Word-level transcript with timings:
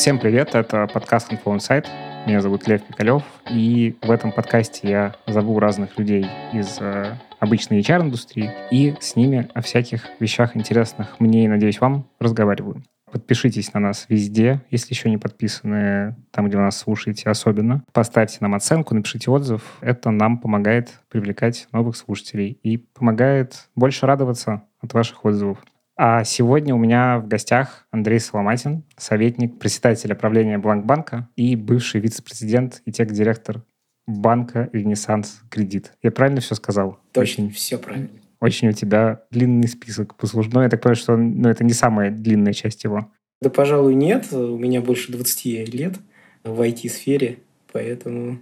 Всем 0.00 0.18
привет, 0.18 0.54
это 0.54 0.86
подкаст 0.86 1.30
Insight. 1.30 1.86
Меня 2.26 2.40
зовут 2.40 2.66
Лев 2.66 2.82
Пикалев, 2.82 3.22
и 3.50 3.98
в 4.00 4.10
этом 4.10 4.32
подкасте 4.32 4.88
я 4.88 5.14
зову 5.26 5.58
разных 5.58 5.98
людей 5.98 6.26
из 6.54 6.78
э, 6.80 7.18
обычной 7.38 7.80
HR-индустрии 7.80 8.50
и 8.70 8.94
с 8.98 9.14
ними 9.14 9.50
о 9.52 9.60
всяких 9.60 10.06
вещах 10.18 10.56
интересных 10.56 11.20
мне 11.20 11.44
и, 11.44 11.48
надеюсь, 11.48 11.82
вам 11.82 12.08
разговариваю. 12.18 12.82
Подпишитесь 13.12 13.74
на 13.74 13.80
нас 13.80 14.06
везде, 14.08 14.62
если 14.70 14.94
еще 14.94 15.10
не 15.10 15.18
подписаны, 15.18 16.16
там, 16.30 16.48
где 16.48 16.56
вы 16.56 16.62
нас 16.62 16.78
слушаете, 16.78 17.28
особенно. 17.28 17.84
Поставьте 17.92 18.38
нам 18.40 18.54
оценку, 18.54 18.94
напишите 18.94 19.30
отзыв. 19.30 19.76
Это 19.82 20.10
нам 20.10 20.38
помогает 20.38 20.98
привлекать 21.10 21.68
новых 21.72 21.94
слушателей 21.94 22.58
и 22.62 22.78
помогает 22.78 23.68
больше 23.76 24.06
радоваться 24.06 24.62
от 24.80 24.94
ваших 24.94 25.26
отзывов. 25.26 25.58
А 26.02 26.24
сегодня 26.24 26.74
у 26.74 26.78
меня 26.78 27.18
в 27.18 27.28
гостях 27.28 27.86
Андрей 27.90 28.20
Соломатин, 28.20 28.84
советник 28.96 29.58
председателя 29.58 30.14
правления 30.14 30.56
Бланкбанка 30.56 31.28
и 31.36 31.56
бывший 31.56 32.00
вице-президент 32.00 32.80
и 32.86 32.90
тех-директор 32.90 33.64
банка 34.06 34.70
«Ренессанс 34.72 35.42
Кредит». 35.50 35.92
Я 36.00 36.10
правильно 36.10 36.40
все 36.40 36.54
сказал? 36.54 36.98
Точно, 37.12 37.44
Очень, 37.44 37.54
все 37.54 37.76
правильно. 37.76 38.08
Очень 38.40 38.68
у 38.68 38.72
тебя 38.72 39.24
длинный 39.30 39.68
список 39.68 40.14
послужной. 40.14 40.64
Я 40.64 40.70
так 40.70 40.80
понимаю, 40.80 40.96
что 40.96 41.18
ну, 41.18 41.50
это 41.50 41.64
не 41.64 41.74
самая 41.74 42.10
длинная 42.10 42.54
часть 42.54 42.82
его. 42.84 43.12
Да, 43.42 43.50
пожалуй, 43.50 43.94
нет. 43.94 44.32
У 44.32 44.56
меня 44.56 44.80
больше 44.80 45.12
20 45.12 45.68
лет 45.70 45.96
в 46.44 46.62
IT-сфере, 46.62 47.40
поэтому 47.74 48.38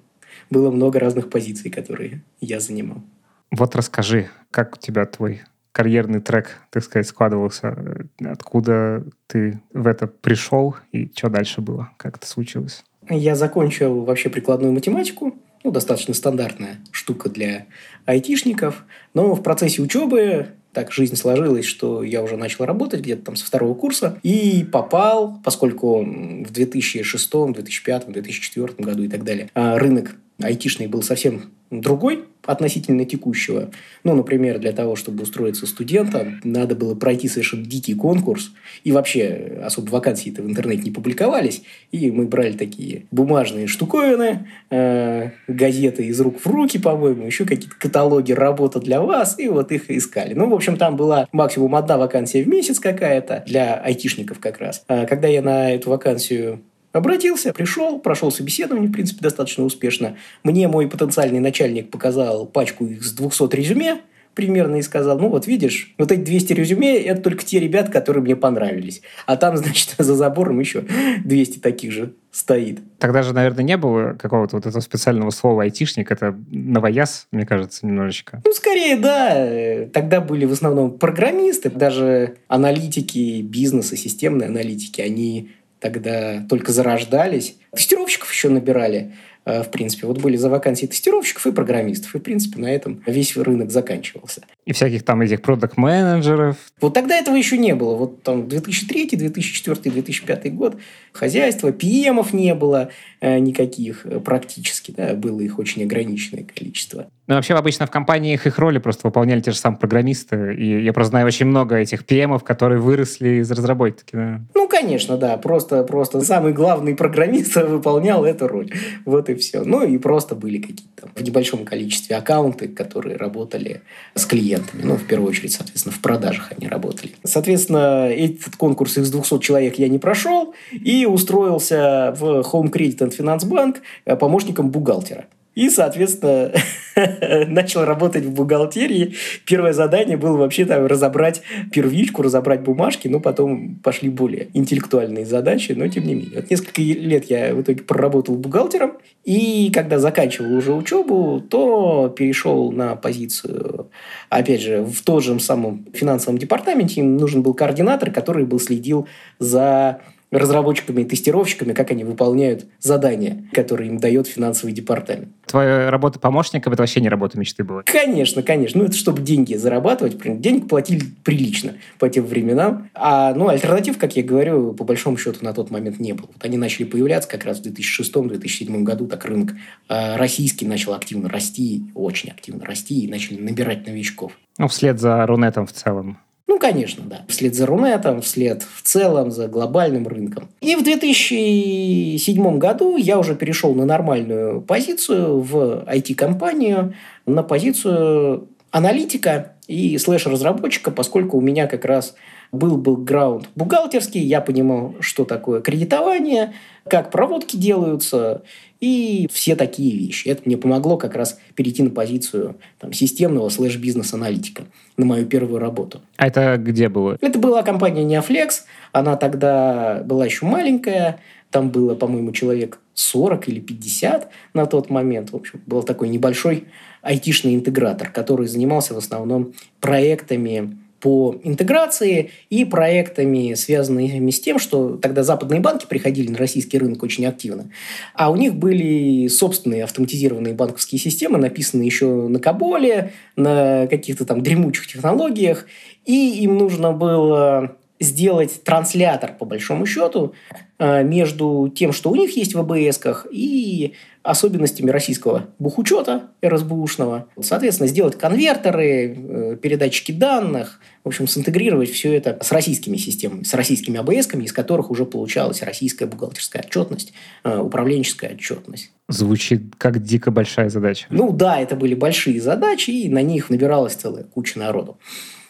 было 0.48 0.70
много 0.70 1.00
разных 1.00 1.28
позиций, 1.28 1.72
которые 1.72 2.22
я 2.40 2.60
занимал. 2.60 3.02
Вот 3.50 3.74
расскажи, 3.74 4.28
как 4.52 4.76
у 4.76 4.78
тебя 4.78 5.04
твой 5.06 5.40
карьерный 5.72 6.20
трек, 6.20 6.56
так 6.70 6.82
сказать, 6.82 7.06
складывался? 7.06 8.06
Откуда 8.24 9.04
ты 9.26 9.60
в 9.72 9.86
это 9.86 10.06
пришел 10.06 10.76
и 10.92 11.10
что 11.14 11.28
дальше 11.28 11.60
было? 11.60 11.90
Как 11.96 12.16
это 12.16 12.26
случилось? 12.26 12.84
Я 13.08 13.34
закончил 13.34 14.04
вообще 14.04 14.28
прикладную 14.28 14.72
математику, 14.72 15.34
ну, 15.64 15.70
достаточно 15.70 16.14
стандартная 16.14 16.78
штука 16.92 17.28
для 17.28 17.66
айтишников, 18.06 18.84
но 19.14 19.34
в 19.34 19.42
процессе 19.42 19.82
учебы 19.82 20.48
так 20.72 20.92
жизнь 20.92 21.16
сложилась, 21.16 21.64
что 21.64 22.02
я 22.02 22.22
уже 22.22 22.36
начал 22.36 22.64
работать 22.64 23.00
где-то 23.00 23.26
там 23.26 23.36
со 23.36 23.44
второго 23.44 23.74
курса 23.74 24.18
и 24.22 24.64
попал, 24.70 25.40
поскольку 25.42 26.04
в 26.04 26.50
2006, 26.50 27.30
2005, 27.52 28.12
2004 28.12 28.74
году 28.78 29.02
и 29.02 29.08
так 29.08 29.24
далее 29.24 29.50
а 29.54 29.78
рынок 29.78 30.14
айтишный 30.42 30.86
был 30.86 31.02
совсем 31.02 31.50
другой 31.70 32.24
относительно 32.46 33.04
текущего. 33.04 33.70
Ну, 34.04 34.14
например, 34.14 34.58
для 34.58 34.72
того, 34.72 34.96
чтобы 34.96 35.22
устроиться 35.24 35.66
студентом, 35.66 36.40
надо 36.42 36.74
было 36.74 36.94
пройти 36.94 37.28
совершенно 37.28 37.64
дикий 37.64 37.94
конкурс. 37.94 38.52
И 38.84 38.92
вообще 38.92 39.58
особо 39.62 39.90
вакансии-то 39.90 40.42
в 40.42 40.48
интернете 40.48 40.84
не 40.84 40.90
публиковались. 40.90 41.62
И 41.92 42.10
мы 42.10 42.26
брали 42.26 42.52
такие 42.52 43.04
бумажные 43.10 43.66
штуковины, 43.66 44.46
э, 44.70 45.30
газеты 45.46 46.06
из 46.06 46.18
рук 46.20 46.40
в 46.40 46.46
руки, 46.46 46.78
по-моему, 46.78 47.26
еще 47.26 47.44
какие-то 47.44 47.76
каталоги 47.78 48.32
работа 48.32 48.80
для 48.80 49.02
вас, 49.02 49.38
и 49.38 49.48
вот 49.48 49.70
их 49.72 49.90
искали. 49.90 50.32
Ну, 50.32 50.48
в 50.48 50.54
общем, 50.54 50.76
там 50.78 50.96
была 50.96 51.28
максимум 51.32 51.74
одна 51.74 51.98
вакансия 51.98 52.42
в 52.42 52.48
месяц 52.48 52.80
какая-то 52.80 53.44
для 53.46 53.74
айтишников 53.74 54.38
как 54.38 54.58
раз. 54.58 54.84
А 54.88 55.04
когда 55.04 55.28
я 55.28 55.42
на 55.42 55.74
эту 55.74 55.90
вакансию 55.90 56.62
Обратился, 56.92 57.52
пришел, 57.52 57.98
прошел 57.98 58.32
собеседование, 58.32 58.88
в 58.88 58.92
принципе, 58.92 59.20
достаточно 59.20 59.64
успешно. 59.64 60.16
Мне 60.42 60.68
мой 60.68 60.88
потенциальный 60.88 61.40
начальник 61.40 61.90
показал 61.90 62.46
пачку 62.46 62.86
их 62.86 63.04
с 63.04 63.12
200 63.12 63.54
резюме, 63.54 64.00
примерно 64.38 64.76
и 64.76 64.82
сказал, 64.82 65.18
ну 65.18 65.30
вот 65.30 65.48
видишь, 65.48 65.94
вот 65.98 66.12
эти 66.12 66.20
200 66.20 66.52
резюме– 66.52 66.96
это 67.02 67.20
только 67.22 67.44
те 67.44 67.58
ребята, 67.58 67.90
которые 67.90 68.22
мне 68.22 68.36
понравились. 68.36 69.02
А 69.26 69.36
там, 69.36 69.56
значит, 69.58 69.96
за 69.98 70.14
забором 70.14 70.60
еще 70.60 70.84
200 71.24 71.58
таких 71.58 71.90
же 71.90 72.14
стоит. 72.30 72.78
Тогда 72.98 73.22
же, 73.22 73.34
наверное, 73.34 73.64
не 73.64 73.76
было 73.76 74.12
какого-то 74.12 74.54
вот 74.54 74.66
этого 74.66 74.80
специального 74.80 75.30
слова 75.30 75.64
«айтишник». 75.64 76.12
Это 76.12 76.38
новояз, 76.50 77.26
мне 77.32 77.46
кажется, 77.46 77.84
немножечко. 77.84 78.40
Ну, 78.44 78.52
скорее, 78.52 78.96
да. 78.96 79.86
Тогда 79.92 80.20
были 80.20 80.44
в 80.44 80.52
основном 80.52 80.98
программисты, 80.98 81.68
даже 81.68 82.36
аналитики 82.46 83.42
бизнеса, 83.42 83.96
системные 83.96 84.48
аналитики, 84.48 85.00
они 85.00 85.50
тогда 85.80 86.44
только 86.48 86.72
зарождались. 86.72 87.56
Тестировщиков 87.72 88.32
еще 88.32 88.48
набирали. 88.48 89.12
Э, 89.48 89.62
в 89.62 89.70
принципе. 89.70 90.06
Вот 90.06 90.20
были 90.20 90.36
за 90.36 90.50
вакансии 90.50 90.84
тестировщиков 90.84 91.46
и 91.46 91.52
программистов. 91.52 92.14
И, 92.14 92.18
в 92.18 92.22
принципе, 92.22 92.60
на 92.60 92.66
этом 92.66 93.02
весь 93.06 93.34
рынок 93.34 93.70
заканчивался. 93.70 94.42
И 94.66 94.74
всяких 94.74 95.04
там 95.04 95.22
этих 95.22 95.40
продукт-менеджеров. 95.40 96.58
Вот 96.82 96.92
тогда 96.92 97.16
этого 97.16 97.34
еще 97.34 97.56
не 97.56 97.74
было. 97.74 97.96
Вот 97.96 98.22
там 98.22 98.46
2003, 98.46 99.16
2004, 99.16 99.90
2005 99.90 100.54
год 100.54 100.76
хозяйство, 101.12 101.72
ПМов 101.72 102.34
не 102.34 102.54
было 102.54 102.90
э, 103.22 103.38
никаких 103.38 104.04
э, 104.04 104.20
практически. 104.20 104.90
Да, 104.90 105.14
было 105.14 105.40
их 105.40 105.58
очень 105.58 105.82
ограниченное 105.84 106.44
количество. 106.44 107.08
Ну, 107.28 107.34
вообще, 107.34 107.54
обычно 107.54 107.86
в 107.86 107.90
компаниях 107.90 108.46
их 108.46 108.58
роли 108.58 108.78
просто 108.78 109.06
выполняли 109.06 109.40
те 109.40 109.50
же 109.50 109.58
самые 109.58 109.78
программисты. 109.78 110.54
И 110.54 110.82
я 110.82 110.94
просто 110.94 111.10
знаю 111.10 111.26
очень 111.26 111.44
много 111.44 111.76
этих 111.76 112.06
ПМов, 112.06 112.42
которые 112.42 112.80
выросли 112.80 113.40
из 113.40 113.50
разработки. 113.50 114.16
Да. 114.16 114.40
Ну, 114.54 114.66
конечно, 114.66 115.18
да. 115.18 115.36
Просто, 115.36 115.84
просто 115.84 116.22
самый 116.22 116.54
главный 116.54 116.94
программист 116.94 117.54
выполнял 117.68 118.24
эту 118.24 118.48
роль. 118.48 118.72
Вот 119.04 119.28
и 119.28 119.34
все. 119.34 119.62
Ну 119.62 119.86
и 119.86 119.98
просто 119.98 120.34
были 120.36 120.56
какие-то 120.56 121.10
в 121.14 121.22
небольшом 121.22 121.66
количестве 121.66 122.16
аккаунты, 122.16 122.66
которые 122.66 123.18
работали 123.18 123.82
с 124.14 124.24
клиентами. 124.24 124.80
Ну, 124.82 124.96
в 124.96 125.04
первую 125.04 125.28
очередь, 125.28 125.52
соответственно, 125.52 125.94
в 125.94 126.00
продажах 126.00 126.52
они 126.56 126.66
работали. 126.66 127.12
Соответственно, 127.24 128.08
этот 128.08 128.56
конкурс 128.56 128.96
из 128.96 129.10
200 129.10 129.40
человек 129.40 129.78
я 129.78 129.88
не 129.88 129.98
прошел 129.98 130.54
и 130.72 131.04
устроился 131.04 132.14
в 132.18 132.40
Home 132.52 132.72
Credit 132.72 133.00
and 133.00 133.18
Finance 133.18 133.46
Bank 133.46 134.16
помощником 134.16 134.70
бухгалтера. 134.70 135.26
И, 135.58 135.70
соответственно, 135.70 136.52
начал 137.48 137.84
работать 137.84 138.24
в 138.24 138.30
бухгалтерии. 138.32 139.14
Первое 139.44 139.72
задание 139.72 140.16
было 140.16 140.36
вообще 140.36 140.64
там 140.64 140.86
разобрать 140.86 141.42
первичку, 141.72 142.22
разобрать 142.22 142.60
бумажки, 142.60 143.08
но 143.08 143.18
потом 143.18 143.74
пошли 143.82 144.08
более 144.08 144.50
интеллектуальные 144.54 145.26
задачи, 145.26 145.72
но 145.72 145.88
тем 145.88 146.06
не 146.06 146.14
менее. 146.14 146.36
Вот 146.36 146.50
несколько 146.52 146.80
лет 146.80 147.24
я 147.24 147.56
в 147.56 147.62
итоге 147.62 147.82
проработал 147.82 148.36
бухгалтером, 148.36 148.98
и 149.24 149.72
когда 149.74 149.98
заканчивал 149.98 150.54
уже 150.54 150.72
учебу, 150.72 151.40
то 151.40 152.08
перешел 152.16 152.70
на 152.70 152.94
позицию, 152.94 153.90
опять 154.28 154.62
же, 154.62 154.84
в 154.84 155.02
том 155.02 155.20
же 155.20 155.40
самом 155.40 155.86
финансовом 155.92 156.38
департаменте. 156.38 157.00
Им 157.00 157.16
нужен 157.16 157.42
был 157.42 157.54
координатор, 157.54 158.12
который 158.12 158.44
был 158.44 158.60
следил 158.60 159.08
за 159.40 160.02
разработчиками 160.30 161.02
и 161.02 161.04
тестировщиками, 161.04 161.72
как 161.72 161.90
они 161.90 162.04
выполняют 162.04 162.66
задания, 162.80 163.44
которые 163.52 163.88
им 163.88 163.98
дает 163.98 164.26
финансовый 164.26 164.72
департамент. 164.72 165.28
Твоя 165.46 165.90
работа 165.90 166.18
помощником– 166.18 166.72
это 166.74 166.82
вообще 166.82 167.00
не 167.00 167.08
работа 167.08 167.38
мечты 167.38 167.64
была? 167.64 167.82
Конечно, 167.84 168.42
конечно. 168.42 168.80
Ну, 168.80 168.86
это 168.86 168.96
чтобы 168.96 169.22
деньги 169.22 169.54
зарабатывать. 169.54 170.18
Денег 170.40 170.68
платили 170.68 171.02
прилично 171.24 171.74
по 171.98 172.08
тем 172.08 172.26
временам. 172.26 172.90
А, 172.94 173.32
ну, 173.34 173.48
альтернатив, 173.48 173.98
как 173.98 174.16
я 174.16 174.22
говорю, 174.22 174.74
по 174.74 174.84
большому 174.84 175.16
счету 175.16 175.38
на 175.42 175.54
тот 175.54 175.70
момент 175.70 175.98
не 175.98 176.12
было. 176.12 176.28
Вот 176.32 176.44
они 176.44 176.58
начали 176.58 176.84
появляться 176.84 177.28
как 177.28 177.44
раз 177.44 177.60
в 177.60 177.66
2006-2007 177.66 178.82
году. 178.82 179.06
Так 179.06 179.24
рынок 179.24 179.54
э, 179.88 180.16
российский 180.16 180.66
начал 180.66 180.92
активно 180.92 181.28
расти, 181.28 181.84
очень 181.94 182.30
активно 182.30 182.64
расти, 182.64 183.04
и 183.04 183.08
начали 183.08 183.40
набирать 183.40 183.86
новичков. 183.86 184.32
Ну, 184.58 184.68
вслед 184.68 185.00
за 185.00 185.24
Рунетом 185.26 185.66
в 185.66 185.72
целом. 185.72 186.18
Ну, 186.48 186.58
конечно, 186.58 187.04
да. 187.06 187.20
Вслед 187.28 187.54
за 187.54 187.66
Рунетом, 187.66 188.22
вслед 188.22 188.62
в 188.62 188.82
целом 188.82 189.30
за 189.30 189.48
глобальным 189.48 190.08
рынком. 190.08 190.48
И 190.62 190.74
в 190.76 190.82
2007 190.82 192.58
году 192.58 192.96
я 192.96 193.18
уже 193.18 193.36
перешел 193.36 193.74
на 193.74 193.84
нормальную 193.84 194.62
позицию 194.62 195.40
в 195.40 195.84
IT-компанию, 195.86 196.94
на 197.26 197.42
позицию 197.42 198.48
аналитика 198.70 199.52
и 199.66 199.98
слэш-разработчика, 199.98 200.90
поскольку 200.90 201.36
у 201.36 201.42
меня 201.42 201.66
как 201.66 201.84
раз 201.84 202.14
был 202.50 202.78
бэкграунд 202.78 203.50
бухгалтерский, 203.54 204.22
я 204.22 204.40
понимал, 204.40 204.94
что 205.00 205.26
такое 205.26 205.60
кредитование, 205.60 206.54
как 206.88 207.10
проводки 207.10 207.56
делаются 207.56 208.42
и 208.80 209.28
все 209.32 209.56
такие 209.56 209.96
вещи. 209.96 210.28
Это 210.28 210.42
мне 210.44 210.56
помогло 210.56 210.96
как 210.96 211.14
раз 211.14 211.38
перейти 211.54 211.82
на 211.82 211.90
позицию 211.90 212.56
там, 212.78 212.92
системного 212.92 213.48
слэш-бизнес-аналитика 213.48 214.64
на 214.96 215.04
мою 215.04 215.26
первую 215.26 215.58
работу. 215.58 216.00
А 216.16 216.26
это 216.26 216.56
где 216.58 216.88
было? 216.88 217.18
Это 217.20 217.38
была 217.38 217.62
компания 217.62 218.04
Neoflex. 218.04 218.62
Она 218.92 219.16
тогда 219.16 220.02
была 220.04 220.24
еще 220.24 220.46
маленькая. 220.46 221.20
Там 221.50 221.70
было, 221.70 221.94
по-моему, 221.94 222.32
человек 222.32 222.78
40 222.94 223.48
или 223.48 223.60
50 223.60 224.30
на 224.54 224.66
тот 224.66 224.90
момент. 224.90 225.32
В 225.32 225.36
общем, 225.36 225.60
был 225.66 225.82
такой 225.82 226.08
небольшой 226.08 226.64
айтишный 227.02 227.54
интегратор, 227.54 228.10
который 228.10 228.46
занимался 228.46 228.94
в 228.94 228.98
основном 228.98 229.54
проектами 229.80 230.78
по 231.00 231.36
интеграции 231.42 232.30
и 232.50 232.64
проектами, 232.64 233.54
связанными 233.54 234.30
с 234.30 234.40
тем, 234.40 234.58
что 234.58 234.96
тогда 234.96 235.22
западные 235.22 235.60
банки 235.60 235.86
приходили 235.86 236.30
на 236.30 236.38
российский 236.38 236.78
рынок 236.78 237.02
очень 237.02 237.26
активно, 237.26 237.70
а 238.14 238.30
у 238.30 238.36
них 238.36 238.54
были 238.54 239.28
собственные 239.28 239.84
автоматизированные 239.84 240.54
банковские 240.54 240.98
системы, 240.98 241.38
написанные 241.38 241.86
еще 241.86 242.06
на 242.06 242.40
Каболе, 242.40 243.12
на 243.36 243.86
каких-то 243.86 244.24
там 244.24 244.42
дремучих 244.42 244.86
технологиях, 244.86 245.66
и 246.04 246.42
им 246.42 246.58
нужно 246.58 246.92
было 246.92 247.76
сделать 248.00 248.62
транслятор, 248.64 249.34
по 249.34 249.44
большому 249.44 249.86
счету, 249.86 250.34
э, 250.78 251.02
между 251.02 251.72
тем, 251.74 251.92
что 251.92 252.10
у 252.10 252.16
них 252.16 252.36
есть 252.36 252.54
в 252.54 252.58
АБС-ках, 252.58 253.26
и 253.30 253.94
особенностями 254.22 254.90
российского 254.90 255.46
бухучета 255.58 256.30
РСБУшного. 256.44 257.28
Соответственно, 257.40 257.88
сделать 257.88 258.18
конвертеры, 258.18 259.16
э, 259.16 259.56
передатчики 259.60 260.12
данных, 260.12 260.80
в 261.02 261.08
общем, 261.08 261.26
синтегрировать 261.26 261.90
все 261.90 262.12
это 262.14 262.38
с 262.42 262.52
российскими 262.52 262.96
системами, 262.96 263.44
с 263.44 263.54
российскими 263.54 263.98
АБС-ками, 263.98 264.44
из 264.44 264.52
которых 264.52 264.90
уже 264.90 265.06
получалась 265.06 265.62
российская 265.62 266.06
бухгалтерская 266.06 266.62
отчетность, 266.62 267.12
э, 267.44 267.58
управленческая 267.58 268.34
отчетность. 268.34 268.90
Звучит 269.08 269.74
как 269.78 270.02
дико 270.02 270.30
большая 270.30 270.68
задача. 270.68 271.06
Ну 271.10 271.32
да, 271.32 271.58
это 271.58 271.74
были 271.74 271.94
большие 271.94 272.40
задачи, 272.40 272.90
и 272.90 273.08
на 273.08 273.22
них 273.22 273.48
набиралась 273.48 273.94
целая 273.94 274.24
куча 274.24 274.58
народу. 274.58 274.98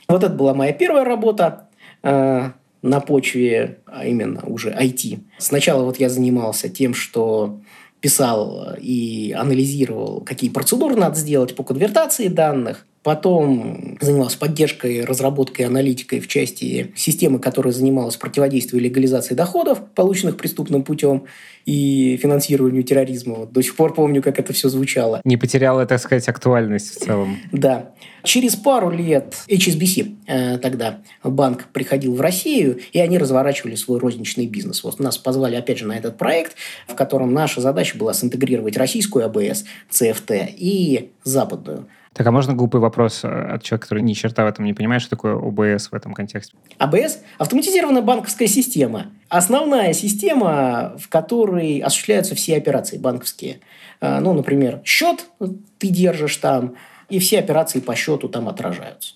Вот 0.08 0.22
это 0.22 0.32
была 0.32 0.54
моя 0.54 0.72
первая 0.72 1.04
работа 1.04 1.67
на 2.82 3.00
почве, 3.00 3.78
а 3.86 4.06
именно 4.06 4.42
уже 4.44 4.70
IT. 4.70 5.20
Сначала 5.38 5.84
вот 5.84 5.98
я 5.98 6.08
занимался 6.08 6.68
тем, 6.68 6.94
что 6.94 7.60
писал 8.00 8.76
и 8.80 9.34
анализировал, 9.36 10.20
какие 10.20 10.50
процедуры 10.50 10.94
надо 10.94 11.16
сделать 11.16 11.56
по 11.56 11.64
конвертации 11.64 12.28
данных. 12.28 12.86
Потом 13.08 13.96
занимался 14.02 14.36
поддержкой, 14.36 15.02
разработкой, 15.02 15.64
аналитикой 15.64 16.20
в 16.20 16.28
части 16.28 16.92
системы, 16.94 17.38
которая 17.38 17.72
занималась 17.72 18.18
противодействием 18.18 18.84
легализации 18.84 19.32
доходов, 19.32 19.80
полученных 19.94 20.36
преступным 20.36 20.82
путем, 20.82 21.24
и 21.64 22.18
финансированию 22.18 22.82
терроризма. 22.82 23.36
Вот 23.36 23.52
до 23.52 23.62
сих 23.62 23.76
пор 23.76 23.94
помню, 23.94 24.22
как 24.22 24.38
это 24.38 24.52
все 24.52 24.68
звучало. 24.68 25.22
Не 25.24 25.38
потеряла, 25.38 25.86
так 25.86 26.00
сказать, 26.00 26.28
актуальность 26.28 26.96
в 26.96 27.04
целом. 27.04 27.38
Да. 27.50 27.92
Через 28.24 28.56
пару 28.56 28.90
лет 28.90 29.34
HSBC 29.48 30.16
э, 30.26 30.58
тогда 30.58 30.98
банк 31.24 31.68
приходил 31.72 32.14
в 32.14 32.20
Россию, 32.20 32.78
и 32.92 32.98
они 32.98 33.16
разворачивали 33.16 33.74
свой 33.74 34.00
розничный 34.00 34.46
бизнес. 34.46 34.84
Вот 34.84 34.98
нас 34.98 35.16
позвали 35.16 35.56
опять 35.56 35.78
же 35.78 35.86
на 35.86 35.96
этот 35.96 36.18
проект, 36.18 36.56
в 36.86 36.94
котором 36.94 37.32
наша 37.32 37.62
задача 37.62 37.96
была 37.96 38.12
синтегрировать 38.12 38.76
российскую 38.76 39.24
АБС, 39.24 39.64
CFT 39.90 40.54
и 40.58 41.10
западную. 41.24 41.86
Так, 42.18 42.26
а 42.26 42.32
можно 42.32 42.52
глупый 42.52 42.80
вопрос 42.80 43.20
э, 43.22 43.28
от 43.28 43.62
человека, 43.62 43.84
который 43.84 44.02
ни 44.02 44.12
черта 44.12 44.44
в 44.44 44.48
этом 44.48 44.64
не 44.64 44.74
понимает, 44.74 45.02
что 45.02 45.10
такое 45.10 45.36
ОБС 45.36 45.92
в 45.92 45.94
этом 45.94 46.14
контексте? 46.14 46.56
АБС– 46.78 47.20
автоматизированная 47.38 48.02
банковская 48.02 48.48
система. 48.48 49.06
Основная 49.28 49.92
система, 49.92 50.96
в 50.98 51.08
которой 51.08 51.78
осуществляются 51.78 52.34
все 52.34 52.56
операции 52.56 52.98
банковские. 52.98 53.60
Э, 54.00 54.18
ну, 54.18 54.32
например, 54.32 54.80
счет 54.84 55.26
ты 55.78 55.90
держишь 55.90 56.36
там, 56.38 56.74
и 57.08 57.20
все 57.20 57.38
операции 57.38 57.78
по 57.78 57.94
счету 57.94 58.28
там 58.28 58.48
отражаются. 58.48 59.14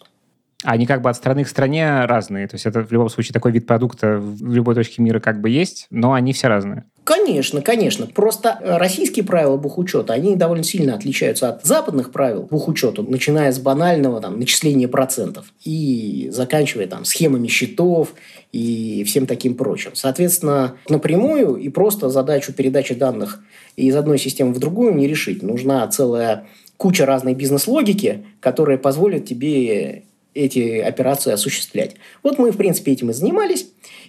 Они 0.63 0.87
как 0.87 1.03
бы 1.03 1.11
от 1.11 1.17
страны 1.17 1.45
к 1.45 1.49
стране 1.49 2.05
разные. 2.05 2.47
То 2.47 2.55
есть 2.55 2.67
это 2.67 2.83
в 2.85 2.93
любом 2.93 3.09
случае 3.09 3.33
такой 3.33 3.53
вид 3.53 3.67
продукта 3.67 4.19
в 4.19 4.53
любой 4.53 4.75
точке 4.75 5.03
мира 5.03 5.21
как 5.21 5.41
бы 5.41 5.51
есть, 5.51 5.87
но 5.91 6.13
они 6.13 6.33
все 6.33 6.49
разные. 6.49 6.85
Конечно, 7.05 7.63
конечно. 7.63 8.07
Просто 8.07 8.59
э, 8.61 8.77
российские 8.77 9.25
правила 9.25 9.57
бухучета, 9.57 10.13
они 10.13 10.37
довольно 10.37 10.63
сильно 10.63 10.95
отличаются 10.95 11.49
от 11.49 11.65
западных 11.65 12.13
правил 12.13 12.45
бухучета, 12.45 13.03
начиная 13.03 13.51
с 13.51 13.59
банального 13.59 14.21
там, 14.21 14.39
начисления 14.39 14.87
процентов 14.87 15.47
и 15.65 16.29
заканчивая 16.31 16.87
там, 16.87 17.05
схемами 17.05 17.49
счетов 17.49 18.15
и 18.53 19.03
всем 19.05 19.27
таким 19.27 19.57
прочим. 19.57 19.91
Соответственно, 19.95 20.77
напрямую 20.89 21.57
и 21.57 21.69
просто 21.71 22.09
задачу 22.09 22.53
передачи 22.53 22.95
данных 22.95 23.41
из 23.75 23.97
одной 23.97 24.19
системы 24.19 24.53
в 24.53 24.61
другую 24.61 24.95
не 24.95 25.09
решить. 25.09 25.43
Нужна 25.43 25.87
целая 25.89 26.47
куча 26.77 27.05
разной 27.05 27.35
бизнес-логики, 27.35 28.27
которая 28.41 28.79
позволит 28.79 29.27
тебе 29.27 30.05
эти 30.35 30.79
операции 30.79 31.33
осуществлять. 31.33 31.97
Вот 32.23 32.39
мы, 32.39 32.51
в 32.53 32.57
принципе, 32.57 32.93
этим 32.93 33.11
и 33.11 33.13
занимались. 33.13 33.67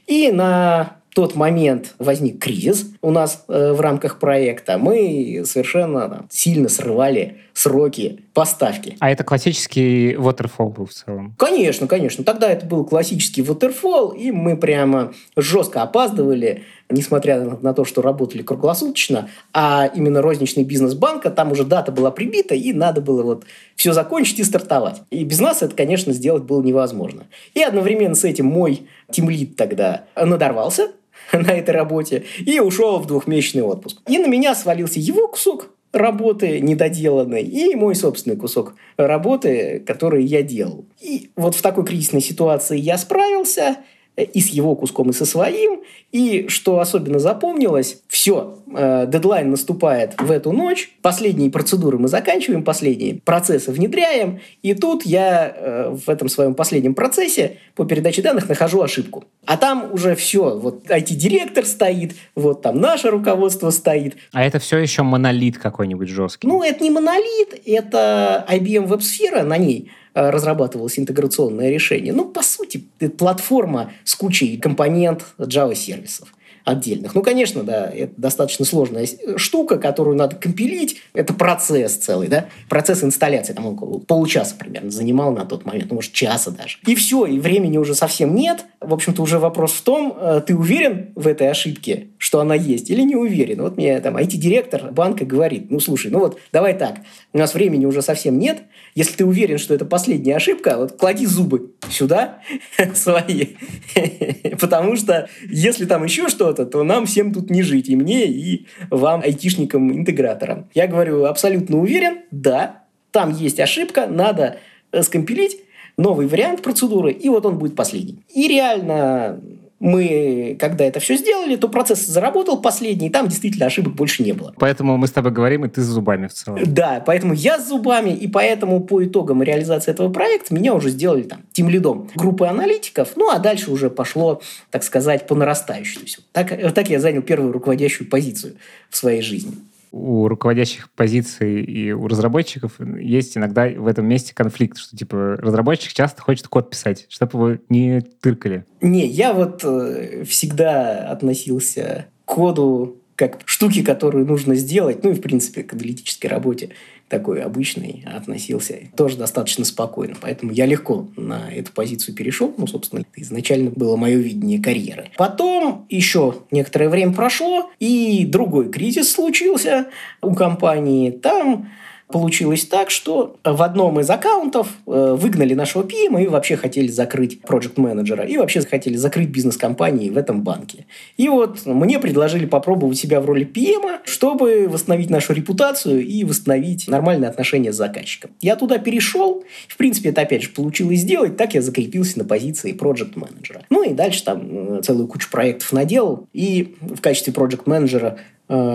И 0.08 0.32
на 0.32 0.98
тот 1.14 1.36
момент 1.36 1.94
возник 2.00 2.42
кризис 2.42 2.88
у 3.02 3.12
нас 3.12 3.46
э, 3.48 3.74
в 3.74 3.82
рамках 3.82 4.20
проекта, 4.20 4.78
мы 4.78 5.44
совершенно 5.46 6.10
там, 6.10 6.28
сильно 6.30 6.70
срывали 6.70 7.38
сроки 7.54 8.22
поставки. 8.34 8.98
А 9.00 9.12
это 9.12 9.24
классический 9.24 10.14
waterfall 10.14 10.74
был 10.74 10.88
в 10.88 10.94
целом? 10.94 11.36
Конечно, 11.38 11.86
конечно. 11.88 12.24
Тогда 12.24 12.50
это 12.50 12.66
был 12.66 12.84
классический 12.84 13.42
waterfall, 13.42 14.18
и 14.18 14.32
мы 14.32 14.58
прямо 14.58 15.14
жестко 15.36 15.84
опаздывали, 15.84 16.64
несмотря 16.94 17.42
на, 17.42 17.74
то, 17.74 17.86
что 17.86 18.02
работали 18.02 18.42
круглосуточно, 18.42 19.30
а 19.54 19.92
именно 19.94 20.22
розничный 20.22 20.64
бизнес 20.64 20.94
банка, 20.94 21.30
там 21.30 21.52
уже 21.52 21.66
дата 21.66 21.92
была 21.92 22.12
прибита, 22.12 22.56
и 22.56 22.72
надо 22.72 23.02
было 23.02 23.24
вот 23.24 23.46
все 23.76 23.94
закончить 23.94 24.40
и 24.40 24.44
стартовать. 24.44 25.02
И 25.10 25.24
без 25.24 25.40
нас 25.40 25.62
это, 25.62 25.76
конечно, 25.76 26.14
сделать 26.14 26.44
было 26.44 26.62
невозможно. 26.62 27.24
И 27.54 27.62
одновременно 27.62 28.16
с 28.16 28.24
этим 28.24 28.46
мой 28.46 28.88
тимлид 29.12 29.56
тогда 29.56 30.06
надорвался, 30.16 30.92
на 31.34 31.52
этой 31.52 31.72
работе 31.72 32.24
и 32.40 32.60
ушел 32.60 33.00
в 33.00 33.08
двухмесячный 33.08 33.64
отпуск. 33.64 34.00
И 34.08 34.18
на 34.18 34.28
меня 34.28 34.56
свалился 34.56 35.00
его 35.00 35.28
кусок 35.28 35.70
работы 35.92 36.60
недоделанной 36.60 37.44
и 37.44 37.76
мой 37.76 37.96
собственный 37.96 38.36
кусок 38.36 38.74
работы, 38.98 39.82
который 39.86 40.24
я 40.24 40.42
делал. 40.42 40.86
И 41.00 41.30
вот 41.36 41.56
в 41.56 41.62
такой 41.62 41.86
кризисной 41.86 42.22
ситуации 42.22 42.78
я 42.78 42.98
справился– 42.98 43.78
и 44.16 44.40
с 44.40 44.50
его 44.50 44.76
куском, 44.76 45.10
и 45.10 45.14
со 45.14 45.26
своим. 45.26 45.82
И 46.12 46.48
что 46.48 46.80
особенно 46.80 47.20
запомнилось, 47.20 48.02
все, 48.08 48.60
э, 48.76 49.06
дедлайн 49.08 49.50
наступает 49.50 50.14
в 50.20 50.30
эту 50.30 50.52
ночь, 50.52 50.92
последние 51.02 51.50
процедуры 51.50 51.98
мы 51.98 52.08
заканчиваем, 52.08 52.64
последние 52.64 53.16
процессы 53.16 53.72
внедряем, 53.72 54.40
и 54.62 54.74
тут 54.76 55.06
я 55.06 55.54
э, 55.56 55.90
в 56.06 56.10
этом 56.10 56.30
своем 56.30 56.54
последнем 56.54 56.94
процессе 56.94 57.58
по 57.76 57.86
передаче 57.86 58.22
данных 58.22 58.48
нахожу 58.48 58.82
ошибку. 58.82 59.24
А 59.46 59.58
там 59.58 59.90
уже 59.92 60.16
все, 60.16 60.58
вот 60.58 60.86
IT-директор 60.86 61.66
стоит, 61.66 62.14
вот 62.36 62.62
там 62.62 62.80
наше 62.80 63.10
руководство 63.10 63.72
стоит. 63.72 64.16
А 64.32 64.44
это 64.44 64.60
все 64.60 64.78
еще 64.78 65.02
монолит 65.02 65.58
какой-нибудь 65.58 66.10
жесткий? 66.10 66.48
Ну, 66.48 66.62
это 66.62 66.84
не 66.84 66.92
монолит, 66.92 67.60
это 67.66 68.46
IBM 68.50 68.88
WebSphere, 68.88 69.44
на 69.44 69.58
ней 69.58 69.90
Э, 69.94 70.03
разрабатывалось 70.14 71.00
интеграционное 71.00 71.70
решение. 71.70 72.14
Ну, 72.14 72.26
по 72.26 72.44
сути, 72.44 72.86
это 73.00 73.16
платформа 73.16 73.92
с 74.04 74.16
кучей 74.16 74.58
компонент 74.58 75.26
Java-сервисов 75.38 76.34
отдельных. 76.66 77.14
Ну, 77.14 77.22
конечно, 77.22 77.64
да, 77.64 77.90
это 77.90 78.14
достаточно 78.18 78.66
сложная 78.66 79.08
штука, 79.36 79.78
которую 79.78 80.16
надо 80.16 80.36
компилить. 80.36 81.02
Это 81.14 81.34
процесс 81.34 81.96
целый, 81.98 82.28
да, 82.28 82.48
процесс 82.70 83.04
инсталляции, 83.04 83.54
там 83.54 83.66
около 83.66 84.00
получаса 84.00 84.56
примерно 84.56 84.90
занимал 84.90 85.34
на 85.34 85.46
тот 85.46 85.66
момент, 85.66 85.92
может, 85.92 86.14
часа 86.14 86.52
даже. 86.52 86.78
И 86.88 86.96
все, 86.96 87.26
и 87.26 87.40
времени 87.40 87.78
уже 87.78 87.96
совсем 87.96 88.34
нет. 88.34 88.66
В 88.86 88.94
общем-то, 88.94 89.24
уже 89.24 89.40
вопрос 89.40 89.74
в 89.74 89.82
том, 89.82 90.16
э, 90.20 90.42
ты 90.46 90.56
уверен 90.56 91.12
в 91.16 91.28
этой 91.28 91.50
ошибке, 91.50 92.08
что 92.20 92.40
она 92.40 92.54
есть, 92.54 92.92
или 92.92 93.02
не 93.02 93.16
уверен? 93.16 93.64
Вот 93.64 93.78
мне 93.78 94.00
там 94.00 94.16
IT-директор 94.18 94.92
банка 94.92 95.26
говорит, 95.26 95.72
ну, 95.72 95.80
слушай, 95.80 96.12
ну 96.12 96.20
вот, 96.20 96.40
давай 96.52 96.78
так, 96.78 96.98
у 97.34 97.40
нас 97.40 97.56
времени 97.56 97.86
уже 97.86 98.02
совсем 98.04 98.38
нет, 98.38 98.64
если 98.94 99.16
ты 99.16 99.26
уверен, 99.26 99.58
что 99.58 99.74
это 99.74 99.86
последняя 99.86 100.36
ошибка, 100.36 100.78
вот 100.78 100.98
клади 100.98 101.26
зубы 101.26 101.72
сюда 101.90 102.42
свои, 102.94 103.56
потому 104.60 104.96
что 104.96 105.30
если 105.50 105.86
там 105.86 106.04
еще 106.04 106.30
что 106.30 106.44
что-то, 106.44 106.66
то 106.66 106.84
нам 106.84 107.06
всем 107.06 107.32
тут 107.32 107.50
не 107.50 107.64
жить, 107.64 107.88
и 107.88 107.96
мне, 107.96 108.26
и 108.26 108.66
вам, 108.90 109.22
айтишникам-интеграторам. 109.22 110.70
Я 110.74 110.88
говорю, 110.88 111.24
абсолютно 111.24 111.80
уверен, 111.80 112.20
да, 112.32 112.84
там 113.12 113.32
есть 113.34 113.62
ошибка, 113.62 114.08
надо 114.08 114.58
э, 114.92 115.04
скомпилить 115.04 115.60
новый 115.98 116.28
вариант 116.28 116.62
процедуры, 116.62 117.12
и 117.12 117.30
вот 117.30 117.46
он 117.46 117.58
будет 117.58 117.76
последний. 117.76 118.24
И 118.34 118.48
реально 118.48 119.40
мы, 119.84 120.56
когда 120.60 120.86
это 120.86 121.02
все 121.02 121.18
сделали, 121.18 121.58
то 121.58 121.68
процесс 121.68 122.06
заработал 122.06 122.62
последний, 122.62 123.08
и 123.08 123.10
там 123.10 123.28
действительно 123.28 123.66
ошибок 123.66 123.96
больше 123.96 124.24
не 124.24 124.32
было. 124.32 124.54
Поэтому 124.58 124.96
мы 124.96 125.08
с 125.08 125.12
тобой 125.12 125.34
говорим, 125.34 125.66
и 125.66 125.68
ты 125.68 125.82
с 125.82 125.86
зубами 125.86 126.28
в 126.28 126.34
целом. 126.34 126.60
Да, 126.66 127.04
поэтому 127.06 127.34
я 127.34 127.60
с 127.60 127.68
зубами, 127.68 128.12
и 128.12 128.30
поэтому 128.30 128.80
по 128.80 129.04
итогам 129.04 129.44
реализации 129.44 129.92
этого 129.92 130.08
проекта 130.10 130.56
меня 130.56 130.74
уже 130.74 130.90
сделали 130.90 131.24
там 131.24 131.42
тем 131.52 131.70
лидом 131.70 132.10
группы 132.16 132.46
аналитиков, 132.46 133.10
ну 133.18 133.30
а 133.30 133.40
дальше 133.40 133.72
уже 133.72 133.90
пошло, 133.90 134.42
так 134.72 134.84
сказать, 134.84 135.28
по 135.28 135.36
нарастающей. 135.36 135.96
То 135.96 136.04
есть, 136.04 136.20
так, 136.32 136.74
так 136.74 136.90
я 136.90 137.02
занял 137.02 137.22
первую 137.22 137.52
руководящую 137.52 138.10
позицию 138.10 138.56
в 138.90 138.96
своей 138.96 139.22
жизни 139.22 139.54
у 139.94 140.28
руководящих 140.28 140.92
позиций 140.92 141.62
и 141.62 141.92
у 141.92 142.08
разработчиков 142.08 142.74
есть 142.80 143.38
иногда 143.38 143.68
в 143.68 143.86
этом 143.86 144.08
месте 144.08 144.34
конфликт, 144.34 144.78
что 144.78 144.98
типа 144.98 145.38
разработчик 145.38 145.94
часто 145.94 146.22
хочет 146.24 146.48
код 146.48 146.72
писать, 146.72 147.06
чтобы 147.10 147.52
его 147.52 147.60
не 147.70 148.02
тыркали. 148.02 148.66
Не, 148.82 149.06
я 149.06 149.34
вот 149.34 149.64
э, 149.64 150.24
всегда 150.26 151.10
относился 151.10 152.08
к 152.26 152.34
коду 152.34 152.98
как 153.16 153.42
штуки, 153.46 153.84
которые 153.84 154.26
нужно 154.26 154.56
сделать, 154.56 155.04
ну 155.04 155.12
и 155.12 155.14
в 155.14 155.22
принципе 155.22 155.62
к 155.62 155.74
аналитической 155.74 156.26
работе 156.26 156.72
такой 157.10 157.42
обычный 157.42 158.04
относился 158.06 158.76
тоже 158.96 159.18
достаточно 159.18 159.66
спокойно. 159.66 160.16
Поэтому 160.20 160.52
я 160.52 160.66
легко 160.66 161.08
на 161.16 161.52
эту 161.52 161.72
позицию 161.72 162.16
перешел. 162.16 162.54
Ну, 162.58 162.66
собственно, 162.68 163.02
это 163.02 163.22
изначально 163.22 163.70
было 163.70 163.96
мое 163.96 164.18
видение 164.18 164.62
карьеры. 164.62 165.12
Потом 165.18 165.86
еще 165.90 166.36
некоторое 166.52 166.90
время 166.90 167.14
прошло, 167.14 167.70
и 167.80 168.26
другой 168.26 168.70
кризис 168.70 169.12
случился 169.12 169.88
у 170.22 170.34
компании. 170.34 171.12
Там 171.12 171.70
получилось 172.08 172.66
так, 172.66 172.90
что 172.90 173.38
в 173.44 173.62
одном 173.62 174.00
из 174.00 174.10
аккаунтов 174.10 174.68
э, 174.86 175.16
выгнали 175.18 175.54
нашего 175.54 175.84
PM 175.84 176.22
и 176.24 176.28
вообще 176.28 176.56
хотели 176.56 176.88
закрыть 176.88 177.42
проект 177.42 177.78
менеджера 177.78 178.24
и 178.24 178.38
вообще 178.38 178.62
хотели 178.62 178.96
закрыть 178.96 179.30
бизнес-компании 179.30 180.10
в 180.10 180.18
этом 180.18 180.44
банке. 180.44 180.86
И 181.18 181.30
вот 181.30 181.66
мне 181.66 182.00
предложили 182.00 182.46
попробовать 182.46 182.98
себя 182.98 183.20
в 183.20 183.26
роли 183.26 183.46
PM, 183.46 184.00
чтобы 184.06 184.68
восстановить 184.68 185.10
нашу 185.10 185.34
репутацию 185.34 186.06
и 186.06 186.24
восстановить 186.24 186.88
нормальные 186.88 187.30
отношения 187.30 187.74
с 187.74 187.76
заказчиком. 187.76 188.32
Я 188.42 188.56
туда 188.56 188.78
перешел, 188.78 189.44
в 189.68 189.78
принципе, 189.78 190.10
это 190.10 190.22
опять 190.22 190.44
же 190.44 190.50
получилось 190.50 191.00
сделать, 191.00 191.38
так 191.38 191.54
я 191.54 191.62
закрепился 191.62 192.20
на 192.20 192.26
позиции 192.26 192.74
проект 192.74 193.16
менеджера. 193.16 193.64
Ну 193.70 193.84
и 193.84 193.94
дальше 193.94 194.24
там 194.24 194.78
э, 194.78 194.82
целую 194.84 195.08
кучу 195.08 195.30
проектов 195.30 195.72
наделал, 195.72 196.28
и 196.34 196.76
в 196.82 197.02
качестве 197.02 197.34
проект 197.34 197.66
менеджера 197.66 198.20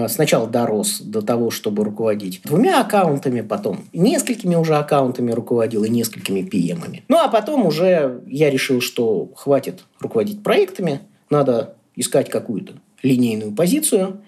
сначала 0.08 0.46
дорос 0.46 1.00
до 1.00 1.22
того, 1.22 1.50
чтобы 1.50 1.84
руководить 1.84 2.40
двумя 2.44 2.80
аккаунтами, 2.80 3.42
потом 3.42 3.80
несколькими 3.92 4.54
уже 4.54 4.76
аккаунтами 4.76 5.30
руководил 5.30 5.84
и 5.84 5.88
несколькими 5.88 6.40
PM-ами. 6.40 7.04
Ну, 7.08 7.18
а 7.18 7.28
потом 7.28 7.66
уже 7.66 8.20
я 8.26 8.50
решил, 8.50 8.80
что 8.80 9.28
хватит 9.36 9.84
руководить 10.00 10.42
проектами, 10.42 11.00
надо 11.30 11.74
искать 11.94 12.28
какую-то 12.28 12.74
линейную 13.02 13.52
позицию, 13.52 14.20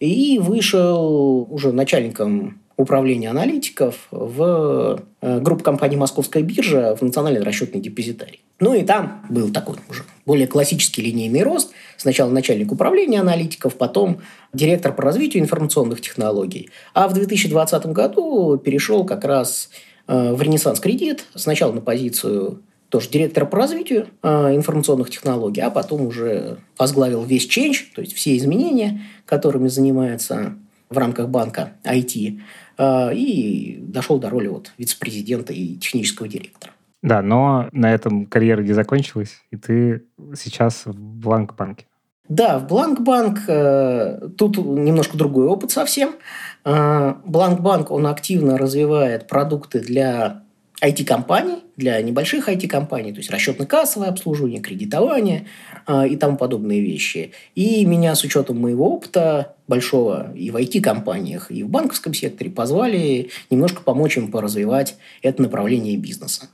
и 0.00 0.38
вышел 0.38 1.46
уже 1.50 1.72
начальником 1.72 2.60
управления 2.78 3.28
аналитиков 3.28 4.06
в 4.10 5.02
э, 5.20 5.40
группу 5.40 5.64
компании 5.64 5.96
«Московская 5.96 6.42
биржа» 6.42 6.94
в 6.94 7.02
национальный 7.02 7.42
расчетный 7.42 7.80
депозитарий. 7.80 8.40
Ну 8.60 8.72
и 8.72 8.84
там 8.84 9.26
был 9.28 9.50
такой 9.50 9.76
уже 9.90 10.04
более 10.24 10.46
классический 10.46 11.02
линейный 11.02 11.42
рост. 11.42 11.72
Сначала 11.96 12.30
начальник 12.30 12.70
управления 12.70 13.20
аналитиков, 13.20 13.74
потом 13.74 14.20
директор 14.52 14.94
по 14.94 15.02
развитию 15.02 15.42
информационных 15.42 16.00
технологий. 16.00 16.70
А 16.94 17.08
в 17.08 17.14
2020 17.14 17.86
году 17.86 18.56
перешел 18.58 19.04
как 19.04 19.24
раз 19.24 19.70
э, 20.06 20.32
в 20.32 20.40
«Ренессанс 20.40 20.78
Кредит». 20.78 21.24
Сначала 21.34 21.72
на 21.72 21.80
позицию 21.80 22.62
тоже 22.90 23.10
директора 23.10 23.44
по 23.44 23.56
развитию 23.56 24.06
э, 24.22 24.54
информационных 24.54 25.10
технологий, 25.10 25.62
а 25.62 25.70
потом 25.70 26.06
уже 26.06 26.58
возглавил 26.78 27.24
весь 27.24 27.48
change, 27.48 27.86
то 27.92 28.02
есть 28.02 28.14
все 28.14 28.36
изменения, 28.36 29.02
которыми 29.26 29.66
занимается 29.66 30.54
в 30.90 30.96
рамках 30.96 31.28
банка 31.28 31.72
IT. 31.84 32.40
А, 32.78 33.10
и 33.12 33.78
дошел 33.80 34.18
до 34.18 34.30
роли 34.30 34.46
вот 34.48 34.72
вице-президента 34.78 35.52
и 35.52 35.74
технического 35.74 36.28
директора. 36.28 36.72
Да, 37.02 37.22
но 37.22 37.68
на 37.72 37.92
этом 37.92 38.26
карьера 38.26 38.62
не 38.62 38.72
закончилась, 38.72 39.42
и 39.50 39.56
ты 39.56 40.04
сейчас 40.34 40.86
в 40.86 40.94
Бланкбанке. 40.94 41.86
Да, 42.28 42.58
в 42.58 42.66
Бланкбанк 42.66 43.40
э, 43.48 44.28
тут 44.36 44.58
немножко 44.58 45.16
другой 45.16 45.46
опыт 45.46 45.70
совсем. 45.70 46.16
Э, 46.64 47.14
Бланкбанк, 47.24 47.90
он 47.90 48.06
активно 48.06 48.58
развивает 48.58 49.28
продукты 49.28 49.80
для 49.80 50.42
IT-компаний, 50.82 51.64
для 51.76 52.00
небольших 52.02 52.48
IT-компаний, 52.48 53.12
то 53.12 53.18
есть 53.18 53.30
расчетно-кассовое 53.30 54.06
обслуживание, 54.06 54.60
кредитование 54.60 55.46
э, 55.86 56.08
и 56.08 56.16
тому 56.16 56.36
подобные 56.36 56.80
вещи. 56.80 57.32
И 57.54 57.84
меня 57.84 58.14
с 58.14 58.22
учетом 58.24 58.60
моего 58.60 58.94
опыта 58.94 59.56
большого 59.66 60.32
и 60.34 60.50
в 60.50 60.56
IT-компаниях, 60.56 61.50
и 61.50 61.62
в 61.62 61.68
банковском 61.68 62.14
секторе 62.14 62.50
позвали 62.50 63.30
немножко 63.50 63.82
помочь 63.82 64.16
им 64.16 64.30
поразвивать 64.30 64.96
это 65.22 65.42
направление 65.42 65.96
бизнеса. 65.96 66.48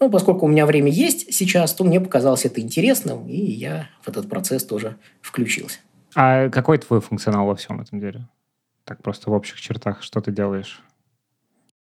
Ну, 0.00 0.10
поскольку 0.10 0.46
у 0.46 0.48
меня 0.48 0.66
время 0.66 0.90
есть 0.90 1.32
сейчас, 1.32 1.72
то 1.72 1.84
мне 1.84 2.00
показалось 2.00 2.44
это 2.44 2.60
интересным, 2.60 3.28
и 3.28 3.36
я 3.36 3.88
в 4.02 4.08
этот 4.08 4.28
процесс 4.28 4.64
тоже 4.64 4.96
включился. 5.20 5.78
А 6.14 6.48
какой 6.48 6.78
твой 6.78 7.00
функционал 7.00 7.46
во 7.46 7.56
всем 7.56 7.80
этом 7.80 8.00
деле? 8.00 8.28
Так 8.84 9.02
просто 9.02 9.30
в 9.30 9.32
общих 9.32 9.60
чертах, 9.60 10.02
что 10.02 10.20
ты 10.20 10.30
делаешь? 10.30 10.82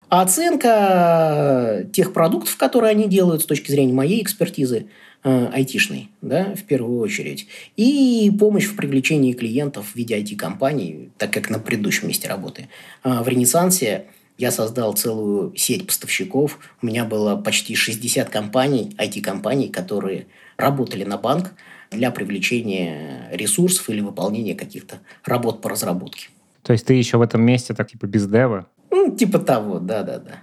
Оценка 0.08 1.86
тех 1.92 2.12
продуктов, 2.12 2.56
которые 2.56 2.90
они 2.90 3.08
делают 3.08 3.42
с 3.42 3.46
точки 3.46 3.70
зрения 3.70 3.92
моей 3.92 4.22
экспертизы, 4.22 4.86
э, 5.24 5.46
айтишной, 5.52 6.10
да, 6.22 6.54
в 6.54 6.62
первую 6.62 7.00
очередь. 7.00 7.48
И 7.76 8.30
помощь 8.38 8.66
в 8.66 8.76
привлечении 8.76 9.32
клиентов 9.32 9.92
в 9.92 9.96
виде 9.96 10.16
IT-компаний, 10.16 11.10
так 11.18 11.32
как 11.32 11.50
на 11.50 11.58
предыдущем 11.58 12.06
месте 12.06 12.28
работы. 12.28 12.68
Э, 13.02 13.22
в 13.22 13.28
«Ренессансе» 13.28 14.04
я 14.38 14.52
создал 14.52 14.92
целую 14.92 15.56
сеть 15.56 15.86
поставщиков. 15.86 16.58
У 16.82 16.86
меня 16.86 17.04
было 17.04 17.34
почти 17.36 17.74
60 17.74 18.28
компаний, 18.28 18.94
IT-компаний, 18.98 19.68
которые 19.68 20.26
работали 20.56 21.02
на 21.02 21.18
банк 21.18 21.54
для 21.90 22.12
привлечения 22.12 23.28
ресурсов 23.32 23.88
или 23.90 24.00
выполнения 24.00 24.54
каких-то 24.54 25.00
работ 25.24 25.60
по 25.62 25.70
разработке. 25.70 26.28
То 26.62 26.72
есть 26.72 26.86
ты 26.86 26.94
еще 26.94 27.16
в 27.16 27.22
этом 27.22 27.42
месте 27.42 27.74
так 27.74 27.90
типа 27.90 28.06
без 28.06 28.26
дева? 28.26 28.68
Ну, 28.96 29.14
типа 29.14 29.38
того, 29.38 29.78
да-да-да. 29.78 30.36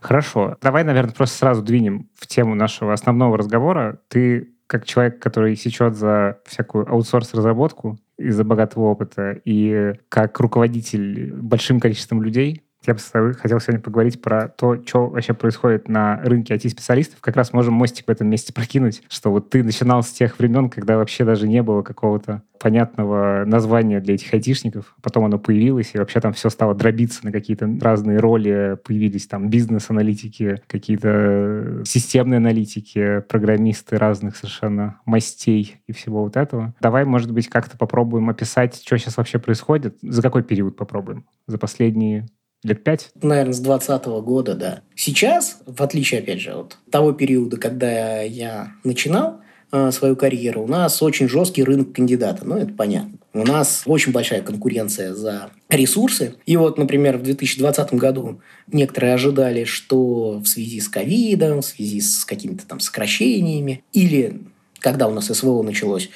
Хорошо. 0.00 0.56
Давай, 0.62 0.82
наверное, 0.82 1.12
просто 1.12 1.36
сразу 1.36 1.62
двинем 1.62 2.08
в 2.14 2.26
тему 2.26 2.54
нашего 2.54 2.94
основного 2.94 3.36
разговора. 3.36 4.00
Ты 4.08 4.54
как 4.66 4.86
человек, 4.86 5.22
который 5.22 5.54
сечет 5.56 5.94
за 5.94 6.38
всякую 6.46 6.90
аутсорс-разработку 6.90 7.98
из-за 8.16 8.44
богатого 8.44 8.84
опыта, 8.86 9.32
и 9.44 9.92
как 10.08 10.40
руководитель 10.40 11.34
большим 11.34 11.78
количеством 11.78 12.22
людей, 12.22 12.62
я 12.86 12.94
бы 12.94 13.34
хотел 13.34 13.60
сегодня 13.60 13.80
поговорить 13.80 14.20
про 14.20 14.48
то, 14.48 14.76
что 14.84 15.08
вообще 15.08 15.34
происходит 15.34 15.88
на 15.88 16.20
рынке 16.22 16.54
IT-специалистов. 16.54 17.20
Как 17.20 17.36
раз 17.36 17.52
можем 17.52 17.74
мостик 17.74 18.06
в 18.06 18.10
этом 18.10 18.28
месте 18.28 18.52
прокинуть, 18.52 19.02
что 19.08 19.30
вот 19.30 19.50
ты 19.50 19.62
начинал 19.62 20.02
с 20.02 20.10
тех 20.10 20.38
времен, 20.38 20.68
когда 20.68 20.96
вообще 20.96 21.24
даже 21.24 21.46
не 21.46 21.62
было 21.62 21.82
какого-то 21.82 22.42
понятного 22.62 23.44
названия 23.44 24.00
для 24.00 24.14
этих 24.14 24.32
айтишников. 24.32 24.94
Потом 25.02 25.24
оно 25.24 25.38
появилось, 25.38 25.90
и 25.94 25.98
вообще 25.98 26.20
там 26.20 26.32
все 26.32 26.48
стало 26.48 26.74
дробиться 26.74 27.24
на 27.24 27.32
какие-то 27.32 27.68
разные 27.80 28.18
роли. 28.18 28.78
Появились 28.84 29.26
там 29.26 29.50
бизнес-аналитики, 29.50 30.62
какие-то 30.68 31.82
системные 31.84 32.36
аналитики, 32.36 33.20
программисты 33.28 33.98
разных 33.98 34.36
совершенно 34.36 35.00
мастей 35.04 35.76
и 35.88 35.92
всего 35.92 36.22
вот 36.22 36.36
этого. 36.36 36.74
Давай, 36.80 37.04
может 37.04 37.32
быть, 37.32 37.48
как-то 37.48 37.76
попробуем 37.76 38.30
описать, 38.30 38.80
что 38.84 38.96
сейчас 38.96 39.16
вообще 39.16 39.40
происходит. 39.40 39.98
За 40.02 40.22
какой 40.22 40.44
период 40.44 40.76
попробуем? 40.76 41.26
За 41.48 41.58
последние 41.58 42.28
Лет 42.64 42.84
пять? 42.84 43.10
Наверное, 43.20 43.52
с 43.52 43.60
2020 43.60 44.06
года, 44.24 44.54
да. 44.54 44.82
Сейчас, 44.94 45.58
в 45.66 45.82
отличие, 45.82 46.20
опять 46.20 46.40
же, 46.40 46.52
от 46.52 46.78
того 46.90 47.12
периода, 47.12 47.56
когда 47.56 48.22
я 48.22 48.72
начинал 48.84 49.40
э, 49.72 49.90
свою 49.90 50.14
карьеру, 50.14 50.62
у 50.62 50.68
нас 50.68 51.02
очень 51.02 51.28
жесткий 51.28 51.64
рынок 51.64 51.92
кандидата. 51.92 52.44
Ну, 52.44 52.56
это 52.56 52.72
понятно. 52.72 53.18
У 53.34 53.44
нас 53.44 53.82
очень 53.86 54.12
большая 54.12 54.42
конкуренция 54.42 55.12
за 55.12 55.50
ресурсы. 55.70 56.36
И 56.46 56.56
вот, 56.56 56.78
например, 56.78 57.18
в 57.18 57.22
2020 57.22 57.94
году 57.94 58.40
некоторые 58.70 59.14
ожидали, 59.14 59.64
что 59.64 60.38
в 60.38 60.46
связи 60.46 60.80
с 60.80 60.88
ковидом, 60.88 61.62
в 61.62 61.66
связи 61.66 62.00
с 62.00 62.24
какими-то 62.24 62.64
там 62.66 62.78
сокращениями, 62.78 63.82
или 63.92 64.40
когда 64.78 65.08
у 65.08 65.12
нас 65.12 65.26
СВО 65.26 65.62
началось, 65.62 66.10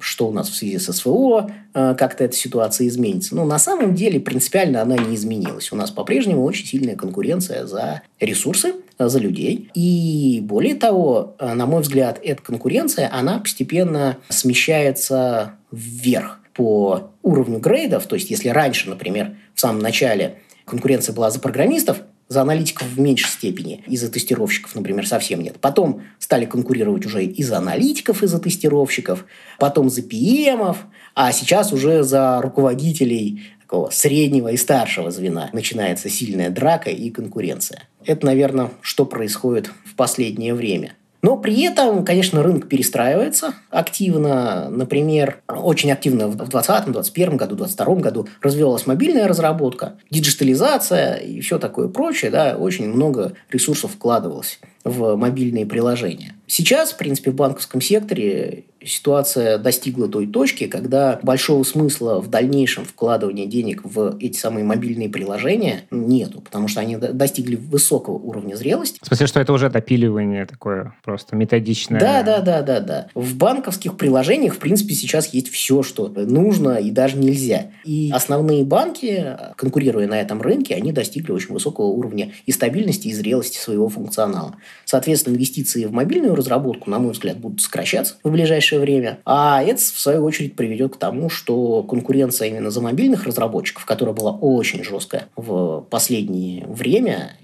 что 0.00 0.28
у 0.28 0.32
нас 0.32 0.48
в 0.48 0.54
связи 0.54 0.78
с 0.78 0.92
СВО, 0.92 1.50
э, 1.74 1.94
как-то 1.98 2.24
эта 2.24 2.36
ситуация 2.36 2.88
изменится. 2.88 3.34
Но 3.34 3.44
на 3.44 3.58
самом 3.58 3.94
деле 3.94 4.20
принципиально 4.20 4.82
она 4.82 4.96
не 4.96 5.14
изменилась. 5.14 5.72
У 5.72 5.76
нас 5.76 5.90
по-прежнему 5.90 6.44
очень 6.44 6.66
сильная 6.66 6.96
конкуренция 6.96 7.66
за 7.66 8.02
ресурсы, 8.20 8.74
э, 8.98 9.08
за 9.08 9.18
людей. 9.18 9.70
И 9.74 10.40
более 10.42 10.74
того, 10.74 11.36
на 11.40 11.66
мой 11.66 11.82
взгляд, 11.82 12.20
эта 12.22 12.42
конкуренция, 12.42 13.10
она 13.12 13.38
постепенно 13.38 14.18
смещается 14.28 15.52
вверх 15.70 16.40
по 16.54 17.10
уровню 17.22 17.58
грейдов. 17.58 18.06
То 18.06 18.16
есть, 18.16 18.30
если 18.30 18.48
раньше, 18.48 18.88
например, 18.88 19.36
в 19.54 19.60
самом 19.60 19.80
начале 19.80 20.38
конкуренция 20.64 21.14
была 21.14 21.30
за 21.30 21.38
программистов, 21.38 21.98
за 22.28 22.42
аналитиков 22.42 22.88
в 22.88 22.98
меньшей 22.98 23.28
степени, 23.28 23.84
и 23.86 23.96
за 23.96 24.10
тестировщиков, 24.10 24.74
например, 24.74 25.06
совсем 25.06 25.42
нет. 25.42 25.56
Потом 25.60 26.02
стали 26.18 26.44
конкурировать 26.44 27.06
уже 27.06 27.24
и 27.24 27.42
за 27.42 27.58
аналитиков, 27.58 28.22
и 28.22 28.26
за 28.26 28.38
тестировщиков, 28.38 29.24
потом 29.58 29.90
за 29.90 30.00
PM, 30.00 30.76
а 31.14 31.32
сейчас 31.32 31.72
уже 31.72 32.02
за 32.02 32.40
руководителей 32.42 33.42
такого 33.60 33.90
среднего 33.90 34.48
и 34.48 34.56
старшего 34.56 35.10
звена 35.10 35.50
начинается 35.52 36.08
сильная 36.08 36.50
драка 36.50 36.90
и 36.90 37.10
конкуренция. 37.10 37.82
Это, 38.04 38.26
наверное, 38.26 38.70
что 38.80 39.04
происходит 39.04 39.70
в 39.84 39.94
последнее 39.94 40.54
время. 40.54 40.94
Но 41.26 41.36
при 41.36 41.60
этом, 41.62 42.04
конечно, 42.04 42.40
рынок 42.40 42.68
перестраивается 42.68 43.54
активно. 43.70 44.68
Например, 44.70 45.40
очень 45.48 45.90
активно 45.90 46.28
в 46.28 46.36
2020, 46.36 46.84
2021 46.84 47.36
году, 47.36 47.56
2022 47.56 47.94
году 47.96 48.28
развивалась 48.40 48.86
мобильная 48.86 49.26
разработка, 49.26 49.96
диджитализация 50.08 51.16
и 51.16 51.40
все 51.40 51.58
такое 51.58 51.88
прочее. 51.88 52.30
Да, 52.30 52.56
очень 52.56 52.88
много 52.88 53.32
ресурсов 53.50 53.94
вкладывалось 53.94 54.60
в 54.84 55.16
мобильные 55.16 55.66
приложения. 55.66 56.36
Сейчас, 56.46 56.92
в 56.92 56.96
принципе, 56.96 57.32
в 57.32 57.34
банковском 57.34 57.80
секторе 57.80 58.62
ситуация 58.86 59.58
достигла 59.58 60.08
той 60.08 60.26
точки, 60.26 60.66
когда 60.66 61.18
большого 61.22 61.62
смысла 61.64 62.20
в 62.20 62.28
дальнейшем 62.28 62.84
вкладывания 62.84 63.46
денег 63.46 63.82
в 63.84 64.16
эти 64.20 64.38
самые 64.38 64.64
мобильные 64.64 65.08
приложения 65.08 65.82
нету, 65.90 66.40
потому 66.40 66.68
что 66.68 66.80
они 66.80 66.96
достигли 66.96 67.56
высокого 67.56 68.14
уровня 68.14 68.56
зрелости. 68.56 68.98
В 69.02 69.06
смысле, 69.06 69.26
что 69.26 69.40
это 69.40 69.52
уже 69.52 69.68
допиливание 69.70 70.46
такое 70.46 70.94
просто 71.04 71.36
методичное? 71.36 72.00
Да, 72.00 72.22
да, 72.22 72.40
да, 72.40 72.62
да, 72.62 72.80
да. 72.80 73.08
В 73.14 73.36
банковских 73.36 73.96
приложениях, 73.96 74.54
в 74.54 74.58
принципе, 74.58 74.94
сейчас 74.94 75.32
есть 75.34 75.48
все, 75.48 75.82
что 75.82 76.08
нужно 76.08 76.76
и 76.76 76.90
даже 76.90 77.16
нельзя. 77.16 77.66
И 77.84 78.10
основные 78.12 78.64
банки, 78.64 79.36
конкурируя 79.56 80.06
на 80.06 80.20
этом 80.20 80.40
рынке, 80.40 80.74
они 80.74 80.92
достигли 80.92 81.32
очень 81.32 81.52
высокого 81.52 81.86
уровня 81.86 82.32
и 82.46 82.52
стабильности, 82.52 83.08
и 83.08 83.12
зрелости 83.12 83.58
своего 83.58 83.88
функционала. 83.88 84.56
Соответственно, 84.84 85.34
инвестиции 85.34 85.84
в 85.84 85.92
мобильную 85.92 86.34
разработку, 86.34 86.90
на 86.90 86.98
мой 86.98 87.12
взгляд, 87.12 87.38
будут 87.38 87.60
сокращаться 87.60 88.16
в 88.22 88.30
ближайшее 88.30 88.75
время. 88.78 89.18
А 89.24 89.62
это, 89.62 89.80
в 89.80 90.00
свою 90.00 90.24
очередь, 90.24 90.56
приведет 90.56 90.94
к 90.94 90.98
тому, 90.98 91.28
что 91.30 91.82
конкуренция 91.82 92.48
именно 92.48 92.70
за 92.70 92.80
мобильных 92.80 93.24
разработчиков, 93.24 93.84
которая 93.84 94.14
была 94.14 94.32
очень 94.32 94.84
жесткая 94.84 95.28
в 95.36 95.86
последнее 95.90 96.66
время, 96.66 97.36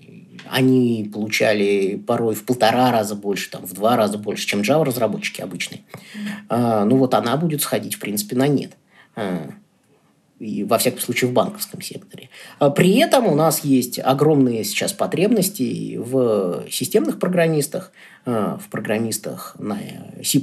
они 0.49 1.09
получали 1.13 1.97
порой 1.97 2.35
в 2.35 2.45
полтора 2.45 2.91
раза 2.91 3.15
больше, 3.15 3.51
там, 3.51 3.65
в 3.65 3.73
два 3.73 3.97
раза 3.97 4.19
больше, 4.19 4.47
чем 4.47 4.61
Java-разработчики 4.61 5.41
обычные. 5.41 5.83
А, 6.49 6.85
ну 6.85 6.97
вот 6.97 7.15
она 7.15 7.37
будет 7.37 7.63
сходить, 7.63 7.95
в 7.95 7.99
принципе, 7.99 8.37
на 8.37 8.49
нет. 8.49 8.73
А, 9.17 9.51
и, 10.43 10.65
во 10.65 10.77
всяком 10.79 11.01
случае, 11.01 11.31
в 11.31 11.33
банковском 11.33 11.81
секторе. 11.81 12.29
А 12.59 12.69
при 12.71 12.97
этом 12.97 13.27
у 13.29 13.35
нас 13.37 13.65
есть 13.65 14.01
огромные 14.01 14.65
сейчас 14.65 14.93
потребности 14.93 15.97
в 15.97 16.65
системных 16.69 17.21
программистах, 17.21 17.93
а, 18.27 18.59
в 18.59 18.69
программистах 18.69 19.55
на 19.59 19.79
C++, 20.25 20.41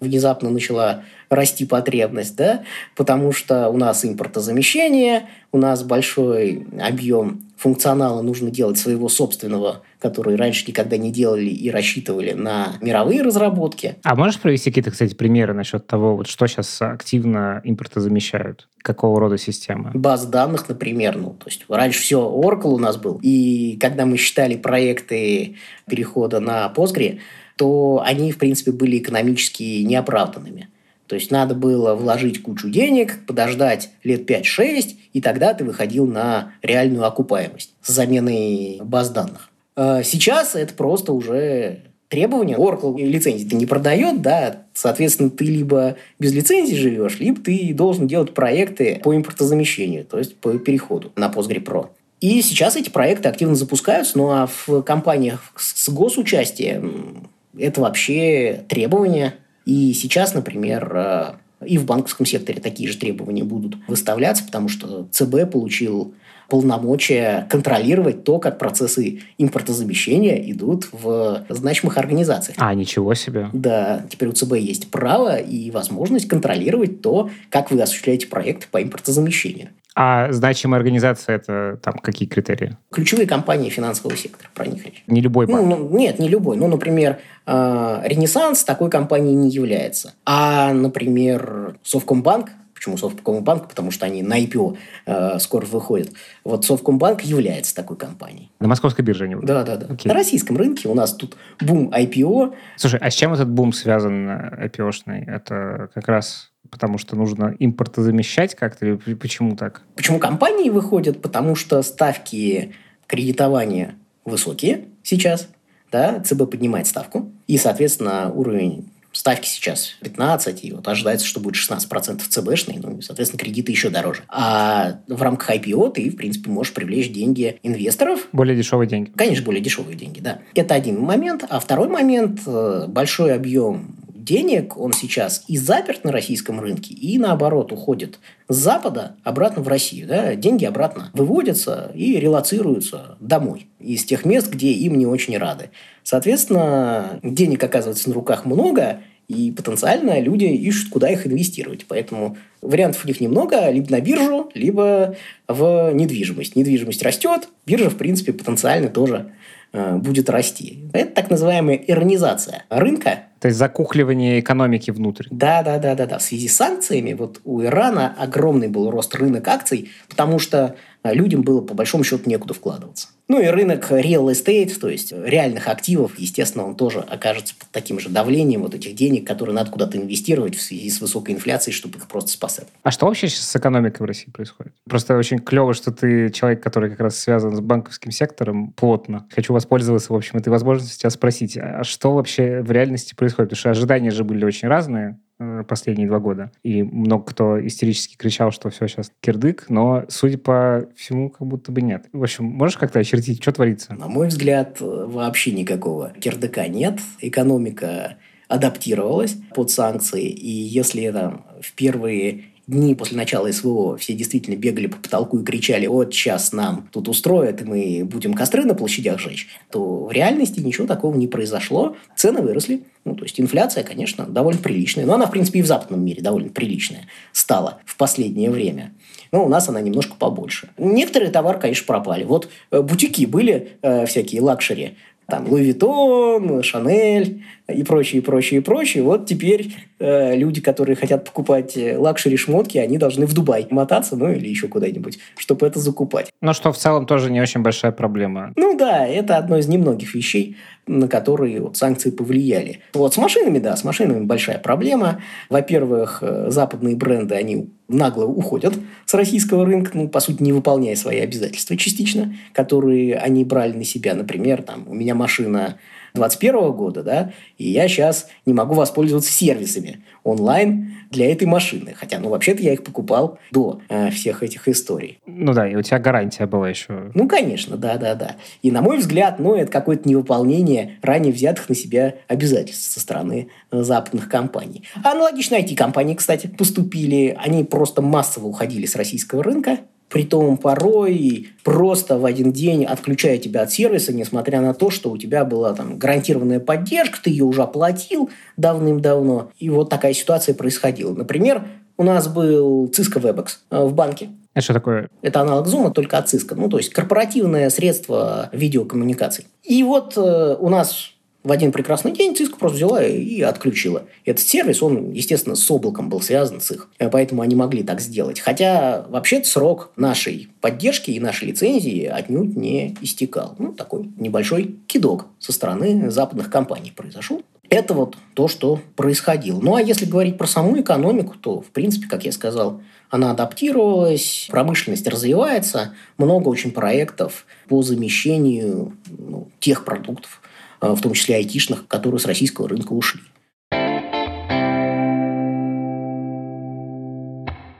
внезапно 0.00 0.50
начала 0.50 1.02
расти 1.28 1.64
потребность, 1.64 2.36
да, 2.36 2.62
потому 2.94 3.32
что 3.32 3.68
у 3.68 3.76
нас 3.76 4.04
импортозамещение, 4.04 5.28
у 5.52 5.58
нас 5.58 5.82
большой 5.82 6.66
объем 6.80 7.46
функционала 7.56 8.22
нужно 8.22 8.50
делать 8.50 8.78
своего 8.78 9.08
собственного, 9.08 9.82
который 9.98 10.36
раньше 10.36 10.64
никогда 10.68 10.98
не 10.98 11.10
делали 11.10 11.48
и 11.48 11.70
рассчитывали 11.70 12.32
на 12.32 12.74
мировые 12.80 13.22
разработки. 13.22 13.96
А 14.02 14.14
можешь 14.14 14.38
привести 14.38 14.70
какие-то, 14.70 14.90
кстати, 14.90 15.14
примеры 15.14 15.54
насчет 15.54 15.86
того, 15.86 16.16
вот 16.16 16.28
что 16.28 16.46
сейчас 16.46 16.80
активно 16.82 17.62
импортозамещают? 17.64 18.68
Какого 18.82 19.18
рода 19.18 19.38
системы? 19.38 19.90
Баз 19.94 20.26
данных, 20.26 20.68
например. 20.68 21.16
Ну, 21.16 21.30
то 21.30 21.46
есть 21.46 21.64
раньше 21.68 22.00
все 22.00 22.20
Oracle 22.20 22.74
у 22.74 22.78
нас 22.78 22.98
был. 22.98 23.18
И 23.22 23.78
когда 23.80 24.06
мы 24.06 24.16
считали 24.16 24.54
проекты 24.56 25.56
перехода 25.88 26.40
на 26.40 26.72
Postgre, 26.76 27.18
то 27.56 28.02
они, 28.04 28.32
в 28.32 28.38
принципе, 28.38 28.72
были 28.72 28.98
экономически 28.98 29.82
неоправданными. 29.82 30.68
То 31.06 31.14
есть 31.14 31.30
надо 31.30 31.54
было 31.54 31.94
вложить 31.94 32.42
кучу 32.42 32.68
денег, 32.68 33.24
подождать 33.26 33.90
лет 34.02 34.28
5-6, 34.28 34.96
и 35.12 35.20
тогда 35.20 35.54
ты 35.54 35.64
выходил 35.64 36.06
на 36.06 36.52
реальную 36.62 37.04
окупаемость 37.04 37.74
с 37.80 37.92
заменой 37.92 38.80
баз 38.82 39.10
данных. 39.10 39.50
А 39.76 40.02
сейчас 40.02 40.54
это 40.54 40.74
просто 40.74 41.12
уже 41.12 41.82
требования. 42.08 42.56
Oracle 42.56 43.00
лицензии 43.00 43.48
ты 43.48 43.56
не 43.56 43.66
продает, 43.66 44.22
да, 44.22 44.62
соответственно, 44.74 45.30
ты 45.30 45.44
либо 45.44 45.96
без 46.18 46.32
лицензии 46.32 46.74
живешь, 46.74 47.20
либо 47.20 47.40
ты 47.40 47.72
должен 47.72 48.06
делать 48.08 48.34
проекты 48.34 49.00
по 49.02 49.14
импортозамещению, 49.14 50.04
то 50.04 50.18
есть 50.18 50.36
по 50.36 50.58
переходу 50.58 51.12
на 51.16 51.26
Postgre 51.26 51.62
Pro. 51.62 51.88
И 52.20 52.40
сейчас 52.42 52.76
эти 52.76 52.88
проекты 52.88 53.28
активно 53.28 53.54
запускаются, 53.54 54.16
ну 54.16 54.30
а 54.30 54.48
в 54.48 54.82
компаниях 54.82 55.52
с 55.56 55.88
госучастием 55.88 57.28
это 57.58 57.80
вообще 57.80 58.64
требования. 58.68 59.34
И 59.64 59.92
сейчас, 59.92 60.34
например, 60.34 60.92
э, 60.94 61.32
и 61.66 61.78
в 61.78 61.84
банковском 61.84 62.26
секторе 62.26 62.60
такие 62.60 62.88
же 62.88 62.98
требования 62.98 63.44
будут 63.44 63.76
выставляться, 63.88 64.44
потому 64.44 64.68
что 64.68 65.08
ЦБ 65.10 65.50
получил 65.50 66.14
полномочия 66.48 67.46
контролировать 67.50 68.24
то, 68.24 68.38
как 68.38 68.58
процессы 68.58 69.20
импортозамещения 69.38 70.50
идут 70.50 70.88
в 70.92 71.44
значимых 71.48 71.98
организациях. 71.98 72.56
А, 72.60 72.72
ничего 72.74 73.14
себе. 73.14 73.48
Да, 73.52 74.04
теперь 74.08 74.28
у 74.28 74.32
ЦБ 74.32 74.54
есть 74.54 74.90
право 74.90 75.36
и 75.36 75.70
возможность 75.70 76.28
контролировать 76.28 77.02
то, 77.02 77.30
как 77.50 77.70
вы 77.70 77.80
осуществляете 77.82 78.28
проекты 78.28 78.66
по 78.70 78.80
импортозамещению. 78.82 79.70
А 79.98 80.30
значимая 80.30 80.78
организация 80.78 81.36
это 81.36 81.80
там 81.82 81.94
какие 81.94 82.28
критерии? 82.28 82.76
Ключевые 82.90 83.26
компании 83.26 83.70
финансового 83.70 84.14
сектора, 84.14 84.50
про 84.54 84.66
них 84.66 84.84
речь. 84.84 85.02
Не 85.06 85.22
любой 85.22 85.46
банк? 85.46 85.66
Ну, 85.66 85.76
ну, 85.76 85.96
нет, 85.96 86.18
не 86.18 86.28
любой. 86.28 86.58
Ну, 86.58 86.68
например, 86.68 87.18
э, 87.46 88.00
Ренессанс 88.04 88.62
такой 88.62 88.90
компанией 88.90 89.34
не 89.34 89.48
является. 89.48 90.12
А, 90.26 90.74
например, 90.74 91.78
Совкомбанк 91.82 92.50
Почему 92.74 92.98
Совкомбанк? 92.98 93.68
Потому 93.68 93.90
что 93.90 94.04
они 94.04 94.22
на 94.22 94.38
IPO 94.38 94.76
э, 95.06 95.38
скоро 95.38 95.64
выходят. 95.64 96.10
Вот 96.44 96.66
Совкомбанк 96.66 97.22
является 97.22 97.74
такой 97.74 97.96
компанией. 97.96 98.52
На 98.60 98.68
московской 98.68 99.02
бирже 99.02 99.24
они 99.24 99.36
Да, 99.36 99.64
да, 99.64 99.76
да. 99.76 99.86
Окей. 99.94 100.10
На 100.10 100.14
российском 100.14 100.58
рынке 100.58 100.86
у 100.90 100.94
нас 100.94 101.14
тут 101.14 101.38
бум 101.58 101.90
IPO. 101.90 102.54
Слушай, 102.76 103.00
а 103.00 103.10
с 103.10 103.14
чем 103.14 103.32
этот 103.32 103.48
бум 103.48 103.72
связан 103.72 104.28
IPO-шный? 104.28 105.24
Это 105.26 105.88
как 105.94 106.06
раз 106.06 106.52
потому 106.70 106.98
что 106.98 107.16
нужно 107.16 107.54
импортозамещать 107.58 108.54
как-то? 108.54 108.86
Или 108.86 109.14
почему 109.14 109.56
так? 109.56 109.82
Почему 109.94 110.18
компании 110.18 110.70
выходят? 110.70 111.20
Потому 111.22 111.54
что 111.54 111.82
ставки 111.82 112.72
кредитования 113.06 113.94
высокие 114.24 114.84
сейчас. 115.02 115.48
Да, 115.92 116.20
ЦБ 116.20 116.50
поднимает 116.50 116.86
ставку. 116.86 117.30
И, 117.46 117.58
соответственно, 117.58 118.32
уровень 118.32 118.88
ставки 119.16 119.46
сейчас 119.46 119.96
15, 120.02 120.64
и 120.64 120.72
вот 120.72 120.86
ожидается, 120.86 121.26
что 121.26 121.40
будет 121.40 121.56
16% 121.56 122.20
ЦБшный, 122.28 122.78
ну, 122.82 123.00
соответственно, 123.00 123.38
кредиты 123.42 123.72
еще 123.72 123.88
дороже. 123.88 124.22
А 124.28 125.00
в 125.08 125.22
рамках 125.22 125.50
IPO 125.50 125.92
ты, 125.92 126.10
в 126.10 126.16
принципе, 126.16 126.50
можешь 126.50 126.74
привлечь 126.74 127.10
деньги 127.10 127.58
инвесторов. 127.62 128.28
Более 128.32 128.56
дешевые 128.56 128.88
деньги. 128.88 129.10
Конечно, 129.16 129.44
более 129.44 129.62
дешевые 129.62 129.96
деньги, 129.96 130.20
да. 130.20 130.40
Это 130.54 130.74
один 130.74 131.00
момент. 131.00 131.44
А 131.48 131.60
второй 131.60 131.88
момент 131.88 132.40
э,– 132.46 132.84
большой 132.88 133.34
объем 133.34 133.96
денег, 134.26 134.76
он 134.76 134.92
сейчас 134.92 135.44
и 135.46 135.56
заперт 135.56 136.04
на 136.04 136.12
российском 136.12 136.60
рынке, 136.60 136.92
и 136.92 137.18
наоборот 137.18 137.72
уходит 137.72 138.18
с 138.48 138.56
Запада 138.56 139.16
обратно 139.24 139.62
в 139.62 139.68
Россию. 139.68 140.08
Да? 140.08 140.34
Деньги 140.34 140.64
обратно 140.64 141.10
выводятся 141.14 141.92
и 141.94 142.18
релацируются 142.18 143.16
домой 143.20 143.68
из 143.80 144.04
тех 144.04 144.24
мест, 144.24 144.50
где 144.50 144.72
им 144.72 144.98
не 144.98 145.06
очень 145.06 145.38
рады. 145.38 145.70
Соответственно, 146.02 147.20
денег 147.22 147.62
оказывается 147.64 148.08
на 148.08 148.14
руках 148.14 148.44
много, 148.44 149.00
и 149.28 149.50
потенциально 149.50 150.20
люди 150.20 150.44
ищут, 150.44 150.90
куда 150.90 151.10
их 151.10 151.26
инвестировать. 151.26 151.86
Поэтому 151.88 152.36
вариантов 152.62 153.04
у 153.04 153.08
них 153.08 153.20
немного, 153.20 153.70
либо 153.70 153.90
на 153.90 154.00
биржу, 154.00 154.50
либо 154.54 155.16
в 155.48 155.92
недвижимость. 155.92 156.54
Недвижимость 156.54 157.02
растет, 157.02 157.48
биржа, 157.66 157.90
в 157.90 157.96
принципе, 157.96 158.32
потенциально 158.32 158.88
тоже 158.88 159.32
будет 159.72 160.30
расти. 160.30 160.88
Это 160.92 161.12
так 161.14 161.30
называемая 161.30 161.76
иронизация 161.76 162.64
рынка. 162.70 163.24
То 163.40 163.48
есть 163.48 163.58
закухливание 163.58 164.40
экономики 164.40 164.90
внутрь. 164.90 165.26
Да, 165.30 165.62
да, 165.62 165.78
да, 165.78 165.94
да, 165.94 166.06
да. 166.06 166.18
В 166.18 166.22
связи 166.22 166.48
с 166.48 166.56
санкциями 166.56 167.12
вот 167.12 167.40
у 167.44 167.62
Ирана 167.62 168.14
огромный 168.18 168.68
был 168.68 168.90
рост 168.90 169.14
рынок 169.14 169.46
акций, 169.48 169.90
потому 170.08 170.38
что 170.38 170.56
э, 170.56 170.95
людям 171.12 171.42
было 171.42 171.60
по 171.60 171.74
большому 171.74 172.04
счету 172.04 172.28
некуда 172.28 172.54
вкладываться. 172.54 173.08
Ну 173.28 173.40
и 173.40 173.46
рынок 173.46 173.90
real 173.90 174.30
estate, 174.30 174.78
то 174.78 174.88
есть 174.88 175.12
реальных 175.12 175.66
активов, 175.66 176.16
естественно, 176.16 176.64
он 176.64 176.76
тоже 176.76 177.00
окажется 177.00 177.54
под 177.58 177.68
таким 177.70 177.98
же 177.98 178.08
давлением 178.08 178.62
вот 178.62 178.74
этих 178.74 178.94
денег, 178.94 179.26
которые 179.26 179.54
надо 179.54 179.72
куда-то 179.72 179.98
инвестировать 179.98 180.54
в 180.54 180.62
связи 180.62 180.88
с 180.90 181.00
высокой 181.00 181.34
инфляцией, 181.34 181.74
чтобы 181.74 181.98
их 181.98 182.06
просто 182.06 182.30
спасать. 182.30 182.68
А 182.84 182.92
что 182.92 183.06
вообще 183.06 183.28
сейчас 183.28 183.48
с 183.48 183.56
экономикой 183.56 184.02
в 184.02 184.04
России 184.04 184.30
происходит? 184.30 184.72
Просто 184.88 185.16
очень 185.16 185.40
клево, 185.40 185.74
что 185.74 185.90
ты 185.90 186.30
человек, 186.30 186.62
который 186.62 186.88
как 186.88 187.00
раз 187.00 187.18
связан 187.18 187.56
с 187.56 187.60
банковским 187.60 188.12
сектором 188.12 188.72
плотно. 188.72 189.26
Хочу 189.34 189.52
воспользоваться, 189.52 190.12
в 190.12 190.16
общем, 190.16 190.38
этой 190.38 190.50
возможностью 190.50 190.96
тебя 191.00 191.10
спросить, 191.10 191.58
а 191.58 191.82
что 191.82 192.12
вообще 192.12 192.62
в 192.62 192.70
реальности 192.70 193.14
происходит? 193.16 193.50
Потому 193.50 193.58
что 193.58 193.70
ожидания 193.70 194.12
же 194.12 194.22
были 194.22 194.44
очень 194.44 194.68
разные 194.68 195.18
последние 195.68 196.08
два 196.08 196.18
года. 196.18 196.50
И 196.62 196.82
много 196.82 197.24
кто 197.24 197.66
истерически 197.66 198.16
кричал, 198.16 198.50
что 198.50 198.70
все 198.70 198.88
сейчас 198.88 199.10
кирдык, 199.20 199.66
но, 199.68 200.04
судя 200.08 200.38
по 200.38 200.88
всему, 200.96 201.30
как 201.30 201.46
будто 201.46 201.72
бы 201.72 201.82
нет. 201.82 202.06
В 202.12 202.22
общем, 202.22 202.44
можешь 202.44 202.78
как-то 202.78 202.98
очертить, 202.98 203.42
что 203.42 203.52
творится? 203.52 203.94
На 203.94 204.08
мой 204.08 204.28
взгляд, 204.28 204.78
вообще 204.80 205.52
никакого 205.52 206.10
кирдыка 206.10 206.68
нет. 206.68 207.00
Экономика 207.20 208.16
адаптировалась 208.48 209.36
под 209.54 209.70
санкции, 209.70 210.28
и 210.28 210.50
если 210.50 211.10
там 211.10 211.44
в 211.60 211.74
первые 211.74 212.44
дни 212.66 212.94
после 212.94 213.16
начала 213.16 213.50
СВО 213.50 213.96
все 213.96 214.12
действительно 214.12 214.56
бегали 214.56 214.86
по 214.86 214.96
потолку 214.96 215.38
и 215.38 215.44
кричали, 215.44 215.86
вот 215.86 216.12
сейчас 216.12 216.52
нам 216.52 216.88
тут 216.92 217.08
устроят, 217.08 217.62
и 217.62 217.64
мы 217.64 218.04
будем 218.04 218.34
костры 218.34 218.64
на 218.64 218.74
площадях 218.74 219.20
жечь, 219.20 219.48
то 219.70 220.06
в 220.06 220.12
реальности 220.12 220.60
ничего 220.60 220.86
такого 220.86 221.16
не 221.16 221.28
произошло. 221.28 221.96
Цены 222.16 222.42
выросли. 222.42 222.82
Ну, 223.04 223.14
то 223.14 223.22
есть 223.22 223.40
инфляция, 223.40 223.84
конечно, 223.84 224.26
довольно 224.26 224.60
приличная. 224.60 225.06
Но 225.06 225.14
она, 225.14 225.26
в 225.26 225.30
принципе, 225.30 225.60
и 225.60 225.62
в 225.62 225.66
западном 225.66 226.04
мире 226.04 226.22
довольно 226.22 226.48
приличная 226.48 227.06
стала 227.32 227.78
в 227.84 227.96
последнее 227.96 228.50
время. 228.50 228.92
Но 229.30 229.44
у 229.44 229.48
нас 229.48 229.68
она 229.68 229.80
немножко 229.80 230.16
побольше. 230.18 230.70
Некоторые 230.76 231.30
товары, 231.30 231.60
конечно, 231.60 231.86
пропали. 231.86 232.24
Вот 232.24 232.48
э, 232.72 232.80
бутики 232.80 233.26
были 233.26 233.78
э, 233.82 234.06
всякие 234.06 234.40
luxury, 234.40 234.96
там 235.28 235.48
Louis 235.48 235.62
Vuitton, 235.62 236.62
Шанель 236.62 237.44
и 237.72 237.82
прочее, 237.82 238.22
и 238.22 238.24
прочее, 238.24 238.60
и 238.60 238.62
прочее. 238.62 239.02
Вот 239.02 239.26
теперь 239.26 239.74
э, 239.98 240.36
люди, 240.36 240.60
которые 240.60 240.94
хотят 240.94 241.24
покупать 241.24 241.76
э, 241.76 241.96
luxury-шмотки, 241.98 242.78
они 242.78 242.98
должны 242.98 243.26
в 243.26 243.34
Дубай 243.34 243.66
мотаться, 243.70 244.16
ну 244.16 244.30
или 244.30 244.48
еще 244.48 244.68
куда-нибудь, 244.68 245.18
чтобы 245.36 245.66
это 245.66 245.80
закупать. 245.80 246.30
Ну, 246.40 246.52
что 246.52 246.72
в 246.72 246.78
целом 246.78 247.06
тоже 247.06 247.30
не 247.30 247.40
очень 247.40 247.62
большая 247.62 247.92
проблема. 247.92 248.52
Ну 248.56 248.76
да, 248.76 249.06
это 249.06 249.36
одно 249.36 249.58
из 249.58 249.66
немногих 249.66 250.14
вещей, 250.14 250.56
на 250.86 251.08
которые 251.08 251.60
вот 251.60 251.76
санкции 251.76 252.10
повлияли. 252.10 252.80
Вот 252.94 253.14
с 253.14 253.16
машинами, 253.16 253.58
да, 253.58 253.76
с 253.76 253.82
машинами 253.82 254.24
большая 254.24 254.58
проблема. 254.58 255.20
Во-первых, 255.50 256.18
э, 256.22 256.46
западные 256.50 256.94
бренды, 256.94 257.34
они 257.34 257.70
нагло 257.88 258.24
уходят 258.24 258.74
с 259.04 259.14
российского 259.14 259.64
рынка, 259.64 259.92
ну, 259.94 260.08
по 260.08 260.20
сути, 260.20 260.42
не 260.42 260.52
выполняя 260.52 260.94
свои 260.96 261.18
обязательства 261.18 261.76
частично, 261.76 262.34
которые 262.52 263.16
они 263.16 263.44
брали 263.44 263.72
на 263.72 263.84
себя. 263.84 264.14
Например, 264.14 264.62
там, 264.62 264.84
у 264.88 264.94
меня 264.94 265.14
машина 265.14 265.78
2021 266.16 266.72
года, 266.72 267.02
да, 267.02 267.32
и 267.58 267.68
я 267.70 267.88
сейчас 267.88 268.28
не 268.44 268.52
могу 268.52 268.74
воспользоваться 268.74 269.30
сервисами 269.30 270.00
онлайн 270.24 270.96
для 271.10 271.30
этой 271.30 271.46
машины. 271.46 271.94
Хотя, 271.96 272.18
ну, 272.18 272.30
вообще-то 272.30 272.62
я 272.62 272.72
их 272.72 272.82
покупал 272.82 273.38
до 273.52 273.80
э, 273.88 274.10
всех 274.10 274.42
этих 274.42 274.68
историй. 274.68 275.18
Ну 275.26 275.52
да, 275.52 275.68
и 275.68 275.74
у 275.74 275.82
тебя 275.82 275.98
гарантия 275.98 276.46
была 276.46 276.68
еще. 276.68 277.10
Ну, 277.14 277.28
конечно, 277.28 277.76
да-да-да. 277.76 278.36
И, 278.62 278.70
на 278.70 278.82
мой 278.82 278.98
взгляд, 278.98 279.38
ну, 279.38 279.54
это 279.54 279.70
какое-то 279.70 280.08
невыполнение 280.08 280.98
ранее 281.02 281.32
взятых 281.32 281.68
на 281.68 281.74
себя 281.74 282.14
обязательств 282.28 282.92
со 282.92 283.00
стороны 283.00 283.48
э, 283.70 283.82
западных 283.82 284.28
компаний. 284.28 284.84
Аналогично 285.02 285.56
IT-компании, 285.56 286.14
кстати, 286.14 286.46
поступили. 286.46 287.36
Они 287.38 287.64
просто 287.64 288.02
массово 288.02 288.46
уходили 288.46 288.86
с 288.86 288.96
российского 288.96 289.42
рынка, 289.42 289.78
Притом 290.08 290.56
порой 290.56 291.48
просто 291.64 292.18
в 292.18 292.24
один 292.24 292.52
день 292.52 292.84
отключая 292.84 293.38
тебя 293.38 293.62
от 293.62 293.72
сервиса, 293.72 294.12
несмотря 294.12 294.60
на 294.60 294.72
то, 294.72 294.90
что 294.90 295.10
у 295.10 295.18
тебя 295.18 295.44
была 295.44 295.74
там 295.74 295.98
гарантированная 295.98 296.60
поддержка, 296.60 297.18
ты 297.22 297.30
ее 297.30 297.44
уже 297.44 297.62
оплатил 297.62 298.30
давным-давно. 298.56 299.50
И 299.58 299.68
вот 299.68 299.90
такая 299.90 300.12
ситуация 300.12 300.54
происходила. 300.54 301.12
Например, 301.12 301.66
у 301.96 302.04
нас 302.04 302.28
был 302.28 302.86
Cisco 302.86 303.20
WebEx 303.20 303.48
э, 303.70 303.84
в 303.84 303.94
банке. 303.94 304.30
Это 304.54 304.64
что 304.64 304.74
такое? 304.74 305.10
Это 305.22 305.40
аналог 305.40 305.66
Zoom, 305.66 305.92
только 305.92 306.18
от 306.18 306.32
Cisco. 306.32 306.54
Ну, 306.56 306.68
то 306.68 306.78
есть 306.78 306.90
корпоративное 306.90 307.68
средство 307.68 308.48
видеокоммуникаций. 308.52 309.46
И 309.64 309.82
вот 309.82 310.16
э, 310.16 310.56
у 310.58 310.68
нас 310.68 311.15
в 311.46 311.52
один 311.52 311.70
прекрасный 311.70 312.10
день 312.10 312.32
Cisco 312.32 312.58
просто 312.58 312.76
взяла 312.76 313.04
и 313.04 313.40
отключила. 313.40 314.06
Этот 314.24 314.44
сервис, 314.44 314.82
он, 314.82 315.12
естественно, 315.12 315.54
с 315.54 315.70
облаком 315.70 316.08
был 316.08 316.20
связан 316.20 316.60
с 316.60 316.72
их, 316.72 316.88
э, 316.98 317.08
поэтому 317.08 317.42
они 317.42 317.54
могли 317.54 317.84
так 317.84 318.00
сделать. 318.00 318.40
Хотя, 318.40 319.06
вообще-то, 319.08 319.46
срок 319.46 319.92
нашей 319.94 320.48
поддержки 320.60 321.12
и 321.12 321.20
нашей 321.20 321.46
лицензии 321.46 322.06
отнюдь 322.06 322.56
не 322.56 322.96
истекал. 323.00 323.54
Ну, 323.60 323.72
такой 323.72 324.10
небольшой 324.16 324.74
кидок 324.88 325.26
со 325.38 325.52
стороны 325.52 326.10
западных 326.10 326.50
компаний 326.50 326.92
произошел. 326.94 327.42
Это 327.70 327.94
вот 327.94 328.16
то, 328.34 328.48
что 328.48 328.80
происходило. 328.96 329.60
Ну, 329.60 329.76
а 329.76 329.82
если 329.82 330.04
говорить 330.04 330.38
про 330.38 330.48
саму 330.48 330.80
экономику, 330.80 331.36
то, 331.40 331.60
в 331.60 331.66
принципе, 331.66 332.08
как 332.08 332.24
я 332.24 332.32
сказал, 332.32 332.80
она 333.08 333.30
адаптировалась, 333.30 334.48
промышленность 334.50 335.06
развивается, 335.06 335.94
много 336.18 336.48
очень 336.48 336.72
проектов 336.72 337.46
по 337.68 337.82
замещению 337.82 338.96
ну, 339.08 339.48
тех 339.60 339.84
продуктов, 339.84 340.40
в 340.80 341.00
том 341.00 341.12
числе 341.12 341.36
айтишных, 341.36 341.86
которые 341.86 342.20
с 342.20 342.26
российского 342.26 342.68
рынка 342.68 342.92
ушли. 342.92 343.20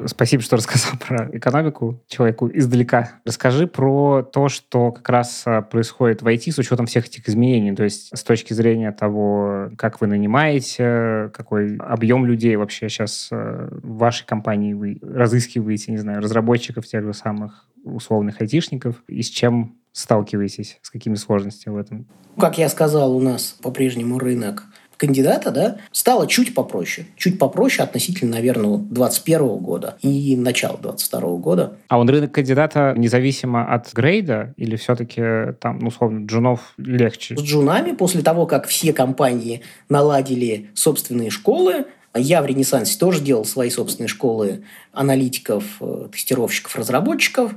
Спасибо, 0.08 0.42
что 0.42 0.56
рассказал 0.56 0.92
про 1.06 1.28
экономику 1.32 2.02
человеку 2.08 2.50
издалека. 2.52 3.20
Расскажи 3.24 3.66
про 3.66 4.22
то, 4.22 4.48
что 4.48 4.92
как 4.92 5.08
раз 5.08 5.42
э, 5.46 5.62
происходит 5.62 6.22
в 6.22 6.26
IT 6.26 6.52
с 6.52 6.58
учетом 6.58 6.86
всех 6.86 7.06
этих 7.06 7.28
изменений. 7.28 7.74
То 7.74 7.84
есть 7.84 8.16
с 8.16 8.22
точки 8.22 8.52
зрения 8.52 8.92
того, 8.92 9.70
как 9.76 10.00
вы 10.00 10.06
нанимаете, 10.06 11.30
какой 11.34 11.76
объем 11.76 12.24
людей 12.24 12.56
вообще 12.56 12.88
сейчас 12.88 13.28
э, 13.30 13.68
в 13.70 13.98
вашей 13.98 14.26
компании 14.26 14.74
вы 14.74 14.98
разыскиваете, 15.02 15.92
не 15.92 15.98
знаю, 15.98 16.22
разработчиков 16.22 16.86
тех 16.86 17.04
же 17.04 17.12
самых 17.12 17.66
условных 17.84 18.40
айтишников, 18.40 18.96
и 19.08 19.22
с 19.22 19.28
чем 19.28 19.76
сталкиваетесь? 19.96 20.78
С 20.82 20.90
какими 20.90 21.14
сложностями 21.14 21.74
в 21.74 21.78
этом? 21.78 22.06
Как 22.38 22.58
я 22.58 22.68
сказал, 22.68 23.16
у 23.16 23.20
нас 23.20 23.56
по-прежнему 23.62 24.18
рынок 24.18 24.64
кандидата, 24.96 25.50
да, 25.50 25.76
стало 25.92 26.26
чуть 26.26 26.54
попроще. 26.54 27.06
Чуть 27.16 27.38
попроще 27.38 27.86
относительно, 27.86 28.36
наверное, 28.36 28.78
2021 28.78 29.56
года 29.58 29.96
и 30.02 30.36
начала 30.36 30.78
2022 30.78 31.36
года. 31.38 31.76
А 31.88 31.98
он 31.98 32.08
рынок 32.08 32.32
кандидата 32.32 32.94
независимо 32.96 33.72
от 33.72 33.92
грейда 33.92 34.54
или 34.56 34.76
все-таки 34.76 35.54
там, 35.60 35.78
ну, 35.80 35.88
условно, 35.88 36.26
джунов 36.26 36.74
легче? 36.78 37.36
С 37.36 37.42
джунами 37.42 37.92
после 37.92 38.22
того, 38.22 38.46
как 38.46 38.66
все 38.66 38.92
компании 38.92 39.62
наладили 39.88 40.70
собственные 40.74 41.30
школы, 41.30 41.86
я 42.14 42.42
в 42.42 42.46
Ренессансе 42.46 42.98
тоже 42.98 43.20
делал 43.20 43.44
свои 43.44 43.70
собственные 43.70 44.08
школы 44.08 44.64
аналитиков, 44.92 45.64
э, 45.80 46.08
тестировщиков, 46.10 46.74
разработчиков. 46.76 47.52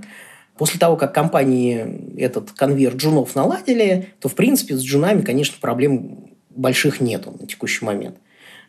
После 0.60 0.78
того, 0.78 0.98
как 0.98 1.14
компании 1.14 2.18
этот 2.18 2.52
конвейер 2.52 2.94
джунов 2.94 3.34
наладили, 3.34 4.10
то, 4.20 4.28
в 4.28 4.36
принципе, 4.36 4.76
с 4.76 4.82
джунами, 4.84 5.22
конечно, 5.22 5.56
проблем 5.62 6.32
больших 6.50 7.00
нету 7.00 7.34
на 7.40 7.48
текущий 7.48 7.86
момент. 7.86 8.18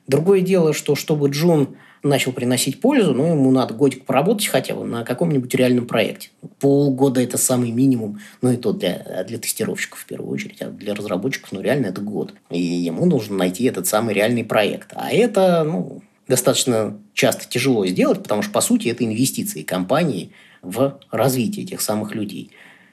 Другое 0.06 0.40
дело, 0.40 0.72
что 0.72 0.94
чтобы 0.94 1.30
джун 1.30 1.74
начал 2.04 2.30
приносить 2.30 2.80
пользу, 2.80 3.12
ну, 3.12 3.32
ему 3.32 3.50
надо 3.50 3.74
годик 3.74 4.04
поработать 4.04 4.46
хотя 4.46 4.76
бы 4.76 4.84
на 4.84 5.04
каком-нибудь 5.04 5.52
реальном 5.52 5.88
проекте. 5.88 6.28
Полгода– 6.60 7.20
это 7.22 7.38
самый 7.38 7.72
минимум, 7.72 8.20
ну, 8.40 8.52
и 8.52 8.56
то 8.56 8.72
для, 8.72 9.24
для 9.26 9.38
тестировщиков 9.38 9.98
в 9.98 10.06
первую 10.06 10.30
очередь, 10.30 10.62
а 10.62 10.66
для 10.68 10.94
разработчиков, 10.94 11.50
ну, 11.50 11.60
реально 11.60 11.86
это 11.86 12.00
год. 12.00 12.34
И 12.50 12.62
ему 12.62 13.04
нужно 13.04 13.36
найти 13.36 13.64
этот 13.64 13.88
самый 13.88 14.14
реальный 14.14 14.44
проект. 14.44 14.92
А 14.94 15.10
это, 15.10 15.64
ну, 15.64 16.02
достаточно 16.28 16.96
часто 17.14 17.48
тяжело 17.48 17.84
сделать, 17.84 18.22
потому 18.22 18.42
что, 18.42 18.52
по 18.52 18.60
сути, 18.60 18.86
это 18.86 19.04
инвестиции 19.04 19.64
компании– 19.64 20.30
в 20.62 20.98
развитие 21.10 21.64
этих 21.64 21.80
самых 21.80 22.14
людей. 22.14 22.50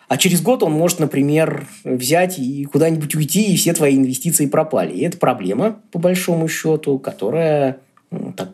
А 0.08 0.18
через 0.18 0.42
год 0.42 0.64
он 0.64 0.72
может, 0.72 1.00
например, 1.00 1.68
взять 1.84 2.40
и 2.40 2.64
куда-нибудь 2.66 3.14
уйти, 3.16 3.54
и 3.54 3.58
все 3.58 3.74
твои 3.74 3.98
инвестиции 3.98 4.46
пропали. 4.46 4.94
И 4.94 5.04
это 5.04 5.18
проблема, 5.18 5.80
по 5.92 6.00
большому 6.00 6.48
счету, 6.48 6.98
которая 6.98 7.80
ну, 8.10 8.32
так, 8.32 8.54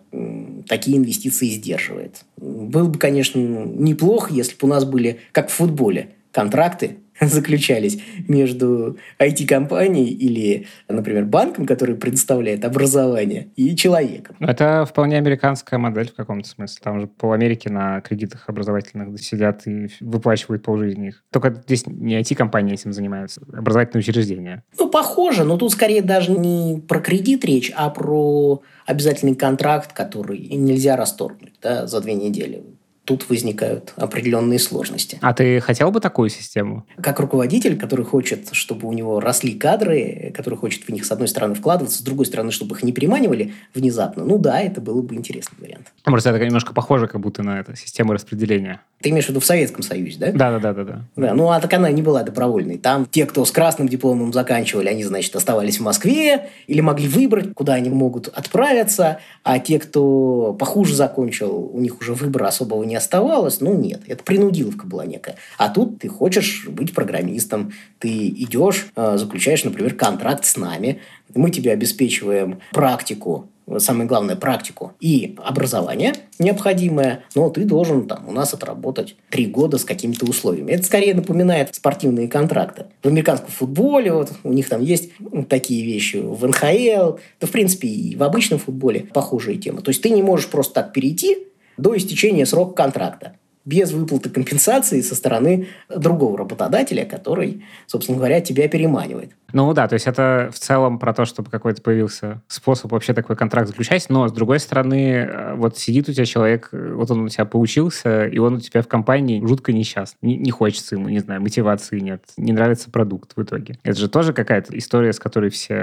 такие 0.68 0.98
инвестиции 0.98 1.50
сдерживает. 1.50 2.26
Было 2.38 2.88
бы, 2.88 2.98
конечно, 2.98 3.40
неплохо, 3.40 4.34
если 4.34 4.54
бы 4.54 4.60
у 4.64 4.68
нас 4.68 4.84
были, 4.84 5.20
как 5.32 5.50
в 5.50 5.54
футболе, 5.54 6.10
контракты 6.32 6.98
заключались 7.28 8.02
между 8.28 8.98
IT-компанией 9.20 10.14
или, 10.14 10.68
например, 10.88 11.26
банком, 11.26 11.66
который 11.66 11.96
предоставляет 11.96 12.66
образование, 12.66 13.50
и 13.56 13.76
человеком. 13.76 14.36
Это 14.40 14.86
вполне 14.86 15.18
американская 15.18 15.80
модель 15.80 16.10
в 16.10 16.16
каком-то 16.16 16.48
смысле. 16.48 16.82
Там 16.84 17.00
же 17.00 17.08
по 17.08 17.34
Америке 17.34 17.70
на 17.70 18.02
кредитах 18.02 18.48
образовательных 18.48 19.20
сидят 19.20 19.68
и 19.68 19.90
выплачивают 20.00 20.64
полжизни 20.64 21.10
их. 21.10 21.24
Только 21.32 21.54
здесь 21.66 21.86
не 21.88 22.20
IT-компании 22.20 22.74
этим 22.74 22.94
занимаются, 22.94 23.42
образовательные 23.52 24.02
учреждения. 24.02 24.64
Ну, 24.78 24.90
похоже, 24.90 25.44
но 25.44 25.58
тут 25.58 25.72
скорее 25.72 26.02
даже 26.02 26.32
не 26.32 26.82
про 26.88 27.00
кредит 27.00 27.46
речь, 27.46 27.72
а 27.76 27.90
про 27.90 28.62
обязательный 28.86 29.36
контракт, 29.36 29.94
который 29.94 30.40
нельзя 30.40 30.96
расторгнуть 30.96 31.54
да, 31.62 31.88
за 31.88 32.02
две 32.02 32.14
недели 32.14 32.64
тут 33.06 33.30
возникают 33.30 33.94
определенные 33.98 34.60
сложности. 34.60 35.18
А 35.22 35.34
ты 35.34 35.60
хотел 35.60 35.92
бы 35.92 36.00
такую 36.00 36.30
систему? 36.30 36.86
Как 37.02 37.20
руководитель, 37.20 37.78
который 37.78 38.06
хочет, 38.06 38.50
чтобы 38.54 38.88
у 38.88 38.94
него 38.94 39.20
росли 39.20 39.54
кадры, 39.54 40.32
который 40.36 40.58
хочет 40.58 40.84
в 40.84 40.90
них, 40.90 41.06
с 41.06 41.12
одной 41.12 41.28
стороны, 41.28 41.56
вкладываться, 41.56 42.00
с 42.00 42.02
другой 42.02 42.26
стороны, 42.26 42.52
чтобы 42.52 42.76
их 42.76 42.84
не 42.84 42.94
приманивали 42.94 43.54
внезапно, 43.74 44.24
ну 44.24 44.38
да, 44.38 44.62
это 44.62 44.80
было 44.80 45.02
бы 45.02 45.16
интересный 45.16 45.58
вариант. 45.60 45.92
Просто 46.04 46.30
это 46.30 46.46
немножко 46.46 46.74
похоже 46.74 47.08
как 47.08 47.20
будто 47.20 47.44
на 47.44 47.60
это, 47.60 47.76
систему 47.76 48.14
распределения. 48.14 48.82
Ты 49.02 49.10
имеешь 49.10 49.26
в 49.26 49.30
виду 49.30 49.42
в 49.42 49.46
Советском 49.46 49.84
Союзе, 49.84 50.18
да? 50.18 50.32
Да, 50.32 50.60
да, 50.60 50.74
да, 50.74 50.84
да, 50.84 51.02
да. 51.18 51.34
ну 51.34 51.50
а 51.50 51.60
так 51.60 51.74
она 51.74 51.92
не 51.92 52.02
была 52.02 52.24
добровольной. 52.24 52.78
Там 52.78 53.06
те, 53.06 53.26
кто 53.26 53.44
с 53.44 53.52
красным 53.52 53.90
дипломом 53.90 54.32
заканчивали, 54.32 54.88
они, 54.88 55.04
значит, 55.04 55.36
оставались 55.36 55.80
в 55.80 55.84
Москве 55.84 56.50
или 56.68 56.80
могли 56.80 57.10
выбрать, 57.10 57.54
куда 57.54 57.74
они 57.74 57.90
могут 57.90 58.30
отправиться, 58.30 59.20
а 59.44 59.60
те, 59.60 59.78
кто 59.80 60.56
похуже 60.58 60.96
закончил, 60.96 61.70
у 61.74 61.80
них 61.82 62.00
уже 62.00 62.14
выбора 62.14 62.48
особого 62.48 62.84
не 62.84 62.93
оставалось. 62.96 63.62
Ну 63.62 63.78
нет, 63.78 64.02
это 64.08 64.24
принудиловка 64.24 64.86
была 64.86 65.06
некая. 65.06 65.36
А 65.58 65.70
тут 65.70 66.00
ты 66.00 66.08
хочешь 66.08 66.68
быть 66.68 66.94
программистом, 66.94 67.74
ты 68.00 68.28
идешь, 68.30 68.88
э, 68.96 69.18
заключаешь, 69.18 69.64
например, 69.64 69.96
контракт 69.96 70.46
с 70.46 70.58
нами, 70.58 71.00
мы 71.34 71.50
тебе 71.52 71.72
обеспечиваем 71.72 72.60
практику 72.72 73.50
самое 73.78 74.08
главное, 74.08 74.36
практику 74.36 74.94
и 75.00 75.36
образование 75.44 76.14
необходимое, 76.40 77.24
но 77.36 77.50
ты 77.50 77.64
должен 77.64 78.08
там 78.08 78.28
у 78.28 78.32
нас 78.32 78.54
отработать 78.54 79.16
три 79.30 79.46
года 79.46 79.78
с 79.78 79.86
какими-то 79.86 80.26
условиями. 80.26 80.72
Это 80.72 80.84
скорее 80.84 81.14
напоминает 81.14 81.74
спортивные 81.74 82.28
контракты. 82.28 82.86
В 83.02 83.08
американском 83.08 83.50
футболе 83.50 84.12
вот 84.12 84.32
у 84.44 84.52
них 84.52 84.68
там 84.68 84.82
есть 84.82 85.12
такие 85.48 85.86
вещи, 85.86 86.18
в 86.18 86.46
НХЛ, 86.46 87.18
да 87.40 87.48
в 87.48 87.52
принципе 87.52 87.88
и 87.88 88.16
в 88.16 88.24
обычном 88.24 88.60
футболе 88.60 89.08
похожие 89.14 89.58
темы. 89.58 89.82
То 89.82 89.90
есть 89.90 90.02
ты 90.02 90.10
не 90.10 90.24
можешь 90.24 90.48
просто 90.48 90.74
так 90.76 90.94
перейти 90.94 91.38
до 91.78 91.96
истечения 91.98 92.46
срока 92.46 92.74
контракта 92.84 93.38
без 93.66 93.92
выплаты 93.92 94.30
компенсации 94.30 95.02
со 95.02 95.16
стороны 95.16 95.68
другого 95.90 96.38
работодателя, 96.38 97.06
который, 97.06 97.64
собственно 97.88 98.18
говоря, 98.18 98.42
тебя 98.42 98.68
переманивает. 98.68 99.32
Ну 99.54 99.72
да, 99.74 99.88
то 99.88 99.94
есть 99.94 100.08
это 100.08 100.50
в 100.52 100.58
целом 100.58 100.98
про 100.98 101.14
то, 101.14 101.26
чтобы 101.26 101.50
какой-то 101.50 101.82
появился 101.82 102.42
способ 102.48 102.92
вообще 102.92 103.14
такой 103.14 103.36
контракт 103.36 103.68
заключать, 103.68 104.08
но 104.10 104.28
с 104.28 104.32
другой 104.32 104.60
стороны, 104.60 105.28
э, 105.30 105.54
вот 105.56 105.78
сидит 105.78 106.10
у 106.10 106.14
тебя 106.14 106.26
человек, 106.26 106.70
э, 106.72 106.94
вот 106.94 107.12
он 107.12 107.26
у 107.26 107.30
тебя 107.30 107.46
поучился, 107.46 108.26
и 108.26 108.40
он 108.40 108.56
у 108.56 108.60
тебя 108.60 108.82
в 108.82 108.88
компании 108.88 109.46
жутко 109.46 109.72
несчастный. 109.72 110.18
Не, 110.30 110.38
не 110.38 110.52
хочется 110.52 110.96
ему, 110.96 111.08
не 111.10 111.20
знаю, 111.20 111.40
мотивации 111.42 112.00
нет, 112.00 112.24
не 112.36 112.52
нравится 112.52 112.90
продукт 112.90 113.34
в 113.36 113.44
итоге. 113.44 113.78
Это 113.84 114.00
же 114.00 114.10
тоже 114.10 114.34
какая-то 114.34 114.76
история, 114.76 115.14
с 115.14 115.20
которой 115.20 115.52
все 115.52 115.76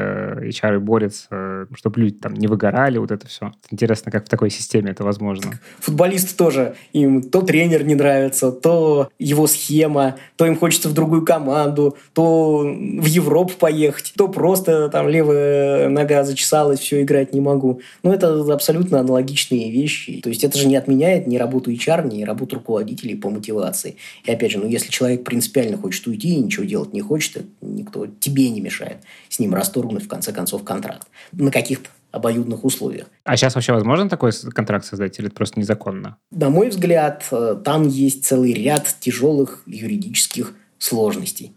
HR 0.43 0.81
борются, 0.81 1.69
чтобы 1.75 2.01
люди 2.01 2.17
там 2.17 2.35
не 2.35 2.49
выгорали, 2.49 2.99
вот 2.99 3.13
это 3.13 3.29
все. 3.29 3.53
Интересно, 3.71 4.11
как 4.11 4.27
в 4.27 4.29
такой 4.29 4.51
системе 4.51 4.91
это 4.91 5.05
возможно. 5.05 5.53
Футболисты 5.79 6.37
тоже, 6.37 6.75
им 6.93 7.23
то 7.23 7.43
тренер 7.43 7.85
не 7.85 7.95
нравится, 7.95 8.51
то 8.51 9.11
его 9.21 9.47
схема, 9.47 10.17
то 10.37 10.45
им 10.45 10.57
хочется 10.57 10.89
в 10.89 10.93
другую 10.93 11.25
команду, 11.25 11.97
то 12.15 12.59
в 12.63 13.07
Европу 13.07 13.60
поехать, 13.61 14.13
то 14.17 14.27
просто 14.27 14.89
там 14.89 15.09
левая 15.09 15.89
нога 15.89 16.25
зачесалась, 16.25 16.81
все, 16.81 17.03
играть 17.03 17.33
не 17.33 17.41
могу. 17.41 17.81
Ну, 18.03 18.13
это 18.13 18.53
абсолютно 18.53 18.99
аналогичные 18.99 19.71
вещи. 19.71 20.21
То 20.21 20.31
есть 20.31 20.43
это 20.43 20.59
же 20.59 20.67
не 20.67 20.77
отменяет 20.77 21.27
ни 21.29 21.37
работу 21.37 21.71
HR, 21.71 22.13
ни 22.13 22.25
работу 22.25 22.57
руководителей 22.57 23.15
по 23.15 23.31
мотивации. 23.31 23.97
И 24.25 24.33
опять 24.33 24.51
же, 24.51 24.59
ну, 24.59 24.67
если 24.67 24.91
человек 24.91 25.23
принципиально 25.23 25.77
хочет 25.77 26.07
уйти 26.07 26.35
и 26.35 26.41
ничего 26.41 26.65
делать 26.65 26.93
не 26.93 27.03
хочет, 27.03 27.45
никто 27.61 28.07
тебе 28.07 28.49
не 28.51 28.61
мешает 28.61 28.97
с 29.29 29.39
ним 29.39 29.55
расторгнуть, 29.55 30.05
в 30.05 30.09
конце 30.09 30.33
концов, 30.33 30.65
контракт. 30.65 31.07
На 31.33 31.51
каких-то 31.51 31.89
обоюдных 32.11 32.65
условиях. 32.65 33.07
А 33.25 33.37
сейчас 33.37 33.55
вообще 33.55 33.73
возможно 33.73 34.09
такой 34.09 34.33
контракт 34.53 34.85
создать 34.85 35.19
или 35.19 35.29
это 35.29 35.37
просто 35.37 35.61
незаконно? 35.61 36.17
На 36.33 36.51
мой 36.51 36.71
взгляд, 36.71 37.25
э, 37.31 37.57
там 37.65 37.87
есть 37.87 38.25
целый 38.25 38.53
ряд 38.53 38.89
тяжелых 39.01 39.63
юридических 39.67 40.55
сложностей 40.79 41.53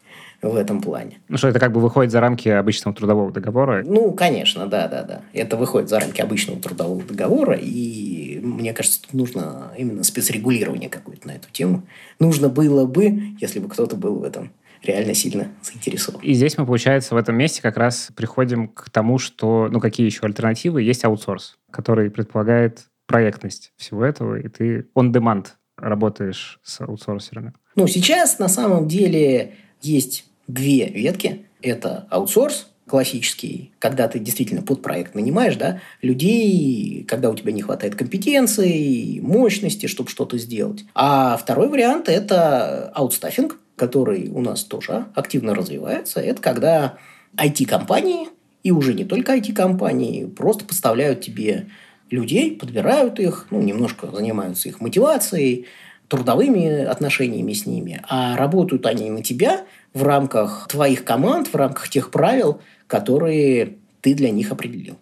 в 0.49 0.55
этом 0.55 0.81
плане. 0.81 1.19
Ну 1.27 1.37
что, 1.37 1.47
это 1.47 1.59
как 1.59 1.71
бы 1.71 1.79
выходит 1.79 2.11
за 2.11 2.19
рамки 2.19 2.49
обычного 2.49 2.95
трудового 2.95 3.31
договора? 3.31 3.83
Ну, 3.85 4.11
конечно, 4.11 4.67
да, 4.67 4.87
да, 4.87 5.03
да. 5.03 5.21
Это 5.33 5.57
выходит 5.57 5.89
за 5.89 5.99
рамки 5.99 6.21
обычного 6.21 6.59
трудового 6.59 7.01
договора, 7.03 7.57
и 7.59 8.39
мне 8.41 8.73
кажется, 8.73 9.01
тут 9.01 9.13
нужно 9.13 9.71
именно 9.77 10.03
спецрегулирование 10.03 10.89
какое-то 10.89 11.27
на 11.27 11.31
эту 11.31 11.49
тему. 11.51 11.83
Нужно 12.19 12.49
было 12.49 12.85
бы, 12.85 13.35
если 13.39 13.59
бы 13.59 13.69
кто-то 13.69 13.95
был 13.95 14.15
в 14.15 14.23
этом 14.23 14.51
реально 14.83 15.13
сильно 15.13 15.47
заинтересован. 15.61 16.21
И 16.21 16.33
здесь 16.33 16.57
мы, 16.57 16.65
получается, 16.65 17.15
в 17.15 17.17
этом 17.17 17.37
месте 17.37 17.61
как 17.61 17.77
раз 17.77 18.09
приходим 18.15 18.67
к 18.67 18.89
тому, 18.89 19.17
что, 19.17 19.69
ну, 19.71 19.79
какие 19.79 20.05
еще 20.05 20.25
альтернативы? 20.25 20.81
Есть 20.81 21.05
аутсорс, 21.05 21.57
который 21.71 22.11
предполагает 22.11 22.87
проектность 23.07 23.71
всего 23.77 24.03
этого, 24.03 24.35
и 24.35 24.47
ты 24.47 24.87
on-demand 24.95 25.47
работаешь 25.77 26.59
с 26.63 26.81
аутсорсерами. 26.81 27.53
Ну, 27.75 27.87
сейчас 27.87 28.39
на 28.39 28.47
самом 28.47 28.87
деле 28.87 29.55
есть 29.81 30.25
две 30.47 30.87
ветки. 30.87 31.45
Это 31.61 32.07
аутсорс, 32.09 32.67
классический, 32.87 33.71
когда 33.79 34.07
ты 34.07 34.19
действительно 34.19 34.61
под 34.61 34.81
проект 34.81 35.15
нанимаешь 35.15 35.55
да, 35.55 35.79
людей, 36.01 37.05
когда 37.07 37.29
у 37.29 37.35
тебя 37.35 37.51
не 37.51 37.61
хватает 37.61 37.95
компетенции, 37.95 39.19
мощности, 39.19 39.87
чтобы 39.87 40.09
что-то 40.09 40.37
сделать. 40.37 40.85
А 40.93 41.37
второй 41.37 41.69
вариант– 41.69 42.07
это 42.09 42.89
аутстаффинг, 42.93 43.57
который 43.75 44.29
у 44.29 44.41
нас 44.41 44.63
тоже 44.63 45.05
активно 45.15 45.55
развивается. 45.55 46.19
Это 46.19 46.41
когда 46.41 46.97
IT-компании, 47.35 48.27
и 48.63 48.71
уже 48.71 48.93
не 48.93 49.05
только 49.05 49.35
IT-компании, 49.37 50.25
просто 50.25 50.65
поставляют 50.65 51.21
тебе 51.21 51.67
людей, 52.09 52.55
подбирают 52.55 53.19
их, 53.19 53.47
ну, 53.49 53.61
немножко 53.61 54.07
занимаются 54.07 54.69
их 54.69 54.81
мотивацией, 54.81 55.65
трудовыми 56.13 56.83
отношениями 56.83 57.53
с 57.53 57.65
ними, 57.65 57.99
а 58.07 58.37
работают 58.37 58.85
они 58.85 59.09
на 59.09 59.23
тебя 59.23 59.63
в 59.95 60.03
рамках 60.03 60.67
твоих 60.69 61.03
команд, 61.03 61.47
в 61.47 61.55
рамках 61.55 61.89
тех 61.89 62.11
правил, 62.11 62.61
которые 62.85 63.77
ты 64.01 64.13
для 64.13 64.29
них 64.29 64.51
определил. 64.51 64.95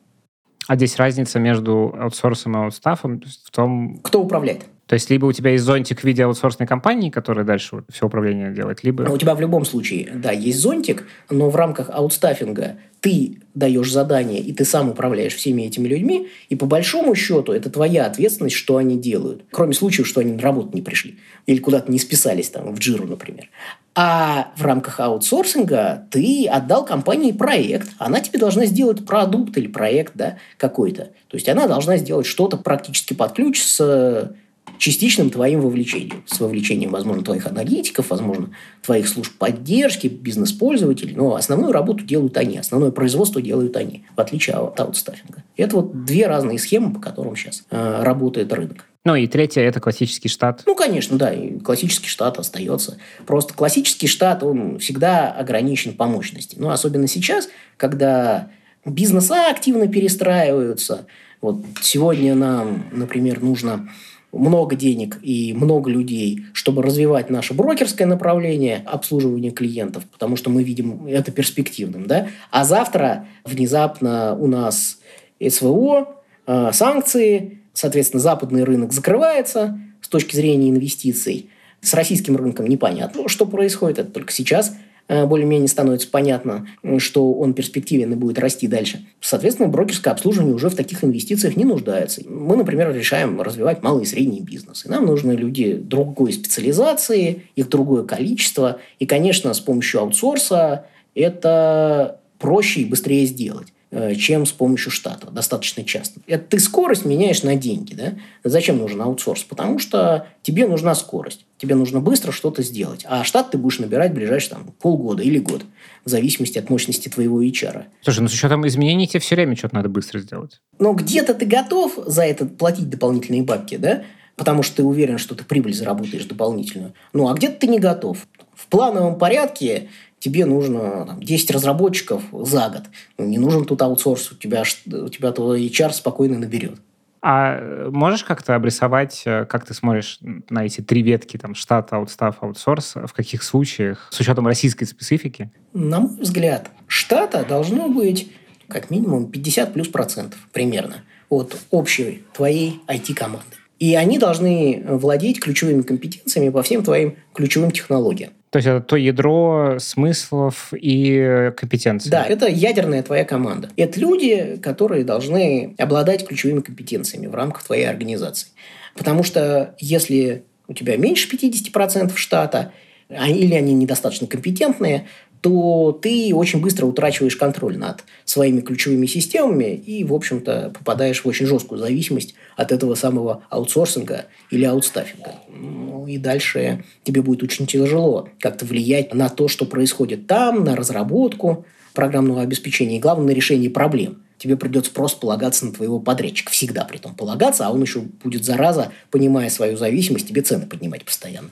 А 0.70 0.78
здесь 0.78 0.96
разница 0.96 1.38
между 1.38 1.94
аутсорсом 2.00 2.56
и 2.56 2.60
аутстафом 2.64 3.22
в 3.44 3.52
том... 3.52 4.00
Кто 4.02 4.22
управляет? 4.22 4.62
То 4.92 4.96
есть 4.96 5.10
либо 5.10 5.26
у 5.26 5.32
тебя 5.32 5.52
есть 5.52 5.64
зонтик 5.64 6.02
в 6.02 6.04
виде 6.04 6.26
аутсорсной 6.26 6.68
компании, 6.68 7.10
которая 7.10 7.46
дальше 7.46 7.86
все 7.90 8.08
управление 8.08 8.52
делает, 8.52 8.84
либо... 8.84 9.04
У 9.04 9.18
тебя 9.18 9.36
в 9.36 9.40
любом 9.40 9.64
случае, 9.64 10.12
да, 10.14 10.34
есть 10.34 10.60
зонтик, 10.60 11.08
но 11.30 11.50
в 11.50 11.56
рамках 11.56 11.90
аутстаффинга 11.90 12.76
ты 13.00 13.38
даешь 13.54 13.90
задание, 13.90 14.42
и 14.42 14.52
ты 14.52 14.66
сам 14.66 14.90
управляешь 14.90 15.34
всеми 15.34 15.62
этими 15.62 15.88
людьми, 15.88 16.28
и 16.50 16.58
по 16.58 16.66
большому 16.66 17.16
счету 17.16 17.54
это 17.54 17.70
твоя 17.70 18.06
ответственность, 18.06 18.58
что 18.58 18.76
они 18.76 19.00
делают. 19.00 19.46
Кроме 19.52 19.74
случаев, 19.74 20.06
что 20.10 20.20
они 20.20 20.34
на 20.34 20.42
работу 20.42 20.72
не 20.74 20.82
пришли. 20.82 21.18
Или 21.46 21.60
куда-то 21.60 21.90
не 21.90 21.98
списались, 21.98 22.50
там, 22.50 22.76
в 22.76 22.80
джиру, 22.80 23.08
например. 23.08 23.50
А 23.96 24.52
в 24.58 24.62
рамках 24.62 25.00
аутсорсинга 25.00 26.06
ты 26.12 26.48
отдал 26.48 26.86
компании 26.86 27.32
проект. 27.32 27.88
Она 27.98 28.20
тебе 28.20 28.40
должна 28.40 28.66
сделать 28.66 29.06
продукт 29.06 29.58
или 29.58 29.68
проект 29.68 30.12
да, 30.16 30.38
какой-то. 30.58 31.12
То 31.30 31.38
есть 31.38 31.48
она 31.48 31.68
должна 31.68 31.96
сделать 31.96 32.26
что-то 32.26 32.58
практически 32.58 33.14
под 33.14 33.32
ключ 33.32 33.62
с 33.62 34.36
частичным 34.82 35.30
твоим 35.30 35.62
вовлечением. 35.62 36.24
С 36.26 36.40
вовлечением, 36.40 36.90
возможно, 36.90 37.24
твоих 37.24 37.46
аналитиков, 37.46 38.10
возможно, 38.10 38.50
твоих 38.82 39.08
служб 39.08 39.32
поддержки, 39.38 40.08
бизнес-пользователей. 40.08 41.14
Но 41.16 41.36
основную 41.36 41.72
работу 41.72 42.04
делают 42.04 42.36
они, 42.38 42.58
основное 42.58 42.90
производство 42.90 43.44
делают 43.44 43.78
они, 43.78 44.06
в 44.16 44.20
отличие 44.20 44.56
от 44.56 44.80
аутстаффинга. 44.80 45.44
Это 45.56 45.76
вот 45.76 46.04
две 46.04 46.26
разные 46.26 46.58
схемы, 46.58 46.94
по 46.94 47.00
которым 47.00 47.36
сейчас 47.36 47.64
э, 47.70 48.02
работает 48.02 48.52
рынок. 48.52 48.86
Ну 49.06 49.14
и 49.14 49.28
третье– 49.28 49.62
это 49.64 49.80
классический 49.80 50.30
штат. 50.30 50.64
Ну, 50.66 50.74
конечно, 50.74 51.16
да, 51.16 51.32
и 51.32 51.60
классический 51.60 52.10
штат 52.10 52.40
остается. 52.40 52.98
Просто 53.28 53.54
классический 53.54 54.08
штат, 54.08 54.42
он 54.42 54.80
всегда 54.80 55.32
ограничен 55.32 55.94
по 55.94 56.08
мощности. 56.08 56.56
Ну, 56.58 56.72
особенно 56.72 57.08
сейчас, 57.08 57.50
когда 57.78 58.50
бизнеса 58.84 59.52
активно 59.52 59.88
перестраиваются. 59.88 61.06
Вот 61.40 61.58
сегодня 61.82 62.34
нам, 62.34 62.86
например, 62.92 63.44
нужно 63.44 63.88
много 64.32 64.76
денег 64.76 65.20
и 65.22 65.54
много 65.54 65.90
людей, 65.90 66.46
чтобы 66.54 66.82
развивать 66.82 67.30
наше 67.30 67.54
брокерское 67.54 68.08
направление 68.08 68.82
обслуживания 68.86 69.52
клиентов, 69.52 70.04
потому 70.12 70.36
что 70.36 70.50
мы 70.50 70.64
видим 70.64 71.06
это 71.08 71.32
перспективным. 71.32 72.08
Да? 72.08 72.28
А 72.50 72.64
завтра 72.64 73.28
внезапно 73.44 74.36
у 74.38 74.48
нас 74.48 75.00
СВО, 75.46 76.16
э, 76.48 76.72
санкции, 76.74 77.60
соответственно, 77.74 78.22
западный 78.22 78.64
рынок 78.64 78.94
закрывается 78.94 79.80
с 80.02 80.08
точки 80.08 80.36
зрения 80.36 80.70
инвестиций. 80.70 81.50
С 81.82 81.94
российским 81.94 82.36
рынком 82.36 82.68
непонятно, 82.68 83.28
что 83.28 83.46
происходит, 83.46 84.00
это 84.00 84.12
только 84.12 84.32
сейчас– 84.32 84.76
более-менее 85.08 85.68
становится 85.68 86.10
понятно, 86.10 86.68
что 86.98 87.34
он 87.34 87.54
перспективен 87.54 88.14
и 88.14 88.16
будет 88.16 88.40
расти 88.40 88.68
дальше. 88.68 89.06
Соответственно, 89.20 89.68
брокерское 89.68 90.14
обслуживание 90.14 90.56
уже 90.56 90.70
в 90.70 90.76
таких 90.76 91.04
инвестициях 91.04 91.58
не 91.58 91.66
нуждается. 91.66 92.22
Мы, 92.28 92.56
например, 92.56 92.94
решаем 92.94 93.42
развивать 93.42 93.84
малый 93.84 94.04
и 94.04 94.08
средний 94.08 94.42
бизнес. 94.42 94.86
И 94.86 94.90
нам 94.90 95.06
нужны 95.06 95.34
люди 95.34 95.74
другой 95.74 96.34
специализации, 96.34 97.44
их 97.56 97.70
другое 97.70 98.04
количество. 98.04 98.80
И, 99.00 99.06
конечно, 99.06 99.54
с 99.54 99.60
помощью 99.60 100.02
аутсорса 100.02 100.86
это 101.14 102.20
проще 102.40 102.82
и 102.82 102.86
быстрее 102.86 103.26
сделать. 103.26 103.68
Э, 103.94 104.16
чем 104.16 104.46
с 104.46 104.54
помощью 104.54 104.90
штата, 104.90 105.30
достаточно 105.32 105.84
часто. 105.84 106.22
Это 106.26 106.46
ты 106.46 106.60
скорость 106.60 107.04
меняешь 107.04 107.44
на 107.44 107.58
деньги. 107.58 107.94
Да? 107.94 108.14
Зачем 108.42 108.78
нужен 108.78 109.02
аутсорс? 109.02 109.44
Потому 109.44 109.80
что 109.80 110.28
тебе 110.44 110.66
нужна 110.66 110.96
скорость. 110.96 111.46
Тебе 111.58 111.76
нужно 111.76 112.00
быстро 112.00 112.32
что-то 112.32 112.64
сделать. 112.64 113.06
А 113.06 113.26
штат 113.26 113.52
ты 113.52 113.58
будешь 113.58 113.80
набирать 113.80 114.12
в 114.12 114.14
ближайшие 114.14 114.52
там, 114.52 114.74
полгода 114.80 115.24
или 115.24 115.40
год, 115.40 115.64
в 116.06 116.10
зависимости 116.10 116.58
от 116.58 116.70
мощности 116.70 117.10
твоего 117.10 117.44
HR. 117.44 117.84
Слушай, 118.02 118.22
ну 118.22 118.30
с 118.30 118.34
учетом 118.34 118.66
изменений 118.66 119.08
тебе 119.08 119.20
все 119.20 119.36
время 119.36 119.58
что-то 119.58 119.76
надо 119.76 119.90
быстро 119.90 120.20
сделать. 120.20 120.62
Но 120.80 120.94
где-то 120.94 121.34
ты 121.34 121.46
готов 121.46 122.00
за 122.06 122.24
это 122.24 122.46
платить 122.46 122.90
дополнительные 122.90 123.44
бабки, 123.44 123.76
да? 123.76 124.04
Потому 124.38 124.64
что 124.64 124.78
ты 124.78 124.84
уверен, 124.84 125.18
что 125.18 125.36
ты 125.36 125.44
прибыль 125.44 125.74
заработаешь 125.74 126.24
дополнительную. 126.24 126.94
Ну, 127.12 127.28
а 127.28 127.34
где-то 127.34 127.60
ты 127.60 127.68
не 127.68 127.80
готов. 127.80 128.26
В 128.56 128.68
плановом 128.68 129.18
порядке 129.18 129.90
тебе 130.22 130.46
нужно 130.46 131.06
там, 131.06 131.20
10 131.22 131.52
разработчиков 131.52 132.24
за 132.32 132.70
год. 132.70 132.84
Ну, 133.18 133.26
не 133.26 133.38
нужен 133.38 133.66
тут 133.66 133.82
аутсорс, 133.82 134.32
у 134.32 134.36
тебя, 134.36 134.64
у 134.86 135.10
тебя 135.10 135.32
твой 135.32 135.68
HR 135.68 135.92
спокойно 135.92 136.38
наберет. 136.38 136.80
А 137.24 137.58
э, 137.60 137.90
можешь 137.92 138.24
как-то 138.24 138.56
обрисовать, 138.56 139.24
э, 139.26 139.46
как 139.46 139.66
ты 139.66 139.74
смотришь 139.74 140.20
на 140.50 140.66
эти 140.66 140.82
три 140.82 141.02
ветки, 141.02 141.38
там, 141.38 141.56
штат, 141.56 141.92
аутстав, 141.92 142.38
аутсорс, 142.42 142.96
в 142.96 143.14
каких 143.14 143.44
случаях, 143.44 144.08
с 144.12 144.20
учетом 144.20 144.48
российской 144.48 144.86
специфики? 144.86 145.52
На 145.74 146.00
мой 146.00 146.18
взгляд, 146.20 146.70
штата 146.88 147.46
должно 147.48 147.90
быть 147.90 148.32
как 148.68 148.90
минимум 148.90 149.30
50 149.30 149.74
плюс 149.74 149.88
процентов 149.88 150.40
примерно 150.52 150.98
от 151.30 151.58
общей 151.72 152.24
твоей 152.34 152.80
IT-команды. 152.88 153.61
И 153.82 153.96
они 153.96 154.20
должны 154.20 154.84
владеть 154.86 155.40
ключевыми 155.40 155.82
компетенциями 155.82 156.50
по 156.50 156.62
всем 156.62 156.84
твоим 156.84 157.16
ключевым 157.34 157.72
технологиям. 157.72 158.30
То 158.52 158.58
есть 158.58 158.68
это 158.68 158.80
то 158.80 158.96
ядро 158.96 159.78
смыслов 159.80 160.72
и 160.72 161.52
компетенций. 161.58 162.12
Да, 162.12 162.24
это 162.24 162.48
ядерная 162.48 163.02
твоя 163.02 163.26
команда. 163.26 163.72
Это 163.78 164.00
люди, 164.00 164.60
которые 164.62 165.04
должны 165.04 165.74
обладать 165.80 166.28
ключевыми 166.28 166.60
компетенциями 166.60 167.26
в 167.26 167.34
рамках 167.34 167.64
твоей 167.64 167.86
организации. 167.86 168.50
Потому 168.96 169.24
что 169.24 169.74
если 169.80 170.44
у 170.68 170.74
тебя 170.74 170.96
меньше 170.96 171.28
50% 171.28 172.16
штата, 172.18 172.74
а, 173.10 173.28
или 173.28 173.56
они 173.56 173.74
недостаточно 173.74 174.28
компетентные, 174.28 175.08
то 175.42 175.98
ты 176.00 176.34
очень 176.34 176.62
быстро 176.62 176.86
утрачиваешь 176.86 177.36
контроль 177.36 177.78
над 177.78 178.04
своими 178.26 178.62
ключевыми 178.62 179.08
системами 179.08 179.74
и, 179.74 180.04
в 180.04 180.14
общем-то, 180.14 180.72
попадаешь 180.78 181.24
в 181.24 181.28
очень 181.28 181.48
жесткую 181.48 181.80
зависимость 181.80 182.36
от 182.56 182.72
этого 182.72 182.94
самого 182.94 183.44
аутсорсинга 183.50 184.26
или 184.52 184.66
аутстаффинга. 184.66 185.36
Ну 185.50 186.06
и 186.06 186.18
дальше 186.18 186.84
тебе 187.04 187.24
будет 187.24 187.42
очень 187.42 187.66
тяжело 187.66 188.30
как-то 188.40 188.66
влиять 188.66 189.16
на 189.16 189.30
то, 189.30 189.48
что 189.48 189.66
происходит 189.66 190.28
там, 190.28 190.64
на 190.64 190.76
разработку 190.76 191.66
программного 191.94 192.42
обеспечения 192.42 192.98
и, 192.98 193.02
главное, 193.02 193.28
на 193.28 193.32
решение 193.32 193.70
проблем. 193.70 194.22
Тебе 194.38 194.58
придется 194.58 194.92
просто 194.92 195.20
полагаться 195.20 195.66
на 195.66 195.74
твоего 195.74 196.00
подрядчика. 196.00 196.52
Всегда 196.52 196.84
при 196.86 196.98
том 196.98 197.16
полагаться, 197.16 197.66
а 197.66 197.72
он 197.72 197.82
еще 197.82 198.00
будет, 198.00 198.46
зараза, 198.46 198.92
понимая 199.10 199.50
свою 199.50 199.76
зависимость, 199.76 200.28
тебе 200.28 200.42
цены 200.42 200.68
поднимать 200.68 201.04
постоянно. 201.04 201.50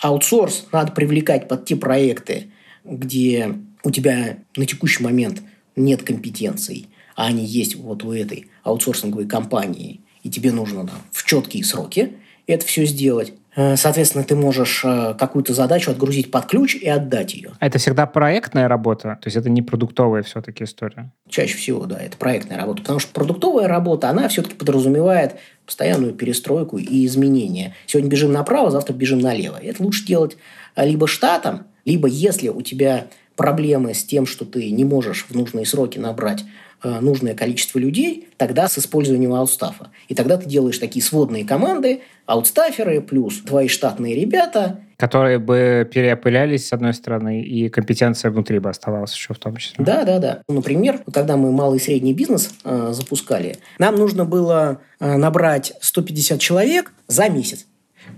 Аутсорс 0.00 0.66
надо 0.72 0.92
привлекать 0.92 1.46
под 1.48 1.64
те 1.64 1.76
проекты, 1.76 2.48
где 2.84 3.54
у 3.84 3.90
тебя 3.90 4.38
на 4.56 4.66
текущий 4.66 5.02
момент 5.02 5.42
нет 5.76 6.02
компетенций, 6.02 6.88
а 7.16 7.26
они 7.26 7.44
есть 7.44 7.76
вот 7.76 8.04
у 8.04 8.12
этой 8.12 8.48
аутсорсинговой 8.62 9.26
компании, 9.26 10.00
и 10.22 10.30
тебе 10.30 10.52
нужно 10.52 10.84
да, 10.84 10.92
в 11.10 11.24
четкие 11.24 11.64
сроки 11.64 12.12
это 12.46 12.66
все 12.66 12.84
сделать, 12.84 13.32
э, 13.54 13.76
Соответственно, 13.76 14.24
ты 14.24 14.34
можешь 14.34 14.82
э, 14.84 15.14
какую-то 15.18 15.54
задачу 15.54 15.90
отгрузить 15.90 16.30
под 16.30 16.46
ключ 16.46 16.74
и 16.74 16.88
отдать 16.88 17.34
ее. 17.34 17.52
А 17.58 17.66
это 17.66 17.78
всегда 17.78 18.06
проектная 18.06 18.68
работа? 18.68 19.18
То 19.20 19.26
есть 19.26 19.36
это 19.36 19.48
не 19.50 19.62
продуктовая 19.62 20.22
все-таки 20.22 20.64
история? 20.64 21.12
Чаще 21.28 21.56
всего, 21.56 21.86
да, 21.86 21.98
это 22.00 22.16
проектная 22.16 22.58
работа. 22.58 22.82
Потому 22.82 22.98
что 22.98 23.12
продуктовая 23.12 23.68
работа, 23.68 24.08
она 24.08 24.28
все-таки 24.28 24.54
подразумевает 24.54 25.36
постоянную 25.66 26.14
перестройку 26.14 26.78
и 26.78 27.06
изменения. 27.06 27.74
Сегодня 27.86 28.10
бежим 28.10 28.32
направо, 28.32 28.70
завтра 28.70 28.94
бежим 28.94 29.20
налево. 29.20 29.58
Это 29.62 29.82
лучше 29.82 30.04
делать 30.04 30.36
э, 30.74 30.86
либо 30.86 31.06
штатом, 31.06 31.66
либо 31.84 32.08
если 32.08 32.48
у 32.48 32.62
тебя 32.62 33.06
проблемы 33.36 33.94
с 33.94 34.04
тем, 34.04 34.26
что 34.26 34.44
ты 34.44 34.70
не 34.70 34.84
можешь 34.84 35.26
в 35.28 35.34
нужные 35.34 35.66
сроки 35.66 35.98
набрать 35.98 36.44
э, 36.82 37.00
нужное 37.00 37.34
количество 37.34 37.78
людей, 37.78 38.28
тогда 38.36 38.68
с 38.68 38.78
использованием 38.78 39.34
аутстафа. 39.34 39.90
И 40.08 40.14
тогда 40.14 40.36
ты 40.36 40.48
делаешь 40.48 40.78
такие 40.78 41.02
сводные 41.02 41.44
команды, 41.44 42.02
аутстаферы 42.26 43.00
плюс 43.00 43.40
твои 43.40 43.68
штатные 43.68 44.14
ребята. 44.14 44.80
Которые 44.96 45.38
бы 45.38 45.88
переопылялись, 45.92 46.68
с 46.68 46.72
одной 46.72 46.94
стороны, 46.94 47.42
и 47.42 47.68
компетенция 47.68 48.30
внутри 48.30 48.60
бы 48.60 48.70
оставалась 48.70 49.14
еще 49.14 49.34
в 49.34 49.38
том 49.38 49.56
числе. 49.56 49.84
Да, 49.84 50.04
да, 50.04 50.18
да. 50.18 50.42
Например, 50.48 51.00
когда 51.12 51.36
мы 51.36 51.50
малый 51.50 51.78
и 51.78 51.82
средний 51.82 52.14
бизнес 52.14 52.54
э, 52.64 52.90
запускали, 52.92 53.56
нам 53.78 53.96
нужно 53.96 54.24
было 54.24 54.80
э, 55.00 55.16
набрать 55.16 55.72
150 55.80 56.38
человек 56.38 56.92
за 57.08 57.28
месяц. 57.28 57.66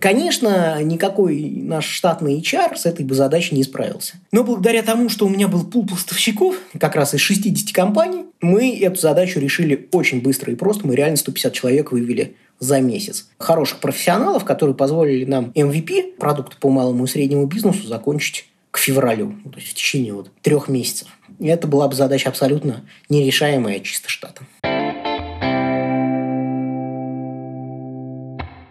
Конечно, 0.01 0.83
никакой 0.83 1.40
наш 1.40 1.87
штатный 1.87 2.40
HR 2.40 2.77
с 2.77 2.87
этой 2.87 3.05
бы 3.05 3.14
задачей 3.14 3.55
не 3.55 3.64
справился. 3.64 4.14
Но 4.33 4.44
благодаря 4.44 4.83
тому, 4.83 5.09
что 5.09 5.27
у 5.27 5.29
меня 5.29 5.49
был 5.49 5.64
пул 5.64 5.87
поставщиков, 5.87 6.57
как 6.79 6.97
раз 6.97 7.14
из 7.14 7.20
60 7.20 7.73
компаний, 7.73 8.27
мы 8.40 8.79
эту 8.79 9.01
задачу 9.01 9.40
решили 9.40 9.88
очень 9.92 10.20
быстро 10.20 10.53
и 10.53 10.57
просто. 10.57 10.87
Мы 10.87 10.97
реально 10.97 11.16
150 11.16 11.53
человек 11.53 11.92
вывели 11.92 12.37
за 12.59 12.81
месяц. 12.81 13.29
Хороших 13.38 13.79
профессионалов, 13.79 14.44
которые 14.44 14.75
позволили 14.75 15.25
нам 15.25 15.53
MVP, 15.55 16.16
продукт 16.18 16.59
по 16.59 16.70
малому 16.70 17.05
и 17.05 17.09
среднему 17.09 17.47
бизнесу, 17.47 17.87
закончить 17.87 18.49
к 18.70 18.79
февралю, 18.79 19.37
то 19.44 19.59
есть 19.59 19.70
в 19.70 19.75
течение 19.75 20.12
вот 20.12 20.31
трех 20.42 20.68
месяцев. 20.68 21.07
И 21.38 21.47
это 21.47 21.68
была 21.68 21.87
бы 21.87 21.94
задача 21.94 22.29
абсолютно 22.29 22.85
нерешаемая 23.09 23.79
чисто 23.81 24.09
штатом. 24.09 24.47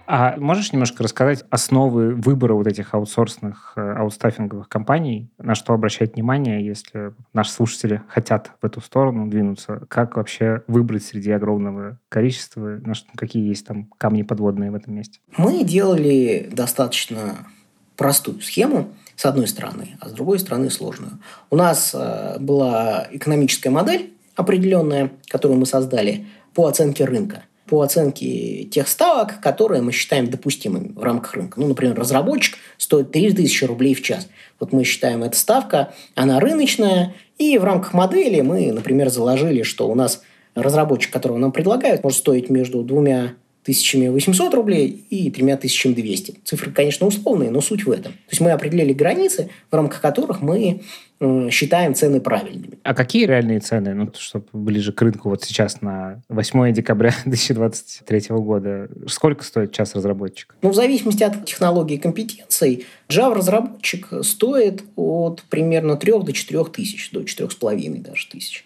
А 0.05 0.35
можешь 0.37 0.73
немножко 0.73 1.03
рассказать 1.03 1.45
основы 1.49 2.13
выбора 2.15 2.55
вот 2.55 2.67
этих 2.67 2.93
аутсорсных, 2.93 3.73
э, 3.75 3.81
аутстаффинговых 3.81 4.67
компаний, 4.67 5.29
на 5.37 5.55
что 5.55 5.73
обращать 5.73 6.15
внимание, 6.15 6.65
если 6.65 7.13
наши 7.31 7.51
слушатели 7.51 8.01
хотят 8.09 8.51
в 8.61 8.65
эту 8.65 8.81
сторону 8.81 9.27
двинуться? 9.27 9.83
Как 9.87 10.17
вообще 10.17 10.63
выбрать 10.67 11.05
среди 11.05 11.31
огромного 11.31 11.99
количества, 12.09 12.79
на 12.83 12.93
что, 12.95 13.09
какие 13.15 13.47
есть 13.47 13.65
там 13.65 13.89
камни 13.97 14.23
подводные 14.23 14.71
в 14.71 14.75
этом 14.75 14.93
месте? 14.93 15.19
Мы 15.37 15.63
делали 15.63 16.49
достаточно 16.51 17.47
простую 17.95 18.41
схему, 18.41 18.89
с 19.15 19.25
одной 19.25 19.47
стороны, 19.47 19.95
а 20.01 20.09
с 20.09 20.11
другой 20.11 20.39
стороны 20.39 20.69
сложную. 20.69 21.19
У 21.49 21.55
нас 21.55 21.91
э, 21.93 22.39
была 22.39 23.07
экономическая 23.11 23.69
модель 23.69 24.13
определенная, 24.35 25.11
которую 25.29 25.59
мы 25.59 25.65
создали 25.65 26.25
по 26.53 26.67
оценке 26.67 27.05
рынка– 27.05 27.43
по 27.73 27.81
оценке 27.81 28.65
тех 28.65 28.88
ставок, 28.88 29.41
которые 29.41 29.81
мы 29.81 29.91
считаем 29.91 30.29
допустимыми 30.29 30.91
в 30.93 31.01
рамках 31.01 31.33
рынка. 31.33 31.59
Ну, 31.59 31.65
например, 31.65 31.95
разработчик 31.95 32.59
стоит 32.77 33.12
3000 33.12 33.63
рублей 33.65 33.95
в 33.95 34.03
час. 34.03 34.27
Вот 34.59 34.73
мы 34.73 34.83
считаем, 34.83 35.23
эта 35.23 35.36
ставка, 35.36 35.91
она 36.13 36.39
рыночная, 36.39 37.15
и 37.39 37.57
в 37.57 37.63
рамках 37.63 37.95
модели 37.95 38.41
мы, 38.41 38.71
например, 38.71 39.09
заложили, 39.09 39.63
что 39.63 39.89
у 39.89 39.95
нас 39.95 40.21
разработчик, 40.53 41.12
которого 41.12 41.39
нам 41.39 41.51
предлагают, 41.51 42.03
может 42.03 42.19
стоить 42.19 42.51
между 42.51 42.83
двумя 42.83 43.33
1800 43.63 44.54
рублей 44.54 45.06
и 45.10 45.32
3200. 45.32 46.41
Цифры, 46.43 46.71
конечно, 46.71 47.08
условные, 47.08 47.49
но 47.49 47.62
суть 47.62 47.86
в 47.86 47.91
этом. 47.91 48.12
То 48.12 48.30
есть 48.30 48.41
мы 48.41 48.52
определили 48.52 48.91
границы, 48.91 49.49
в 49.71 49.76
рамках 49.76 50.02
которых 50.02 50.41
мы 50.41 50.82
э, 51.21 51.49
считаем 51.49 51.95
цены 51.95 52.19
правильными. 52.19 52.78
А 52.84 52.93
какие 52.93 53.26
реальные 53.26 53.62
цены, 53.62 53.93
ну, 53.93 54.12
чтобы 54.17 54.47
ближе 54.52 54.91
к 54.91 55.02
рынку 55.02 55.30
вот 55.30 55.45
сейчас 55.45 55.82
на 55.82 56.21
8 56.28 56.73
декабря 56.73 57.15
2023 57.26 58.21
года? 58.32 58.89
Сколько 59.08 59.45
стоит 59.45 59.71
час 59.71 59.95
разработчика? 59.95 60.56
Ну, 60.62 60.69
в 60.69 60.76
зависимости 60.76 61.23
от 61.23 61.45
технологии 61.45 61.95
и 61.95 61.99
компетенций, 61.99 62.86
Java-разработчик 63.08 64.10
стоит 64.23 64.84
от 64.97 65.41
примерно 65.43 65.95
3 65.95 66.12
до 66.23 66.34
4 66.34 66.65
тысяч, 66.65 67.12
до 67.12 67.21
4,5 67.21 68.02
даже 68.02 68.28
тысяч 68.28 68.65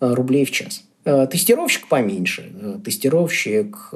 э, 0.00 0.14
рублей 0.14 0.46
в 0.46 0.50
час. 0.52 0.84
Э, 1.04 1.26
тестировщик 1.30 1.86
поменьше. 1.88 2.50
Тестировщик 2.82 3.92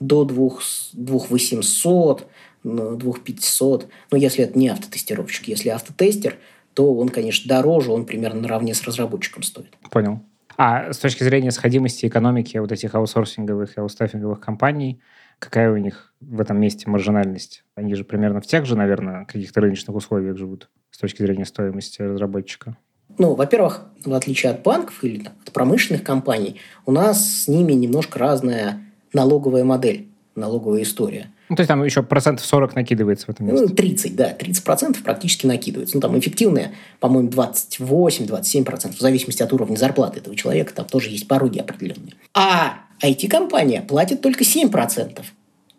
до 0.00 0.24
2800, 0.24 2.26
2500. 2.64 3.88
Но 4.10 4.16
если 4.16 4.44
это 4.44 4.58
не 4.58 4.68
автотестировщик, 4.68 5.48
если 5.48 5.68
автотестер, 5.68 6.36
то 6.74 6.94
он, 6.94 7.08
конечно, 7.08 7.48
дороже, 7.48 7.92
он 7.92 8.04
примерно 8.04 8.42
наравне 8.42 8.74
с 8.74 8.82
разработчиком 8.84 9.42
стоит. 9.42 9.76
Понял. 9.90 10.20
А 10.56 10.92
с 10.92 10.98
точки 10.98 11.22
зрения 11.22 11.50
сходимости 11.50 12.06
экономики 12.06 12.56
вот 12.58 12.72
этих 12.72 12.94
аутсорсинговых 12.94 13.76
и 13.76 13.80
аутстаффинговых 13.80 14.40
компаний, 14.40 15.00
какая 15.38 15.72
у 15.72 15.76
них 15.76 16.12
в 16.20 16.40
этом 16.40 16.60
месте 16.60 16.90
маржинальность? 16.90 17.64
Они 17.76 17.94
же 17.94 18.04
примерно 18.04 18.40
в 18.40 18.46
тех 18.46 18.66
же, 18.66 18.76
наверное, 18.76 19.24
каких-то 19.24 19.60
рыночных 19.60 19.94
условиях 19.94 20.36
живут 20.36 20.68
с 20.90 20.98
точки 20.98 21.22
зрения 21.22 21.44
стоимости 21.44 22.02
разработчика. 22.02 22.76
Ну, 23.18 23.34
во-первых, 23.34 23.86
в 24.04 24.12
отличие 24.12 24.52
от 24.52 24.62
банков 24.62 25.02
или 25.02 25.26
от 25.26 25.52
промышленных 25.52 26.02
компаний, 26.02 26.60
у 26.86 26.92
нас 26.92 27.44
с 27.44 27.48
ними 27.48 27.72
немножко 27.72 28.18
разная 28.18 28.80
налоговая 29.12 29.64
модель, 29.64 30.08
налоговая 30.34 30.82
история. 30.82 31.30
Ну, 31.48 31.56
то 31.56 31.60
есть 31.60 31.68
там 31.68 31.82
еще 31.82 32.02
процентов 32.02 32.44
40 32.44 32.74
накидывается 32.74 33.26
в 33.26 33.30
этом 33.30 33.46
месте? 33.46 33.66
Ну, 33.68 33.74
30, 33.74 34.16
да, 34.16 34.30
30 34.30 34.64
процентов 34.64 35.02
практически 35.02 35.46
накидывается. 35.46 35.96
Ну, 35.96 36.00
там 36.00 36.18
эффективная, 36.18 36.72
по-моему, 37.00 37.30
28-27 37.30 38.64
процентов, 38.64 38.98
в 38.98 39.02
зависимости 39.02 39.42
от 39.42 39.52
уровня 39.52 39.76
зарплаты 39.76 40.20
этого 40.20 40.36
человека, 40.36 40.74
там 40.74 40.86
тоже 40.86 41.10
есть 41.10 41.26
пороги 41.26 41.58
определенные. 41.58 42.14
А 42.34 42.80
IT-компания 43.02 43.80
платит 43.80 44.20
только 44.20 44.44
7 44.44 44.68
процентов 44.68 45.26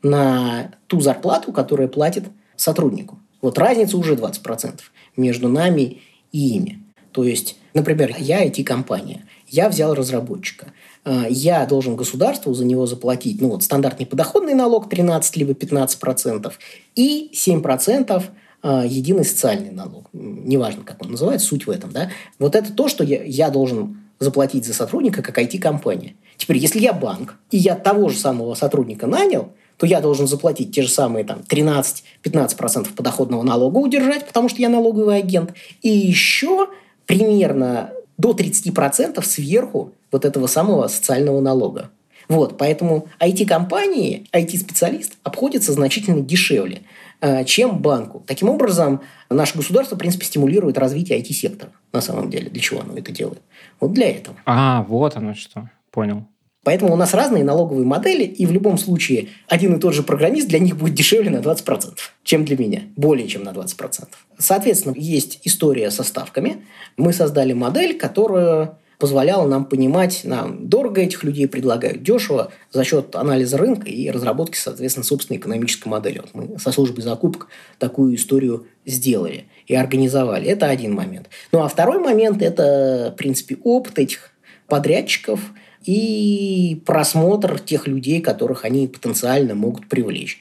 на 0.02 0.72
ту 0.88 1.02
зарплату, 1.02 1.52
которая 1.52 1.88
платит 1.88 2.24
сотруднику. 2.56 3.20
Вот 3.42 3.60
разница 3.60 3.96
уже 3.98 4.16
20 4.16 4.42
процентов 4.42 4.92
между 5.16 5.50
нами 5.50 6.02
и 6.32 6.56
ими. 6.56 6.84
То 7.12 7.24
есть, 7.24 7.58
например, 7.74 8.16
я 8.18 8.46
IT-компания, 8.46 9.26
я 9.48 9.70
взял 9.70 9.94
разработчика– 9.94 10.68
я 11.30 11.66
должен 11.66 11.96
государству 11.96 12.54
за 12.54 12.66
него 12.66 12.86
заплатить, 12.86 13.42
ну 13.42 13.50
вот 13.50 13.64
стандартный 13.64 14.06
подоходный 14.06 14.54
налог 14.54 14.90
13 14.90 15.38
либо 15.38 15.54
15 15.54 16.00
процентов 16.00 16.60
и 16.96 17.30
7 17.34 17.62
процентов 17.62 18.30
э, 18.64 18.84
единый 18.86 19.26
социальный 19.26 19.72
налог. 19.72 20.10
Неважно, 20.14 20.84
как 20.84 21.02
он 21.02 21.12
называется, 21.12 21.48
суть 21.48 21.68
в 21.68 21.70
этом. 21.70 21.92
Да? 21.92 22.12
Вот 22.38 22.56
это 22.56 22.74
то, 22.74 22.88
что 22.88 23.04
я, 23.04 23.24
я 23.24 23.50
должен 23.50 24.02
заплатить 24.20 24.66
за 24.66 24.74
сотрудника 24.74 25.22
как 25.22 25.38
IT-компания. 25.40 26.16
Теперь, 26.38 26.58
если 26.58 26.80
я 26.80 26.94
банк, 26.94 27.36
и 27.52 27.58
я 27.58 27.76
того 27.76 28.10
же 28.10 28.18
самого 28.18 28.54
сотрудника 28.56 29.08
нанял, 29.08 29.52
то 29.78 29.86
я 29.86 30.02
должен 30.02 30.28
заплатить 30.28 30.76
те 30.76 30.82
же 30.82 30.90
самые 30.90 31.24
там, 31.24 31.40
13-15% 31.48 32.94
подоходного 32.94 33.44
налога 33.44 33.78
удержать, 33.78 34.28
потому 34.28 34.50
что 34.50 34.62
я 34.62 34.68
налоговый 34.68 35.18
агент. 35.18 35.54
И 35.82 35.90
еще 35.90 36.68
примерно 37.06 37.92
до 38.20 38.34
30% 38.34 39.24
сверху 39.24 39.94
вот 40.12 40.26
этого 40.26 40.46
самого 40.46 40.88
социального 40.88 41.40
налога. 41.40 41.90
Вот, 42.28 42.60
поэтому 42.60 43.08
IT-компании, 43.20 44.28
IT-специалист 44.32 45.18
обходится 45.24 45.72
значительно 45.72 46.22
дешевле, 46.22 46.84
э, 47.22 47.44
чем 47.46 47.80
банку. 47.80 48.24
Таким 48.28 48.50
образом, 48.50 49.02
наше 49.32 49.58
государство, 49.58 49.96
в 49.96 50.00
принципе, 50.00 50.26
стимулирует 50.26 50.78
развитие 50.78 51.20
IT-сектора. 51.20 51.72
На 51.92 52.02
самом 52.02 52.30
деле, 52.30 52.52
для 52.52 52.62
чего 52.62 52.82
оно 52.82 52.96
это 52.96 53.12
делает? 53.12 53.42
Вот 53.80 53.94
для 53.94 54.12
этого. 54.12 54.38
А, 54.46 54.84
вот 54.84 55.16
оно 55.16 55.34
что. 55.34 55.72
Понял. 55.90 56.28
Поэтому 56.64 56.94
у 56.94 56.98
нас 56.98 57.14
разные 57.14 57.44
налоговые 57.44 57.86
модели, 57.86 58.24
и 58.24 58.46
в 58.46 58.52
любом 58.52 58.78
случае 58.78 59.30
один 59.48 59.76
и 59.76 59.80
тот 59.80 59.94
же 59.94 60.04
программист 60.04 60.50
для 60.50 60.60
них 60.60 60.78
будет 60.78 60.94
дешевле 60.94 61.30
на 61.30 61.38
20%, 61.38 61.94
чем 62.24 62.44
для 62.44 62.58
меня. 62.58 62.84
Более 62.98 63.28
чем 63.28 63.44
на 63.44 63.50
20%. 63.50 64.08
Соответственно, 64.38 64.94
есть 64.98 65.40
история 65.44 65.90
со 65.90 66.04
ставками. 66.04 66.66
Мы 66.98 67.14
создали 67.14 67.54
модель, 67.54 67.98
которая 67.98 68.78
позволяла 68.98 69.48
нам 69.48 69.64
понимать, 69.64 70.22
нам 70.26 70.68
дорого 70.68 71.00
этих 71.00 71.24
людей 71.24 71.48
предлагают, 71.48 72.04
дешево 72.04 72.52
за 72.70 72.84
счет 72.84 73.16
анализа 73.16 73.58
рынка 73.58 73.88
и 73.88 74.10
разработки, 74.10 74.58
соответственно, 74.58 75.06
собственной 75.06 75.38
экономической 75.40 75.88
модели. 75.88 76.20
Вот 76.20 76.30
мы 76.34 76.60
со 76.60 76.74
службой 76.74 77.04
закупок 77.04 77.48
такую 77.78 78.16
историю 78.16 78.68
сделали 78.86 79.46
и 79.68 79.76
организовали. 79.76 80.48
Это 80.48 80.68
один 80.68 80.94
момент. 80.94 81.30
Ну 81.54 81.64
а 81.64 81.70
второй 81.70 82.00
момент– 82.00 82.42
это, 82.44 83.14
в 83.14 83.18
принципе, 83.18 83.58
опыт 83.64 83.98
этих 83.98 84.32
подрядчиков– 84.68 85.40
и 85.90 86.84
просмотр 86.86 87.60
тех 87.60 87.88
людей, 87.88 88.22
которых 88.22 88.64
они 88.64 88.88
потенциально 88.88 89.56
могут 89.56 89.88
привлечь. 89.88 90.40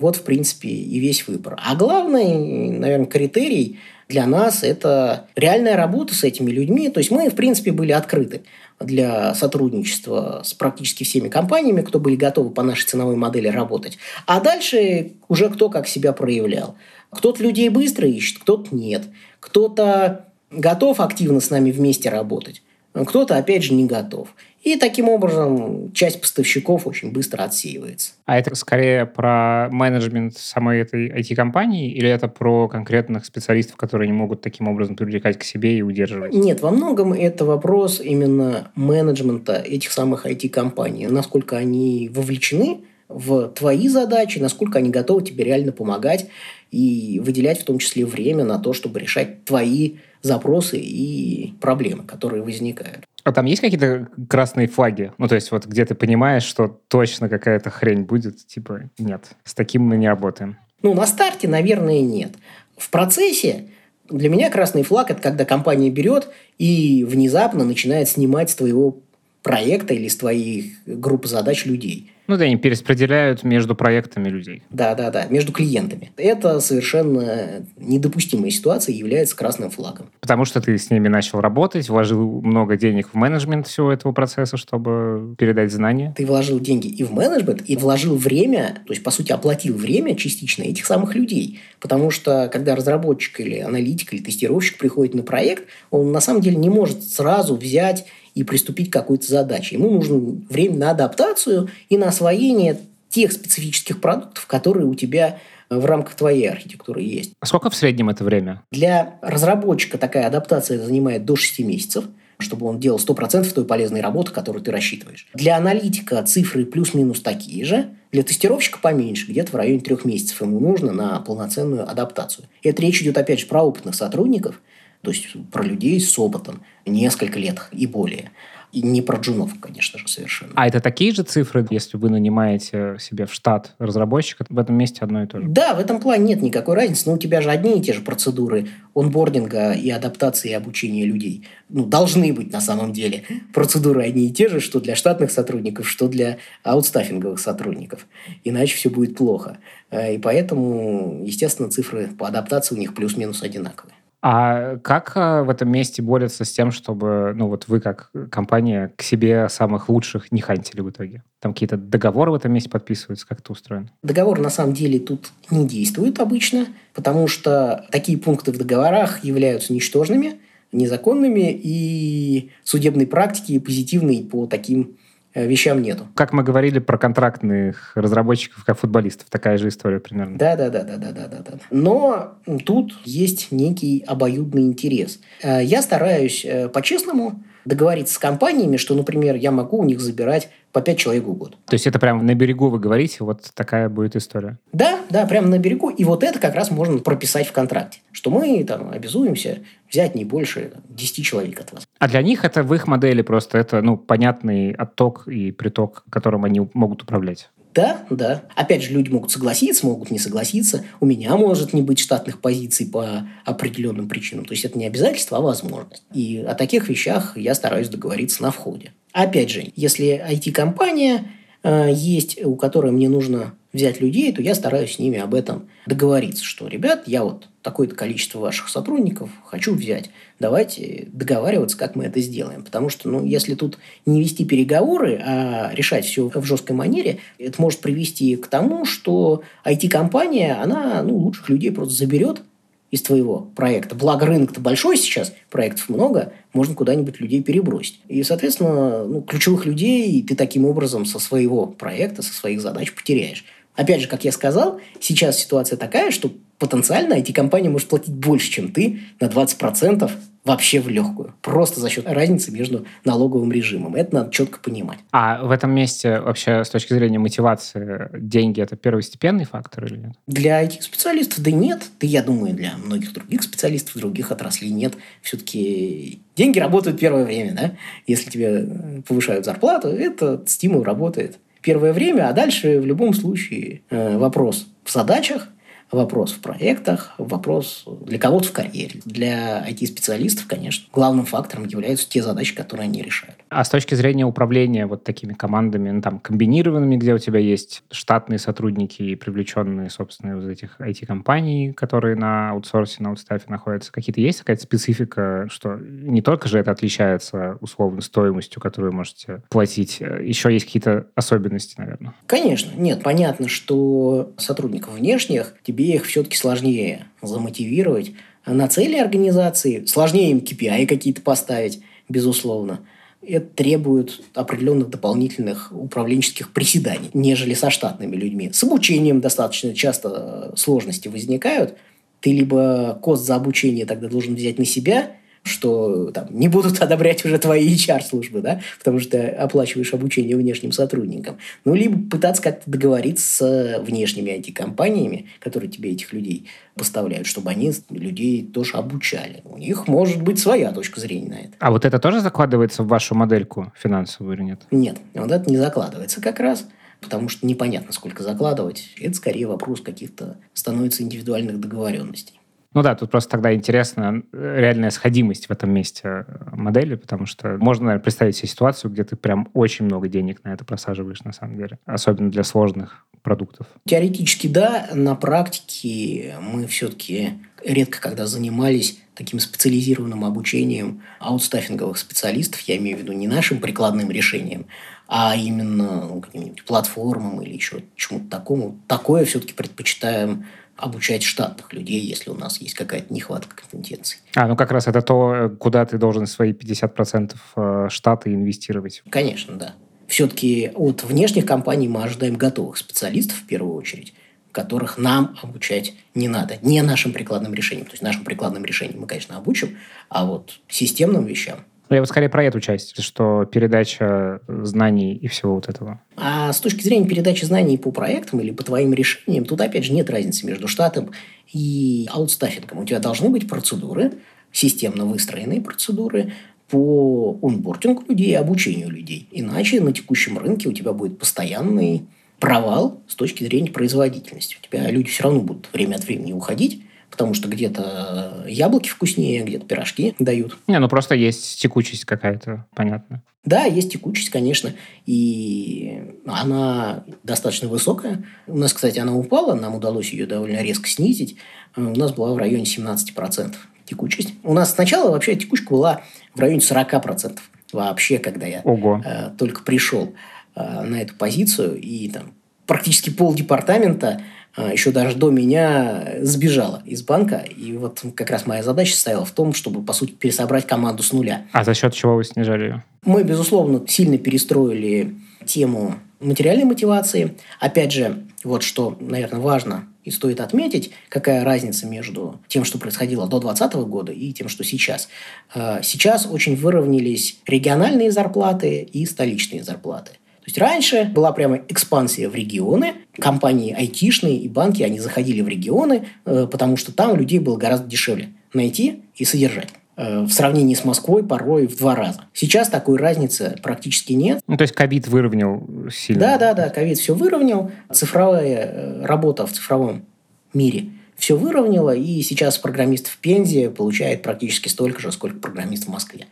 Вот, 0.00 0.16
в 0.16 0.22
принципе, 0.22 0.68
и 0.68 0.98
весь 0.98 1.28
выбор. 1.28 1.56
А 1.64 1.76
главный, 1.76 2.70
наверное, 2.70 3.06
критерий 3.06 3.78
для 4.08 4.26
нас– 4.26 4.62
это 4.64 5.28
реальная 5.36 5.76
работа 5.76 6.16
с 6.16 6.24
этими 6.24 6.50
людьми. 6.50 6.88
То 6.88 6.98
есть 6.98 7.12
мы, 7.12 7.30
в 7.30 7.36
принципе, 7.36 7.70
были 7.70 7.92
открыты 7.92 8.42
для 8.80 9.32
сотрудничества 9.36 10.40
с 10.44 10.54
практически 10.54 11.04
всеми 11.04 11.28
компаниями, 11.28 11.82
кто 11.82 12.00
были 12.00 12.16
готовы 12.16 12.50
по 12.50 12.64
нашей 12.64 12.86
ценовой 12.86 13.14
модели 13.14 13.46
работать. 13.46 13.96
А 14.26 14.40
дальше 14.40 15.12
уже 15.28 15.50
кто 15.50 15.68
как 15.68 15.86
себя 15.86 16.12
проявлял. 16.12 16.74
Кто-то 17.10 17.44
людей 17.44 17.68
быстро 17.68 18.08
ищет, 18.08 18.38
кто-то 18.38 18.74
нет. 18.74 19.04
Кто-то 19.38 20.24
готов 20.50 20.98
активно 20.98 21.38
с 21.38 21.50
нами 21.50 21.70
вместе 21.70 22.08
работать, 22.08 22.62
кто-то, 22.94 23.36
опять 23.36 23.62
же, 23.62 23.74
не 23.74 23.86
готов. 23.86 24.34
И 24.62 24.76
таким 24.76 25.08
образом 25.08 25.90
часть 25.92 26.20
поставщиков 26.20 26.86
очень 26.86 27.12
быстро 27.12 27.44
отсеивается. 27.44 28.12
А 28.26 28.38
это 28.38 28.54
скорее 28.54 29.06
про 29.06 29.68
менеджмент 29.70 30.36
самой 30.36 30.80
этой 30.80 31.08
IT-компании 31.08 31.90
или 31.92 32.08
это 32.08 32.28
про 32.28 32.68
конкретных 32.68 33.24
специалистов, 33.24 33.76
которые 33.76 34.08
не 34.08 34.12
могут 34.12 34.42
таким 34.42 34.68
образом 34.68 34.96
привлекать 34.96 35.38
к 35.38 35.44
себе 35.44 35.78
и 35.78 35.82
удерживать? 35.82 36.34
Нет, 36.34 36.60
во 36.60 36.70
многом 36.70 37.14
это 37.14 37.46
вопрос 37.46 38.00
именно 38.00 38.70
менеджмента 38.74 39.54
этих 39.54 39.92
самых 39.92 40.26
IT-компаний. 40.26 41.06
Насколько 41.06 41.56
они 41.56 42.10
вовлечены 42.12 42.80
в 43.08 43.48
твои 43.48 43.88
задачи, 43.88 44.38
насколько 44.38 44.78
они 44.78 44.90
готовы 44.90 45.22
тебе 45.22 45.44
реально 45.44 45.72
помогать 45.72 46.26
и 46.70 47.20
выделять 47.24 47.60
в 47.60 47.64
том 47.64 47.78
числе 47.78 48.06
время 48.06 48.44
на 48.44 48.58
то, 48.58 48.72
чтобы 48.72 49.00
решать 49.00 49.44
твои 49.44 49.96
запросы 50.22 50.78
и 50.78 51.54
проблемы, 51.60 52.04
которые 52.04 52.42
возникают. 52.42 53.04
А 53.24 53.32
там 53.32 53.44
есть 53.44 53.60
какие-то 53.60 54.08
красные 54.28 54.68
флаги? 54.68 55.12
Ну, 55.18 55.28
то 55.28 55.34
есть 55.34 55.50
вот 55.50 55.66
где 55.66 55.84
ты 55.84 55.94
понимаешь, 55.94 56.42
что 56.42 56.80
точно 56.88 57.28
какая-то 57.28 57.70
хрень 57.70 58.02
будет, 58.02 58.46
типа, 58.46 58.90
нет, 58.98 59.30
с 59.44 59.54
таким 59.54 59.82
мы 59.82 59.96
не 59.96 60.08
работаем. 60.08 60.56
Ну, 60.82 60.94
на 60.94 61.06
старте, 61.06 61.46
наверное, 61.48 62.00
нет. 62.00 62.32
В 62.76 62.90
процессе 62.90 63.66
для 64.08 64.28
меня 64.28 64.50
красный 64.50 64.82
флаг– 64.82 65.10
это 65.12 65.20
когда 65.20 65.44
компания 65.44 65.90
берет 65.90 66.28
и 66.58 67.04
внезапно 67.04 67.64
начинает 67.64 68.08
снимать 68.08 68.50
с 68.50 68.54
твоего 68.54 68.98
проекта 69.42 69.94
или 69.94 70.08
с 70.08 70.16
твоих 70.16 70.66
групп 70.86 71.26
задач 71.26 71.64
людей. 71.64 72.12
Ну 72.30 72.36
да, 72.36 72.44
они 72.44 72.54
перераспределяют 72.54 73.42
между 73.42 73.74
проектами 73.74 74.28
людей. 74.28 74.62
Да, 74.70 74.94
да, 74.94 75.10
да, 75.10 75.26
между 75.26 75.50
клиентами. 75.50 76.12
Это 76.16 76.60
совершенно 76.60 77.66
недопустимая 77.76 78.52
ситуация 78.52 78.94
является 78.94 79.34
красным 79.34 79.68
флагом. 79.68 80.06
Потому 80.20 80.44
что 80.44 80.60
ты 80.60 80.78
с 80.78 80.90
ними 80.92 81.08
начал 81.08 81.40
работать, 81.40 81.88
вложил 81.88 82.40
много 82.40 82.76
денег 82.76 83.08
в 83.08 83.14
менеджмент 83.16 83.66
всего 83.66 83.92
этого 83.92 84.12
процесса, 84.12 84.56
чтобы 84.56 85.34
передать 85.38 85.72
знания. 85.72 86.14
Ты 86.16 86.24
вложил 86.24 86.60
деньги 86.60 86.86
и 86.86 87.02
в 87.02 87.12
менеджмент, 87.12 87.64
и 87.66 87.74
вложил 87.74 88.14
время, 88.14 88.80
то 88.86 88.92
есть, 88.92 89.02
по 89.02 89.10
сути, 89.10 89.32
оплатил 89.32 89.74
время 89.74 90.14
частично 90.14 90.62
этих 90.62 90.86
самых 90.86 91.16
людей. 91.16 91.58
Потому 91.80 92.12
что, 92.12 92.48
когда 92.52 92.76
разработчик 92.76 93.40
или 93.40 93.58
аналитик 93.58 94.14
или 94.14 94.22
тестировщик 94.22 94.78
приходит 94.78 95.14
на 95.14 95.24
проект, 95.24 95.64
он 95.90 96.12
на 96.12 96.20
самом 96.20 96.42
деле 96.42 96.58
не 96.58 96.68
может 96.68 97.02
сразу 97.02 97.56
взять 97.56 98.06
и 98.34 98.42
приступить 98.44 98.90
к 98.90 98.92
какой-то 98.92 99.26
задаче. 99.26 99.76
Ему 99.76 99.90
нужно 99.90 100.18
время 100.48 100.76
на 100.76 100.90
адаптацию 100.90 101.68
и 101.88 101.96
на 101.96 102.08
освоение 102.08 102.78
тех 103.08 103.32
специфических 103.32 104.00
продуктов, 104.00 104.46
которые 104.46 104.86
у 104.86 104.94
тебя 104.94 105.38
в 105.68 105.84
рамках 105.84 106.14
твоей 106.14 106.48
архитектуры 106.48 107.02
есть. 107.02 107.32
А 107.40 107.46
сколько 107.46 107.70
в 107.70 107.76
среднем 107.76 108.10
это 108.10 108.24
время? 108.24 108.62
Для 108.72 109.14
разработчика 109.22 109.98
такая 109.98 110.26
адаптация 110.26 110.78
занимает 110.78 111.24
до 111.24 111.36
6 111.36 111.60
месяцев 111.60 112.04
чтобы 112.42 112.66
он 112.66 112.80
делал 112.80 112.98
100% 112.98 113.52
той 113.52 113.64
полезной 113.64 114.00
работы, 114.00 114.32
которую 114.32 114.62
ты 114.62 114.70
рассчитываешь. 114.70 115.28
Для 115.34 115.56
аналитика 115.56 116.22
цифры 116.22 116.64
плюс-минус 116.64 117.20
такие 117.20 117.64
же, 117.64 117.90
для 118.12 118.22
тестировщика 118.22 118.78
поменьше, 118.80 119.30
где-то 119.30 119.52
в 119.52 119.54
районе 119.54 119.80
трех 119.80 120.04
месяцев 120.04 120.40
ему 120.40 120.58
нужно 120.58 120.92
на 120.92 121.20
полноценную 121.20 121.88
адаптацию. 121.88 122.46
И 122.62 122.68
это 122.68 122.82
речь 122.82 123.02
идет, 123.02 123.18
опять 123.18 123.40
же, 123.40 123.46
про 123.46 123.62
опытных 123.62 123.94
сотрудников, 123.94 124.60
то 125.02 125.10
есть 125.10 125.28
про 125.50 125.62
людей 125.62 126.00
с 126.00 126.18
опытом 126.18 126.62
несколько 126.86 127.38
лет 127.38 127.68
и 127.72 127.86
более. 127.86 128.30
И 128.72 128.82
не 128.82 129.02
про 129.02 129.18
джунов, 129.18 129.50
конечно 129.58 129.98
же, 129.98 130.06
совершенно. 130.06 130.52
А 130.54 130.68
это 130.68 130.80
такие 130.80 131.12
же 131.12 131.24
цифры, 131.24 131.66
если 131.70 131.96
вы 131.96 132.08
нанимаете 132.08 132.98
себе 133.00 133.26
в 133.26 133.34
штат 133.34 133.74
разработчика, 133.80 134.46
в 134.48 134.58
этом 134.58 134.76
месте 134.76 135.00
одно 135.00 135.24
и 135.24 135.26
то 135.26 135.40
же? 135.40 135.48
Да, 135.48 135.74
в 135.74 135.80
этом 135.80 136.00
плане 136.00 136.24
нет 136.24 136.42
никакой 136.42 136.76
разницы, 136.76 137.08
но 137.08 137.14
у 137.14 137.18
тебя 137.18 137.40
же 137.40 137.50
одни 137.50 137.78
и 137.78 137.82
те 137.82 137.92
же 137.92 138.00
процедуры 138.00 138.68
онбординга 138.94 139.72
и 139.72 139.90
адаптации 139.90 140.50
и 140.50 140.54
обучения 140.54 141.04
людей. 141.04 141.48
Ну, 141.68 141.84
должны 141.84 142.32
быть 142.32 142.52
на 142.52 142.60
самом 142.60 142.92
деле 142.92 143.24
процедуры 143.52 144.04
одни 144.04 144.28
и 144.28 144.32
те 144.32 144.48
же, 144.48 144.60
что 144.60 144.78
для 144.78 144.94
штатных 144.94 145.32
сотрудников, 145.32 145.88
что 145.88 146.06
для 146.06 146.38
аутстаффинговых 146.62 147.40
сотрудников. 147.40 148.06
Иначе 148.44 148.76
все 148.76 148.88
будет 148.88 149.16
плохо. 149.16 149.58
Э, 149.90 150.14
и 150.14 150.18
поэтому, 150.18 151.24
естественно, 151.24 151.70
цифры 151.70 152.08
по 152.16 152.28
адаптации 152.28 152.76
у 152.76 152.78
них 152.78 152.94
плюс-минус 152.94 153.42
одинаковые. 153.42 153.94
А 154.22 154.76
как 154.78 155.12
а, 155.14 155.42
в 155.42 155.50
этом 155.50 155.70
месте 155.70 156.02
борются 156.02 156.44
с 156.44 156.52
тем, 156.52 156.72
чтобы, 156.72 157.32
ну 157.34 157.48
вот 157.48 157.68
вы 157.68 157.80
как 157.80 158.10
компания 158.30 158.92
к 158.96 159.02
себе 159.02 159.48
самых 159.48 159.88
лучших 159.88 160.30
не 160.30 160.42
хантили 160.42 160.82
в 160.82 160.90
итоге? 160.90 161.22
Там 161.40 161.54
какие-то 161.54 161.78
договоры 161.78 162.30
в 162.30 162.34
этом 162.34 162.52
месте 162.52 162.68
подписываются? 162.68 163.26
Как 163.26 163.40
это 163.40 163.52
устроено? 163.52 163.90
Договор 164.02 164.38
на 164.38 164.50
самом 164.50 164.74
деле 164.74 164.98
тут 164.98 165.30
не 165.50 165.66
действует 165.66 166.20
обычно, 166.20 166.66
потому 166.94 167.28
что 167.28 167.86
такие 167.90 168.18
пункты 168.18 168.52
в 168.52 168.58
договорах 168.58 169.24
являются 169.24 169.72
ничтожными, 169.72 170.34
незаконными, 170.70 171.50
и 171.50 172.50
судебной 172.62 173.06
практики 173.06 173.58
позитивной 173.58 174.22
по 174.22 174.46
таким 174.46 174.96
Э, 175.09 175.09
вещам 175.34 175.82
нету. 175.82 176.06
Как 176.14 176.32
мы 176.32 176.42
говорили 176.42 176.78
про 176.78 176.98
контрактных 176.98 177.92
разработчиков, 177.94 178.64
как 178.64 178.78
футболистов, 178.78 179.28
такая 179.30 179.58
же 179.58 179.68
история 179.68 180.00
примерно. 180.00 180.38
Да, 180.38 180.56
да, 180.56 180.70
да, 180.70 180.82
да, 180.82 180.96
да, 180.96 181.12
да, 181.12 181.26
да. 181.28 181.58
Но 181.70 182.34
тут 182.64 182.92
есть 183.04 183.52
некий 183.52 184.04
обоюдный 184.06 184.62
интерес. 184.62 185.20
Э, 185.42 185.62
я 185.62 185.82
стараюсь 185.82 186.44
э, 186.44 186.68
по-честному 186.68 187.42
договориться 187.64 188.14
с 188.14 188.18
компаниями, 188.18 188.76
что, 188.76 188.94
например, 188.94 189.36
я 189.36 189.50
могу 189.50 189.78
у 189.78 189.84
них 189.84 190.00
забирать 190.00 190.48
по 190.72 190.80
5 190.80 190.98
человек 190.98 191.24
в 191.24 191.32
год. 191.32 191.56
То 191.66 191.74
есть 191.74 191.86
это 191.86 191.98
прямо 191.98 192.22
на 192.22 192.34
берегу 192.34 192.68
вы 192.68 192.78
говорите, 192.78 193.18
вот 193.20 193.50
такая 193.54 193.88
будет 193.88 194.16
история? 194.16 194.58
Да, 194.72 195.00
да, 195.10 195.26
прямо 195.26 195.48
на 195.48 195.58
берегу. 195.58 195.90
И 195.90 196.04
вот 196.04 196.22
это 196.22 196.38
как 196.38 196.54
раз 196.54 196.70
можно 196.70 196.98
прописать 196.98 197.48
в 197.48 197.52
контракте, 197.52 198.00
что 198.12 198.30
мы 198.30 198.62
там 198.64 198.90
обязуемся 198.90 199.58
взять 199.90 200.14
не 200.14 200.24
больше 200.24 200.72
10 200.88 201.24
человек 201.24 201.60
от 201.60 201.72
вас. 201.72 201.88
А 201.98 202.08
для 202.08 202.22
них 202.22 202.44
это 202.44 202.62
в 202.62 202.72
их 202.74 202.86
модели 202.86 203.22
просто 203.22 203.58
это 203.58 203.82
ну, 203.82 203.96
понятный 203.96 204.72
отток 204.72 205.26
и 205.26 205.50
приток, 205.50 206.04
которым 206.10 206.44
они 206.44 206.68
могут 206.74 207.02
управлять. 207.02 207.50
Да, 207.74 208.04
да. 208.10 208.42
Опять 208.56 208.82
же, 208.82 208.92
люди 208.92 209.10
могут 209.10 209.30
согласиться, 209.30 209.86
могут 209.86 210.10
не 210.10 210.18
согласиться. 210.18 210.84
У 210.98 211.06
меня 211.06 211.36
может 211.36 211.72
не 211.72 211.82
быть 211.82 211.98
штатных 211.98 212.40
позиций 212.40 212.86
по 212.86 213.28
определенным 213.44 214.08
причинам. 214.08 214.44
То 214.44 214.52
есть 214.52 214.64
это 214.64 214.78
не 214.78 214.86
обязательство, 214.86 215.38
а 215.38 215.40
возможность. 215.40 216.02
И 216.12 216.38
о 216.38 216.54
таких 216.54 216.88
вещах 216.88 217.36
я 217.36 217.54
стараюсь 217.54 217.88
договориться 217.88 218.42
на 218.42 218.50
входе. 218.50 218.92
Опять 219.12 219.50
же, 219.50 219.72
если 219.76 220.22
IT-компания 220.30 221.30
э, 221.62 221.88
есть, 221.92 222.44
у 222.44 222.56
которой 222.56 222.92
мне 222.92 223.08
нужно 223.08 223.54
взять 223.72 224.00
людей, 224.00 224.32
то 224.32 224.42
я 224.42 224.54
стараюсь 224.54 224.94
с 224.94 224.98
ними 224.98 225.18
об 225.18 225.34
этом 225.34 225.68
договориться, 225.86 226.44
что, 226.44 226.66
ребят, 226.66 227.04
я 227.06 227.24
вот 227.24 227.48
такое-то 227.62 227.94
количество 227.94 228.38
ваших 228.38 228.68
сотрудников 228.68 229.30
хочу 229.44 229.74
взять. 229.74 230.10
Давайте 230.38 231.08
договариваться, 231.12 231.76
как 231.76 231.94
мы 231.94 232.04
это 232.04 232.20
сделаем. 232.20 232.64
Потому 232.64 232.88
что, 232.88 233.08
ну, 233.08 233.24
если 233.24 233.54
тут 233.54 233.78
не 234.06 234.20
вести 234.20 234.44
переговоры, 234.44 235.20
а 235.22 235.70
решать 235.74 236.04
все 236.04 236.28
в 236.28 236.44
жесткой 236.44 236.74
манере, 236.74 237.18
это 237.38 237.60
может 237.60 237.80
привести 237.80 238.36
к 238.36 238.46
тому, 238.46 238.84
что 238.84 239.42
IT-компания, 239.64 240.54
она 240.54 241.02
ну, 241.02 241.16
лучших 241.18 241.48
людей 241.48 241.70
просто 241.70 241.94
заберет 241.94 242.42
из 242.90 243.02
твоего 243.02 243.48
проекта. 243.54 243.94
Благо 243.94 244.26
рынок-то 244.26 244.60
большой 244.60 244.96
сейчас, 244.96 245.32
проектов 245.48 245.88
много, 245.88 246.32
можно 246.52 246.74
куда-нибудь 246.74 247.20
людей 247.20 247.42
перебросить. 247.42 248.00
И, 248.08 248.22
соответственно, 248.24 249.04
ну, 249.04 249.22
ключевых 249.22 249.64
людей 249.64 250.22
ты 250.22 250.34
таким 250.34 250.64
образом 250.64 251.04
со 251.04 251.20
своего 251.20 251.66
проекта, 251.66 252.22
со 252.22 252.32
своих 252.32 252.60
задач 252.60 252.92
потеряешь. 252.92 253.44
Опять 253.76 254.02
же, 254.02 254.08
как 254.08 254.24
я 254.24 254.32
сказал, 254.32 254.80
сейчас 255.00 255.38
ситуация 255.38 255.76
такая, 255.76 256.10
что 256.10 256.32
потенциально 256.58 257.14
IT-компания 257.14 257.70
может 257.70 257.88
платить 257.88 258.12
больше, 258.12 258.50
чем 258.50 258.72
ты 258.72 259.00
на 259.20 259.26
20% 259.26 260.10
вообще 260.44 260.80
в 260.80 260.88
легкую. 260.88 261.34
Просто 261.42 261.80
за 261.80 261.88
счет 261.90 262.06
разницы 262.06 262.50
между 262.50 262.86
налоговым 263.04 263.52
режимом. 263.52 263.94
Это 263.94 264.14
надо 264.14 264.30
четко 264.30 264.58
понимать. 264.58 264.98
А 265.12 265.42
в 265.42 265.50
этом 265.50 265.70
месте 265.70 266.20
вообще 266.20 266.64
с 266.64 266.70
точки 266.70 266.94
зрения 266.94 267.18
мотивации 267.18 268.08
деньги 268.18 268.60
это 268.60 268.76
первостепенный 268.76 269.44
фактор 269.44 269.86
или 269.86 269.98
нет? 269.98 270.12
Для 270.26 270.64
IT-специалистов 270.64 271.42
да 271.42 271.50
нет. 271.50 271.82
Да 272.00 272.06
я 272.06 272.22
думаю, 272.22 272.54
для 272.54 272.76
многих 272.76 273.12
других 273.12 273.42
специалистов, 273.42 273.96
других 273.96 274.32
отраслей 274.32 274.70
нет. 274.70 274.94
Все-таки 275.22 276.20
деньги 276.36 276.58
работают 276.58 276.98
первое 276.98 277.24
время, 277.24 277.52
да? 277.52 277.72
Если 278.06 278.30
тебе 278.30 279.02
повышают 279.06 279.44
зарплату, 279.44 279.88
это 279.88 280.42
стимул 280.46 280.82
работает 280.82 281.38
первое 281.62 281.92
время, 281.92 282.28
а 282.28 282.32
дальше 282.32 282.80
в 282.80 282.86
любом 282.86 283.14
случае 283.14 283.82
э, 283.90 284.18
вопрос 284.18 284.66
в 284.84 284.90
задачах– 284.90 285.48
вопрос 285.90 286.32
в 286.32 286.40
проектах, 286.40 287.14
вопрос 287.18 287.84
для 288.06 288.18
кого-то 288.18 288.48
в 288.48 288.52
карьере. 288.52 289.00
Для 289.04 289.66
IT-специалистов, 289.68 290.46
конечно, 290.46 290.86
главным 290.92 291.26
фактором 291.26 291.66
являются 291.66 292.08
те 292.08 292.22
задачи, 292.22 292.54
которые 292.54 292.84
они 292.84 293.02
решают. 293.02 293.36
А 293.48 293.64
с 293.64 293.68
точки 293.68 293.94
зрения 293.94 294.24
управления 294.24 294.86
вот 294.86 295.04
такими 295.04 295.32
командами, 295.32 295.90
ну, 295.90 296.00
там, 296.00 296.18
комбинированными, 296.18 296.96
где 296.96 297.14
у 297.14 297.18
тебя 297.18 297.40
есть 297.40 297.82
штатные 297.90 298.38
сотрудники 298.38 299.02
и 299.02 299.14
привлеченные, 299.14 299.90
собственно, 299.90 300.38
из 300.38 300.48
этих 300.48 300.80
IT-компаний, 300.80 301.72
которые 301.72 302.16
на 302.16 302.50
аутсорсе, 302.50 303.02
на 303.02 303.10
аутстафе 303.10 303.44
находятся, 303.48 303.92
какие-то 303.92 304.20
есть 304.20 304.40
какая-то 304.40 304.62
специфика, 304.62 305.46
что 305.50 305.76
не 305.76 306.22
только 306.22 306.48
же 306.48 306.58
это 306.58 306.70
отличается 306.70 307.58
условно 307.60 308.00
стоимостью, 308.00 308.60
которую 308.60 308.92
вы 308.92 308.98
можете 308.98 309.42
платить, 309.48 310.00
еще 310.00 310.52
есть 310.52 310.66
какие-то 310.66 311.06
особенности, 311.14 311.74
наверное? 311.78 312.14
Конечно. 312.26 312.70
Нет, 312.76 313.02
понятно, 313.02 313.48
что 313.48 314.32
сотрудников 314.36 314.94
внешних 314.94 315.54
тебе 315.62 315.79
тебе 315.80 315.94
их 315.94 316.06
все-таки 316.06 316.36
сложнее 316.36 317.06
замотивировать 317.22 318.12
на 318.46 318.68
цели 318.68 318.96
организации, 318.96 319.84
сложнее 319.86 320.30
им 320.30 320.38
KPI 320.38 320.86
какие-то 320.86 321.22
поставить, 321.22 321.80
безусловно. 322.08 322.80
Это 323.26 323.46
требует 323.46 324.22
определенных 324.34 324.88
дополнительных 324.88 325.72
управленческих 325.72 326.52
приседаний, 326.52 327.10
нежели 327.12 327.52
со 327.52 327.70
штатными 327.70 328.16
людьми. 328.16 328.50
С 328.52 328.64
обучением 328.64 329.20
достаточно 329.20 329.74
часто 329.74 330.52
сложности 330.56 331.08
возникают. 331.08 331.76
Ты 332.20 332.32
либо 332.32 332.98
кост 333.02 333.26
за 333.26 333.36
обучение 333.36 333.84
тогда 333.84 334.08
должен 334.08 334.34
взять 334.34 334.58
на 334.58 334.64
себя, 334.64 335.16
что 335.42 336.10
там, 336.12 336.26
не 336.30 336.48
будут 336.48 336.78
одобрять 336.82 337.24
уже 337.24 337.38
твои 337.38 337.74
HR-службы, 337.74 338.40
да, 338.40 338.60
потому 338.78 339.00
что 339.00 339.12
ты 339.12 339.26
оплачиваешь 339.28 339.92
обучение 339.94 340.36
внешним 340.36 340.72
сотрудникам. 340.72 341.38
Ну, 341.64 341.74
либо 341.74 341.98
пытаться 342.10 342.42
как-то 342.42 342.70
договориться 342.70 343.24
с 343.24 343.78
внешними 343.80 344.30
IT-компаниями, 344.30 345.26
которые 345.40 345.70
тебе 345.70 345.92
этих 345.92 346.12
людей 346.12 346.46
поставляют, 346.74 347.26
чтобы 347.26 347.50
они 347.50 347.72
людей 347.90 348.46
тоже 348.46 348.74
обучали. 348.74 349.42
У 349.44 349.58
них 349.58 349.88
может 349.88 350.22
быть 350.22 350.38
своя 350.38 350.72
точка 350.72 351.00
зрения 351.00 351.28
на 351.28 351.34
это. 351.34 351.52
А 351.58 351.70
вот 351.70 351.84
это 351.84 351.98
тоже 351.98 352.20
закладывается 352.20 352.82
в 352.82 352.88
вашу 352.88 353.14
модельку 353.14 353.72
финансовую 353.76 354.36
или 354.36 354.42
нет? 354.42 354.60
Нет, 354.70 354.98
вот 355.14 355.30
это 355.30 355.50
не 355.50 355.56
закладывается 355.56 356.20
как 356.20 356.40
раз 356.40 356.66
потому 357.00 357.28
что 357.30 357.46
непонятно, 357.46 357.92
сколько 357.92 358.22
закладывать. 358.22 358.90
Это 359.00 359.14
скорее 359.14 359.46
вопрос 359.46 359.80
каких-то 359.80 360.36
становится 360.52 361.02
индивидуальных 361.02 361.58
договоренностей. 361.58 362.39
Ну 362.72 362.82
да, 362.82 362.94
тут 362.94 363.10
просто 363.10 363.32
тогда 363.32 363.52
интересна 363.52 364.22
э, 364.32 364.60
реальная 364.60 364.90
сходимость 364.90 365.46
в 365.46 365.50
этом 365.50 365.70
месте 365.70 366.02
э, 366.04 366.24
модели, 366.52 366.94
потому 366.94 367.26
что 367.26 367.56
можно, 367.58 367.86
наверное, 367.86 368.02
представить 368.02 368.36
себе 368.36 368.48
ситуацию, 368.48 368.92
где 368.92 369.02
ты 369.02 369.16
прям 369.16 369.48
очень 369.54 369.86
много 369.86 370.06
денег 370.06 370.44
на 370.44 370.52
это 370.52 370.64
просаживаешь 370.64 371.22
на 371.24 371.32
самом 371.32 371.56
деле, 371.56 371.78
особенно 371.84 372.30
для 372.30 372.44
сложных 372.44 373.06
продуктов. 373.22 373.66
Теоретически 373.86 374.46
да, 374.46 374.88
на 374.94 375.16
практике 375.16 376.36
мы 376.40 376.66
все-таки 376.68 377.40
редко 377.64 378.00
когда 378.00 378.26
занимались 378.26 379.00
таким 379.14 379.40
специализированным 379.40 380.24
обучением 380.24 381.02
аутстаффинговых 381.18 381.98
специалистов, 381.98 382.60
я 382.62 382.76
имею 382.76 382.96
в 382.96 383.00
виду 383.00 383.12
не 383.12 383.26
нашим 383.26 383.60
прикладным 383.60 384.10
решением, 384.10 384.66
а 385.08 385.34
именно 385.34 386.06
ну, 386.06 386.20
каким-нибудь 386.20 386.64
платформам 386.64 387.42
или 387.42 387.52
еще 387.52 387.82
чему-то 387.96 388.30
такому. 388.30 388.78
Такое 388.86 389.24
все-таки 389.24 389.52
предпочитаем 389.52 390.46
обучать 390.80 391.22
штатных 391.22 391.72
людей, 391.72 392.00
если 392.00 392.30
у 392.30 392.34
нас 392.34 392.60
есть 392.60 392.74
какая-то 392.74 393.12
нехватка 393.12 393.56
компетенций. 393.56 394.18
А, 394.34 394.46
ну 394.46 394.56
как 394.56 394.70
раз 394.72 394.86
это 394.86 395.02
то, 395.02 395.54
куда 395.58 395.84
ты 395.84 395.98
должен 395.98 396.26
свои 396.26 396.52
50% 396.52 397.36
э, 397.56 397.88
штата 397.90 398.32
инвестировать. 398.32 399.02
Конечно, 399.10 399.54
да. 399.56 399.74
Все-таки 400.06 400.72
от 400.74 401.04
внешних 401.04 401.46
компаний 401.46 401.88
мы 401.88 402.02
ожидаем 402.02 402.34
готовых 402.34 402.76
специалистов 402.76 403.36
в 403.38 403.46
первую 403.46 403.74
очередь, 403.74 404.14
которых 404.50 404.98
нам 404.98 405.36
обучать 405.42 405.94
не 406.14 406.28
надо. 406.28 406.58
Не 406.62 406.82
нашим 406.82 407.12
прикладным 407.12 407.54
решением. 407.54 407.86
То 407.86 407.92
есть 407.92 408.02
нашим 408.02 408.24
прикладным 408.24 408.64
решением 408.64 409.00
мы, 409.00 409.06
конечно, 409.06 409.36
обучим, 409.36 409.78
а 410.08 410.24
вот 410.26 410.60
системным 410.68 411.26
вещам 411.26 411.60
ну, 411.90 411.96
я 411.96 412.02
вот 412.02 412.08
скорее 412.08 412.28
про 412.28 412.44
эту 412.44 412.60
часть, 412.60 413.02
что 413.02 413.44
передача 413.44 414.40
знаний 414.46 415.16
и 415.16 415.26
всего 415.26 415.56
вот 415.56 415.68
этого. 415.68 416.00
А 416.16 416.52
с 416.52 416.60
точки 416.60 416.84
зрения 416.84 417.08
передачи 417.08 417.44
знаний 417.44 417.76
по 417.78 417.90
проектам 417.90 418.40
или 418.40 418.52
по 418.52 418.62
твоим 418.62 418.94
решениям, 418.94 419.44
тут 419.44 419.60
опять 419.60 419.84
же 419.84 419.92
нет 419.92 420.08
разницы 420.08 420.46
между 420.46 420.68
штатом 420.68 421.10
и 421.52 422.08
аутстаффингом. 422.12 422.78
У 422.78 422.84
тебя 422.84 423.00
должны 423.00 423.28
быть 423.28 423.48
процедуры, 423.48 424.12
системно 424.52 425.04
выстроенные 425.04 425.60
процедуры 425.60 426.32
по 426.68 427.36
онбордингу 427.42 428.04
людей 428.08 428.30
и 428.30 428.34
обучению 428.34 428.88
людей. 428.88 429.26
Иначе 429.32 429.80
на 429.80 429.92
текущем 429.92 430.38
рынке 430.38 430.68
у 430.68 430.72
тебя 430.72 430.92
будет 430.92 431.18
постоянный 431.18 432.06
провал 432.38 433.02
с 433.08 433.16
точки 433.16 433.42
зрения 433.42 433.72
производительности. 433.72 434.56
У 434.62 434.64
тебя 434.64 434.88
люди 434.90 435.08
все 435.08 435.24
равно 435.24 435.40
будут 435.40 435.68
время 435.72 435.96
от 435.96 436.04
времени 436.04 436.32
уходить, 436.32 436.84
потому 437.10 437.34
что 437.34 437.48
где-то 437.48 438.44
яблоки 438.46 438.88
вкуснее, 438.88 439.42
где-то 439.42 439.66
пирожки 439.66 440.14
дают. 440.18 440.56
Не, 440.66 440.78
ну 440.78 440.88
просто 440.88 441.14
есть 441.14 441.60
текучесть 441.60 442.04
какая-то, 442.04 442.66
понятно. 442.74 443.22
Да, 443.44 443.64
есть 443.64 443.92
текучесть, 443.92 444.30
конечно, 444.30 444.74
и 445.06 446.02
она 446.26 447.04
достаточно 447.24 447.68
высокая. 447.68 448.24
У 448.46 448.58
нас, 448.58 448.72
кстати, 448.72 448.98
она 448.98 449.14
упала, 449.14 449.54
нам 449.54 449.74
удалось 449.74 450.12
ее 450.12 450.26
довольно 450.26 450.62
резко 450.62 450.88
снизить. 450.88 451.36
У 451.74 451.80
нас 451.80 452.12
была 452.12 452.34
в 452.34 452.36
районе 452.36 452.64
17% 452.64 453.54
текучесть. 453.86 454.34
У 454.44 454.52
нас 454.52 454.74
сначала 454.74 455.10
вообще 455.10 455.36
текучка 455.36 455.70
была 455.70 456.02
в 456.34 456.40
районе 456.40 456.60
40% 456.60 457.38
вообще, 457.72 458.18
когда 458.18 458.46
я 458.46 458.60
Ого. 458.64 459.02
Э, 459.04 459.30
только 459.36 459.62
пришел 459.62 460.14
э, 460.54 460.82
на 460.82 461.00
эту 461.00 461.14
позицию, 461.14 461.80
и 461.80 462.08
там 462.08 462.34
практически 462.66 463.10
пол 463.10 463.34
департамента 463.34 464.22
еще 464.56 464.90
даже 464.90 465.16
до 465.16 465.30
меня 465.30 466.16
сбежала 466.22 466.82
из 466.84 467.02
банка. 467.02 467.36
И 467.38 467.76
вот 467.76 468.02
как 468.14 468.30
раз 468.30 468.46
моя 468.46 468.62
задача 468.62 468.94
стояла 468.94 469.24
в 469.24 469.30
том, 469.30 469.52
чтобы, 469.52 469.82
по 469.82 469.92
сути, 469.92 470.12
пересобрать 470.12 470.66
команду 470.66 471.02
с 471.02 471.12
нуля. 471.12 471.46
А 471.52 471.64
за 471.64 471.74
счет 471.74 471.94
чего 471.94 472.16
вы 472.16 472.24
снижали 472.24 472.64
ее? 472.64 472.84
Мы, 473.04 473.22
безусловно, 473.22 473.82
сильно 473.86 474.18
перестроили 474.18 475.14
тему 475.44 475.94
материальной 476.20 476.64
мотивации. 476.64 477.36
Опять 477.58 477.92
же, 477.92 478.24
вот 478.44 478.62
что, 478.62 478.96
наверное, 479.00 479.40
важно 479.40 479.86
и 480.04 480.10
стоит 480.10 480.40
отметить, 480.40 480.92
какая 481.08 481.44
разница 481.44 481.86
между 481.86 482.40
тем, 482.48 482.64
что 482.64 482.78
происходило 482.78 483.26
до 483.26 483.38
2020 483.38 483.88
года 483.88 484.12
и 484.12 484.32
тем, 484.32 484.48
что 484.48 484.64
сейчас. 484.64 485.08
А, 485.54 485.82
сейчас 485.82 486.26
очень 486.26 486.56
выровнялись 486.56 487.38
региональные 487.46 488.10
зарплаты 488.10 488.80
и 488.80 489.04
столичные 489.04 489.62
зарплаты. 489.62 490.12
То 490.40 490.46
есть 490.46 490.58
раньше 490.58 491.04
была 491.04 491.32
прямо 491.32 491.60
экспансия 491.68 492.28
в 492.28 492.34
регионы. 492.34 492.94
Компании 493.18 493.72
айтишные 493.72 494.36
и 494.38 494.48
банки, 494.48 494.82
они 494.82 494.98
заходили 494.98 495.42
в 495.42 495.48
регионы, 495.48 496.06
э, 496.24 496.46
потому 496.50 496.76
что 496.76 496.92
там 496.92 497.16
людей 497.16 497.38
было 497.38 497.56
гораздо 497.56 497.86
дешевле 497.86 498.30
найти 498.54 499.02
и 499.14 499.24
содержать 499.24 499.68
э, 499.96 500.22
в 500.22 500.30
сравнении 500.30 500.74
с 500.74 500.84
Москвой 500.84 501.22
порой 501.22 501.66
в 501.66 501.76
два 501.76 501.94
раза. 501.94 502.22
Сейчас 502.32 502.68
такой 502.68 502.96
разницы 502.96 503.58
практически 503.62 504.14
нет. 504.14 504.40
Ну, 504.46 504.56
то 504.56 504.62
есть 504.62 504.74
ковид 504.74 505.08
выровнял 505.08 505.62
сильно. 505.92 506.20
Да, 506.20 506.38
да, 506.38 506.54
да, 506.54 506.68
ковид 506.70 506.98
все 506.98 507.14
выровнял. 507.14 507.70
Цифровая 507.92 508.72
э, 508.72 509.04
работа 509.04 509.46
в 509.46 509.52
цифровом 509.52 510.06
мире 510.54 510.86
все 511.20 511.36
выровняла, 511.36 511.94
и 511.94 512.22
сейчас 512.22 512.58
программист 512.58 513.08
в 513.08 513.18
Пензе 513.18 513.70
получает 513.70 514.22
практически 514.22 514.68
столько 514.68 515.00
же, 515.00 515.12
сколько 515.12 515.38
программист 515.38 515.84
в 515.84 515.88
Москве. 515.88 516.26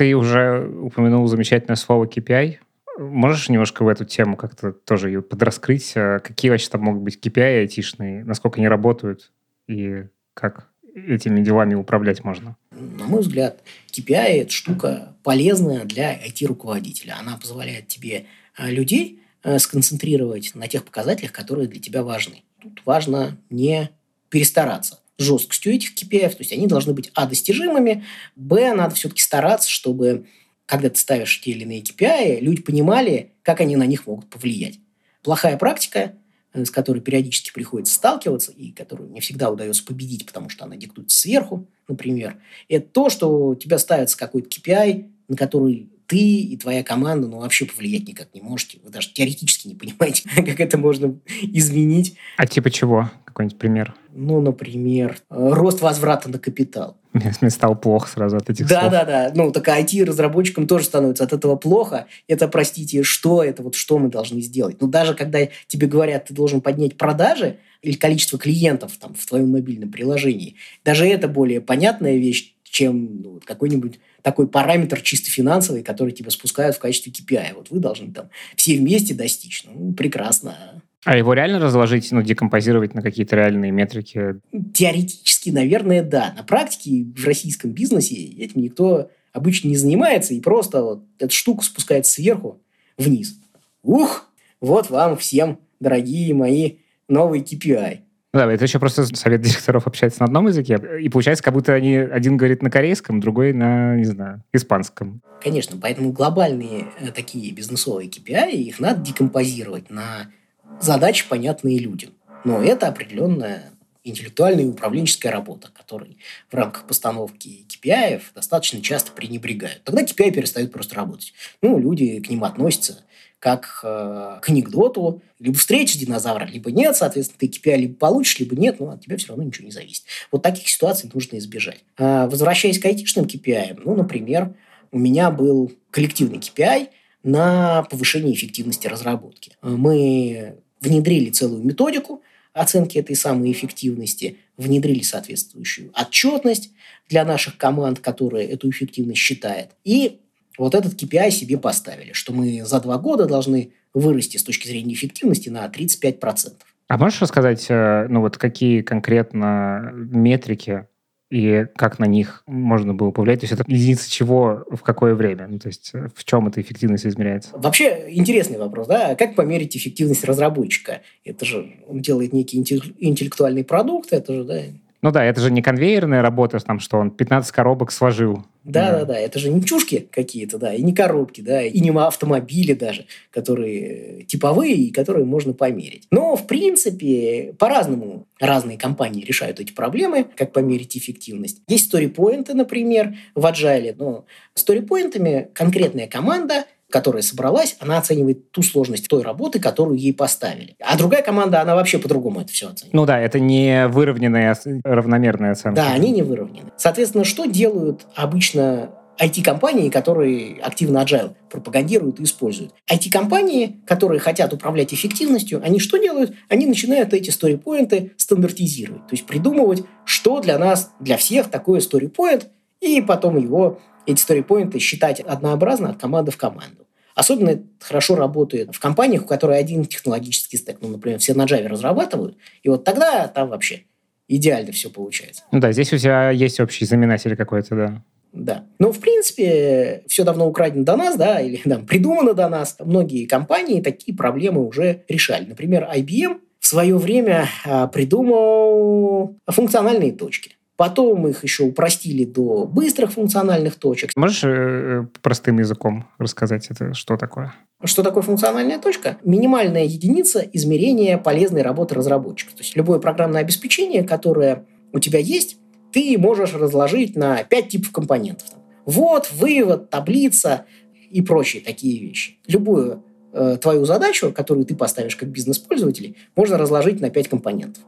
Ты 0.00 0.16
уже 0.16 0.66
упомянул 0.66 1.26
замечательное 1.26 1.76
слово 1.76 2.06
KPI. 2.06 2.56
Можешь 2.98 3.50
немножко 3.50 3.82
в 3.82 3.88
эту 3.88 4.06
тему 4.06 4.34
как-то 4.34 4.72
тоже 4.72 5.10
ее 5.10 5.20
подраскрыть? 5.20 5.92
А 5.94 6.20
какие 6.20 6.50
вообще 6.50 6.70
там 6.70 6.84
могут 6.84 7.02
быть 7.02 7.18
KPI 7.22 7.60
айтишные? 7.60 8.24
Насколько 8.24 8.60
они 8.60 8.68
работают? 8.68 9.30
И 9.68 10.06
как 10.32 10.70
этими 10.94 11.42
делами 11.42 11.74
управлять 11.74 12.24
можно? 12.24 12.56
На 12.70 13.04
мой 13.04 13.20
взгляд, 13.20 13.62
KPI– 13.92 14.14
это 14.40 14.50
штука 14.50 15.16
полезная 15.22 15.84
для 15.84 16.16
IT-руководителя. 16.16 17.18
Она 17.20 17.36
позволяет 17.36 17.88
тебе 17.88 18.24
а, 18.56 18.70
людей 18.70 19.20
а, 19.42 19.58
сконцентрировать 19.58 20.54
на 20.54 20.66
тех 20.66 20.86
показателях, 20.86 21.32
которые 21.32 21.68
для 21.68 21.78
тебя 21.82 22.02
важны. 22.02 22.42
Тут 22.62 22.80
важно 22.86 23.36
не 23.50 23.90
перестараться 24.30 25.00
жесткостью 25.20 25.74
этих 25.74 25.94
KPI, 25.94 26.30
то 26.30 26.36
есть 26.38 26.52
они 26.52 26.66
должны 26.66 26.92
быть 26.92 27.10
а, 27.14 27.26
достижимыми, 27.26 28.04
б, 28.36 28.72
надо 28.74 28.94
все-таки 28.94 29.22
стараться, 29.22 29.70
чтобы 29.70 30.26
когда 30.70 30.88
ты 30.88 30.96
ставишь 30.96 31.40
те 31.40 31.50
или 31.50 31.64
иные 31.64 31.82
KPI, 31.82 32.40
люди 32.40 32.62
понимали, 32.62 33.32
как 33.42 33.60
они 33.60 33.74
на 33.74 33.86
них 33.86 34.06
могут 34.06 34.30
повлиять. 34.30 34.78
плохая 35.22 35.56
практика, 35.56 36.14
э, 36.52 36.64
с 36.64 36.70
которой 36.70 37.00
периодически 37.00 37.52
приходится 37.52 37.92
сталкиваться 37.92 38.52
и 38.52 38.70
которую 38.70 39.10
не 39.10 39.20
всегда 39.20 39.50
удается 39.50 39.84
победить, 39.84 40.26
потому 40.26 40.48
что 40.48 40.64
она 40.64 40.76
диктуется 40.76 41.18
сверху, 41.18 41.66
например, 41.88 42.40
это 42.68 42.86
то, 42.88 43.10
что 43.10 43.48
у 43.48 43.54
тебя 43.56 43.78
ставится 43.78 44.16
какой-то 44.16 44.48
KPI, 44.48 45.10
на 45.26 45.36
который 45.36 45.90
ты 46.10 46.18
и 46.18 46.56
твоя 46.56 46.82
команда 46.82 47.28
ну, 47.28 47.38
вообще 47.38 47.66
повлиять 47.66 48.08
никак 48.08 48.34
не 48.34 48.40
можете. 48.40 48.80
Вы 48.82 48.90
даже 48.90 49.12
теоретически 49.12 49.68
не 49.68 49.76
понимаете, 49.76 50.28
как 50.34 50.58
это 50.58 50.76
можно 50.76 51.16
изменить. 51.40 52.16
А 52.36 52.48
типа 52.48 52.68
чего? 52.68 53.08
Какой-нибудь 53.24 53.58
пример? 53.58 53.94
Ну, 54.12 54.40
например, 54.40 55.18
э, 55.30 55.50
рост 55.52 55.80
возврата 55.80 56.28
на 56.28 56.40
капитал. 56.40 56.96
Мне 57.12 57.50
стало 57.50 57.74
плохо 57.74 58.08
сразу 58.08 58.38
от 58.38 58.50
этих 58.50 58.66
да, 58.66 58.80
слов. 58.80 58.92
Да, 58.92 59.04
да, 59.04 59.30
да. 59.30 59.32
Ну, 59.36 59.52
так 59.52 59.68
IT-разработчикам 59.68 60.66
тоже 60.66 60.86
становится 60.86 61.22
от 61.22 61.32
этого 61.32 61.54
плохо. 61.54 62.06
Это, 62.26 62.48
простите, 62.48 63.04
что 63.04 63.44
это, 63.44 63.62
вот 63.62 63.76
что 63.76 63.98
мы 63.98 64.08
должны 64.08 64.40
сделать? 64.40 64.80
Ну, 64.80 64.88
даже 64.88 65.14
когда 65.14 65.46
тебе 65.68 65.86
говорят, 65.86 66.24
ты 66.24 66.34
должен 66.34 66.60
поднять 66.60 66.98
продажи 66.98 67.58
или 67.82 67.92
количество 67.92 68.36
клиентов 68.36 68.96
там, 68.98 69.14
в 69.14 69.24
твоем 69.26 69.50
мобильном 69.52 69.92
приложении, 69.92 70.56
даже 70.84 71.06
это 71.06 71.28
более 71.28 71.60
понятная 71.60 72.16
вещь, 72.16 72.56
чем 72.70 73.22
ну, 73.22 73.40
какой-нибудь 73.44 73.98
такой 74.22 74.46
параметр 74.46 75.00
чисто 75.00 75.30
финансовый, 75.30 75.82
который 75.82 76.12
тебя 76.12 76.30
спускают 76.30 76.76
в 76.76 76.78
качестве 76.78 77.12
KPI. 77.12 77.54
Вот 77.54 77.70
вы 77.70 77.80
должны 77.80 78.12
там 78.12 78.30
все 78.56 78.76
вместе 78.76 79.14
достичь. 79.14 79.64
Ну, 79.64 79.92
прекрасно. 79.92 80.82
А 81.04 81.16
его 81.16 81.32
реально 81.32 81.58
разложить, 81.58 82.12
ну, 82.12 82.22
декомпозировать 82.22 82.94
на 82.94 83.02
какие-то 83.02 83.34
реальные 83.36 83.70
метрики? 83.70 84.40
Теоретически, 84.74 85.50
наверное, 85.50 86.02
да. 86.02 86.34
На 86.36 86.44
практике 86.44 87.10
в 87.16 87.24
российском 87.24 87.72
бизнесе 87.72 88.14
этим 88.14 88.60
никто 88.60 89.10
обычно 89.32 89.68
не 89.68 89.76
занимается, 89.76 90.34
и 90.34 90.40
просто 90.40 90.82
вот 90.82 91.04
эта 91.18 91.32
штука 91.32 91.64
спускается 91.64 92.12
сверху 92.12 92.60
вниз. 92.98 93.40
Ух! 93.82 94.26
Вот 94.60 94.90
вам 94.90 95.16
всем, 95.16 95.58
дорогие 95.80 96.34
мои, 96.34 96.76
новый 97.08 97.40
KPI. 97.40 98.00
Да, 98.32 98.50
это 98.50 98.64
еще 98.64 98.78
просто 98.78 99.04
совет 99.16 99.40
директоров 99.40 99.86
общается 99.86 100.20
на 100.20 100.26
одном 100.26 100.46
языке, 100.46 100.80
и 101.00 101.08
получается, 101.08 101.42
как 101.42 101.54
будто 101.54 101.74
они 101.74 101.96
один 101.96 102.36
говорит 102.36 102.62
на 102.62 102.70
корейском, 102.70 103.20
другой 103.20 103.52
на, 103.52 103.96
не 103.96 104.04
знаю, 104.04 104.44
испанском. 104.52 105.20
Конечно, 105.40 105.76
поэтому 105.80 106.12
глобальные 106.12 106.92
э, 106.96 107.12
такие 107.12 107.50
бизнесовые 107.52 108.08
KPI, 108.08 108.52
их 108.52 108.78
надо 108.78 109.00
декомпозировать 109.00 109.90
на 109.90 110.30
задачи, 110.78 111.26
понятные 111.28 111.78
людям. 111.78 112.10
Но 112.44 112.62
это 112.62 112.88
определенная 112.88 113.72
интеллектуальная 114.04 114.64
и 114.64 114.68
управленческая 114.68 115.32
работа, 115.32 115.70
которой 115.72 116.16
в 116.50 116.54
рамках 116.54 116.84
постановки 116.86 117.66
KPI 117.68 118.22
достаточно 118.34 118.80
часто 118.80 119.12
пренебрегают. 119.12 119.82
Тогда 119.84 120.02
KPI 120.02 120.30
перестают 120.30 120.72
просто 120.72 120.94
работать. 120.94 121.34
Ну, 121.62 121.78
люди 121.78 122.20
к 122.20 122.30
ним 122.30 122.44
относятся 122.44 123.02
как 123.40 123.80
э, 123.82 124.38
к 124.40 124.48
анекдоту. 124.48 125.22
Либо 125.38 125.56
встретишь 125.56 125.96
динозавра, 125.96 126.44
либо 126.44 126.70
нет. 126.70 126.94
Соответственно, 126.94 127.38
ты 127.40 127.46
KPI 127.46 127.76
либо 127.76 127.94
получишь, 127.94 128.38
либо 128.38 128.54
нет. 128.54 128.78
Но 128.78 128.90
от 128.90 129.00
тебя 129.00 129.16
все 129.16 129.28
равно 129.28 129.42
ничего 129.42 129.64
не 129.64 129.72
зависит. 129.72 130.04
Вот 130.30 130.42
таких 130.42 130.68
ситуаций 130.68 131.10
нужно 131.12 131.38
избежать. 131.38 131.82
А, 131.98 132.28
возвращаясь 132.28 132.78
к 132.78 132.84
айтишным 132.84 133.24
KPI, 133.24 133.80
ну, 133.84 133.96
например, 133.96 134.54
у 134.92 134.98
меня 134.98 135.30
был 135.30 135.72
коллективный 135.90 136.38
KPI 136.38 136.88
на 137.22 137.82
повышение 137.84 138.34
эффективности 138.34 138.86
разработки. 138.86 139.56
Мы 139.62 140.56
внедрили 140.80 141.30
целую 141.30 141.64
методику 141.64 142.22
оценки 142.52 142.98
этой 142.98 143.16
самой 143.16 143.52
эффективности, 143.52 144.36
внедрили 144.56 145.02
соответствующую 145.02 145.92
отчетность 145.94 146.70
для 147.08 147.24
наших 147.24 147.56
команд, 147.56 148.00
которая 148.00 148.46
эту 148.46 148.68
эффективность 148.68 149.20
считает. 149.20 149.70
И 149.84 150.20
вот 150.58 150.74
этот 150.74 151.00
KPI 151.00 151.30
себе 151.30 151.58
поставили, 151.58 152.12
что 152.12 152.32
мы 152.32 152.64
за 152.64 152.80
два 152.80 152.98
года 152.98 153.26
должны 153.26 153.72
вырасти 153.94 154.36
с 154.36 154.44
точки 154.44 154.68
зрения 154.68 154.94
эффективности 154.94 155.48
на 155.48 155.66
35%. 155.66 156.52
А 156.88 156.98
можешь 156.98 157.22
рассказать, 157.22 157.66
э, 157.68 158.06
ну 158.08 158.20
вот 158.20 158.36
какие 158.36 158.82
конкретно 158.82 159.90
метрики 159.94 160.86
и 161.30 161.66
как 161.76 162.00
на 162.00 162.04
них 162.04 162.42
можно 162.46 162.92
было 162.92 163.12
повлиять? 163.12 163.40
То 163.40 163.44
есть 163.44 163.52
это 163.52 163.64
единица 163.68 164.10
чего 164.10 164.64
в 164.68 164.82
какое 164.82 165.14
время? 165.14 165.46
Ну, 165.46 165.60
то 165.60 165.68
есть 165.68 165.90
э, 165.94 166.08
в 166.14 166.24
чем 166.24 166.48
эта 166.48 166.60
эффективность 166.60 167.06
измеряется? 167.06 167.56
Вообще 167.56 168.06
интересный 168.08 168.58
вопрос, 168.58 168.88
да? 168.88 169.14
Как 169.14 169.36
померить 169.36 169.76
эффективность 169.76 170.24
разработчика? 170.24 171.02
Это 171.24 171.44
же 171.44 171.76
он 171.86 172.00
делает 172.00 172.32
некий 172.32 172.58
интеллектуальный 172.58 173.62
продукт, 173.62 174.12
это 174.12 174.34
же, 174.34 174.44
да, 174.44 174.60
ну 175.02 175.10
да, 175.10 175.24
это 175.24 175.40
же 175.40 175.50
не 175.50 175.62
конвейерная 175.62 176.22
работа, 176.22 176.58
там, 176.60 176.78
что 176.78 176.98
он 176.98 177.10
15 177.10 177.50
коробок 177.52 177.90
сложил. 177.90 178.44
Да, 178.64 178.92
да, 178.92 179.04
да, 179.06 179.18
это 179.18 179.38
же 179.38 179.48
не 179.48 179.62
чушки 179.64 180.08
какие-то, 180.10 180.58
да, 180.58 180.74
и 180.74 180.82
не 180.82 180.94
коробки, 180.94 181.40
да, 181.40 181.62
и 181.62 181.80
не 181.80 181.90
автомобили 181.90 182.74
даже, 182.74 183.06
которые 183.30 184.24
типовые 184.24 184.74
и 184.74 184.90
которые 184.90 185.24
можно 185.24 185.54
померить. 185.54 186.06
Но, 186.10 186.36
в 186.36 186.46
принципе, 186.46 187.54
по-разному 187.58 188.26
разные 188.38 188.76
компании 188.76 189.24
решают 189.24 189.60
эти 189.60 189.72
проблемы, 189.72 190.26
как 190.36 190.52
померить 190.52 190.96
эффективность. 190.96 191.62
Есть 191.68 191.86
сторипоинты, 191.86 192.52
например, 192.52 193.14
в 193.34 193.46
Agile, 193.46 193.94
но 193.96 194.26
сторипоинтами 194.54 195.48
конкретная 195.54 196.06
команда– 196.06 196.64
которая 196.90 197.22
собралась, 197.22 197.76
она 197.80 197.98
оценивает 197.98 198.50
ту 198.52 198.62
сложность 198.62 199.08
той 199.08 199.22
работы, 199.22 199.60
которую 199.60 199.98
ей 199.98 200.12
поставили. 200.12 200.76
А 200.80 200.96
другая 200.96 201.22
команда, 201.22 201.60
она 201.60 201.74
вообще 201.74 201.98
по-другому 201.98 202.40
это 202.40 202.52
все 202.52 202.68
оценивает. 202.68 202.94
Ну 202.94 203.06
да, 203.06 203.18
это 203.18 203.40
не 203.40 203.88
выровненная, 203.88 204.56
равномерная 204.84 205.52
оценка. 205.52 205.76
Да, 205.76 205.92
они 205.92 206.10
не 206.10 206.22
выровнены. 206.22 206.70
Соответственно, 206.76 207.24
что 207.24 207.46
делают 207.46 208.06
обычно 208.14 208.90
IT-компании, 209.20 209.90
которые 209.90 210.60
активно 210.62 210.98
agile 210.98 211.34
пропагандируют 211.50 212.20
и 212.20 212.24
используют. 212.24 212.72
IT-компании, 212.90 213.80
которые 213.86 214.18
хотят 214.18 214.52
управлять 214.52 214.94
эффективностью, 214.94 215.60
они 215.62 215.78
что 215.78 215.98
делают? 215.98 216.32
Они 216.48 216.66
начинают 216.66 217.12
эти 217.12 217.30
сторипоинты 217.30 218.12
стандартизировать, 218.16 219.06
то 219.06 219.12
есть 219.12 219.26
придумывать, 219.26 219.84
что 220.06 220.40
для 220.40 220.58
нас, 220.58 220.92
для 221.00 221.18
всех 221.18 221.50
такое 221.50 221.80
сторипоинт, 221.80 222.48
и 222.80 223.02
потом 223.02 223.36
его 223.36 223.78
эти 224.06 224.20
сторипоинты 224.20 224.78
считать 224.78 225.20
однообразно 225.20 225.90
от 225.90 226.00
команды 226.00 226.30
в 226.30 226.36
команду. 226.36 226.86
Особенно 227.14 227.50
это 227.50 227.64
хорошо 227.80 228.14
работает 228.16 228.74
в 228.74 228.80
компаниях, 228.80 229.24
у 229.24 229.26
которых 229.26 229.58
один 229.58 229.84
технологический 229.84 230.56
стек. 230.56 230.78
Ну, 230.80 230.88
например, 230.88 231.18
все 231.18 231.34
на 231.34 231.44
Java 231.44 231.66
разрабатывают, 231.66 232.36
и 232.62 232.68
вот 232.68 232.84
тогда 232.84 233.28
там 233.28 233.50
вообще 233.50 233.82
идеально 234.28 234.72
все 234.72 234.90
получается. 234.90 235.42
Ну 235.52 235.60
да, 235.60 235.72
здесь 235.72 235.92
у 235.92 235.98
тебя 235.98 236.30
есть 236.30 236.60
общий 236.60 236.84
знаменатель 236.84 237.36
какой-то, 237.36 237.74
да. 237.74 238.02
Да. 238.32 238.64
Но, 238.78 238.92
в 238.92 239.00
принципе, 239.00 240.04
все 240.06 240.22
давно 240.24 240.48
украдено 240.48 240.84
до 240.84 240.96
нас, 240.96 241.16
да, 241.16 241.40
или 241.40 241.56
там, 241.64 241.86
придумано 241.86 242.34
до 242.34 242.48
нас. 242.48 242.76
Многие 242.78 243.26
компании 243.26 243.80
такие 243.80 244.16
проблемы 244.16 244.66
уже 244.66 245.02
решали. 245.08 245.46
Например, 245.46 245.88
IBM 245.92 246.40
в 246.60 246.66
свое 246.66 246.96
время 246.96 247.48
а, 247.64 247.88
придумал 247.88 249.36
функциональные 249.46 250.12
точки. 250.12 250.56
Потом 250.80 251.28
их 251.28 251.44
еще 251.44 251.64
упростили 251.64 252.24
до 252.24 252.64
быстрых 252.64 253.12
функциональных 253.12 253.74
точек. 253.74 254.12
Можешь 254.16 254.44
э, 254.44 255.04
простым 255.20 255.58
языком 255.58 256.06
рассказать, 256.16 256.68
это 256.70 256.94
что 256.94 257.18
такое? 257.18 257.52
Что 257.84 258.02
такое 258.02 258.22
функциональная 258.22 258.78
точка? 258.78 259.18
Минимальная 259.22 259.84
единица 259.84 260.40
измерения 260.40 261.18
полезной 261.18 261.60
работы 261.60 261.96
разработчика. 261.96 262.52
То 262.52 262.62
есть 262.62 262.76
любое 262.76 262.98
программное 262.98 263.42
обеспечение, 263.42 264.04
которое 264.04 264.64
у 264.94 265.00
тебя 265.00 265.18
есть, 265.18 265.58
ты 265.92 266.16
можешь 266.16 266.54
разложить 266.54 267.14
на 267.14 267.44
пять 267.44 267.68
типов 267.68 267.92
компонентов. 267.92 268.48
Вот, 268.86 269.30
вывод, 269.32 269.90
таблица 269.90 270.64
и 271.10 271.20
прочие 271.20 271.62
такие 271.62 272.00
вещи. 272.00 272.38
Любую 272.46 273.04
Э, 273.32 273.56
твою 273.60 273.84
задачу, 273.84 274.32
которую 274.32 274.66
ты 274.66 274.74
поставишь 274.74 275.14
как 275.14 275.28
бизнес-пользователь, 275.28 276.16
можно 276.34 276.58
разложить 276.58 277.00
на 277.00 277.10
5 277.10 277.28
компонентов. 277.28 277.82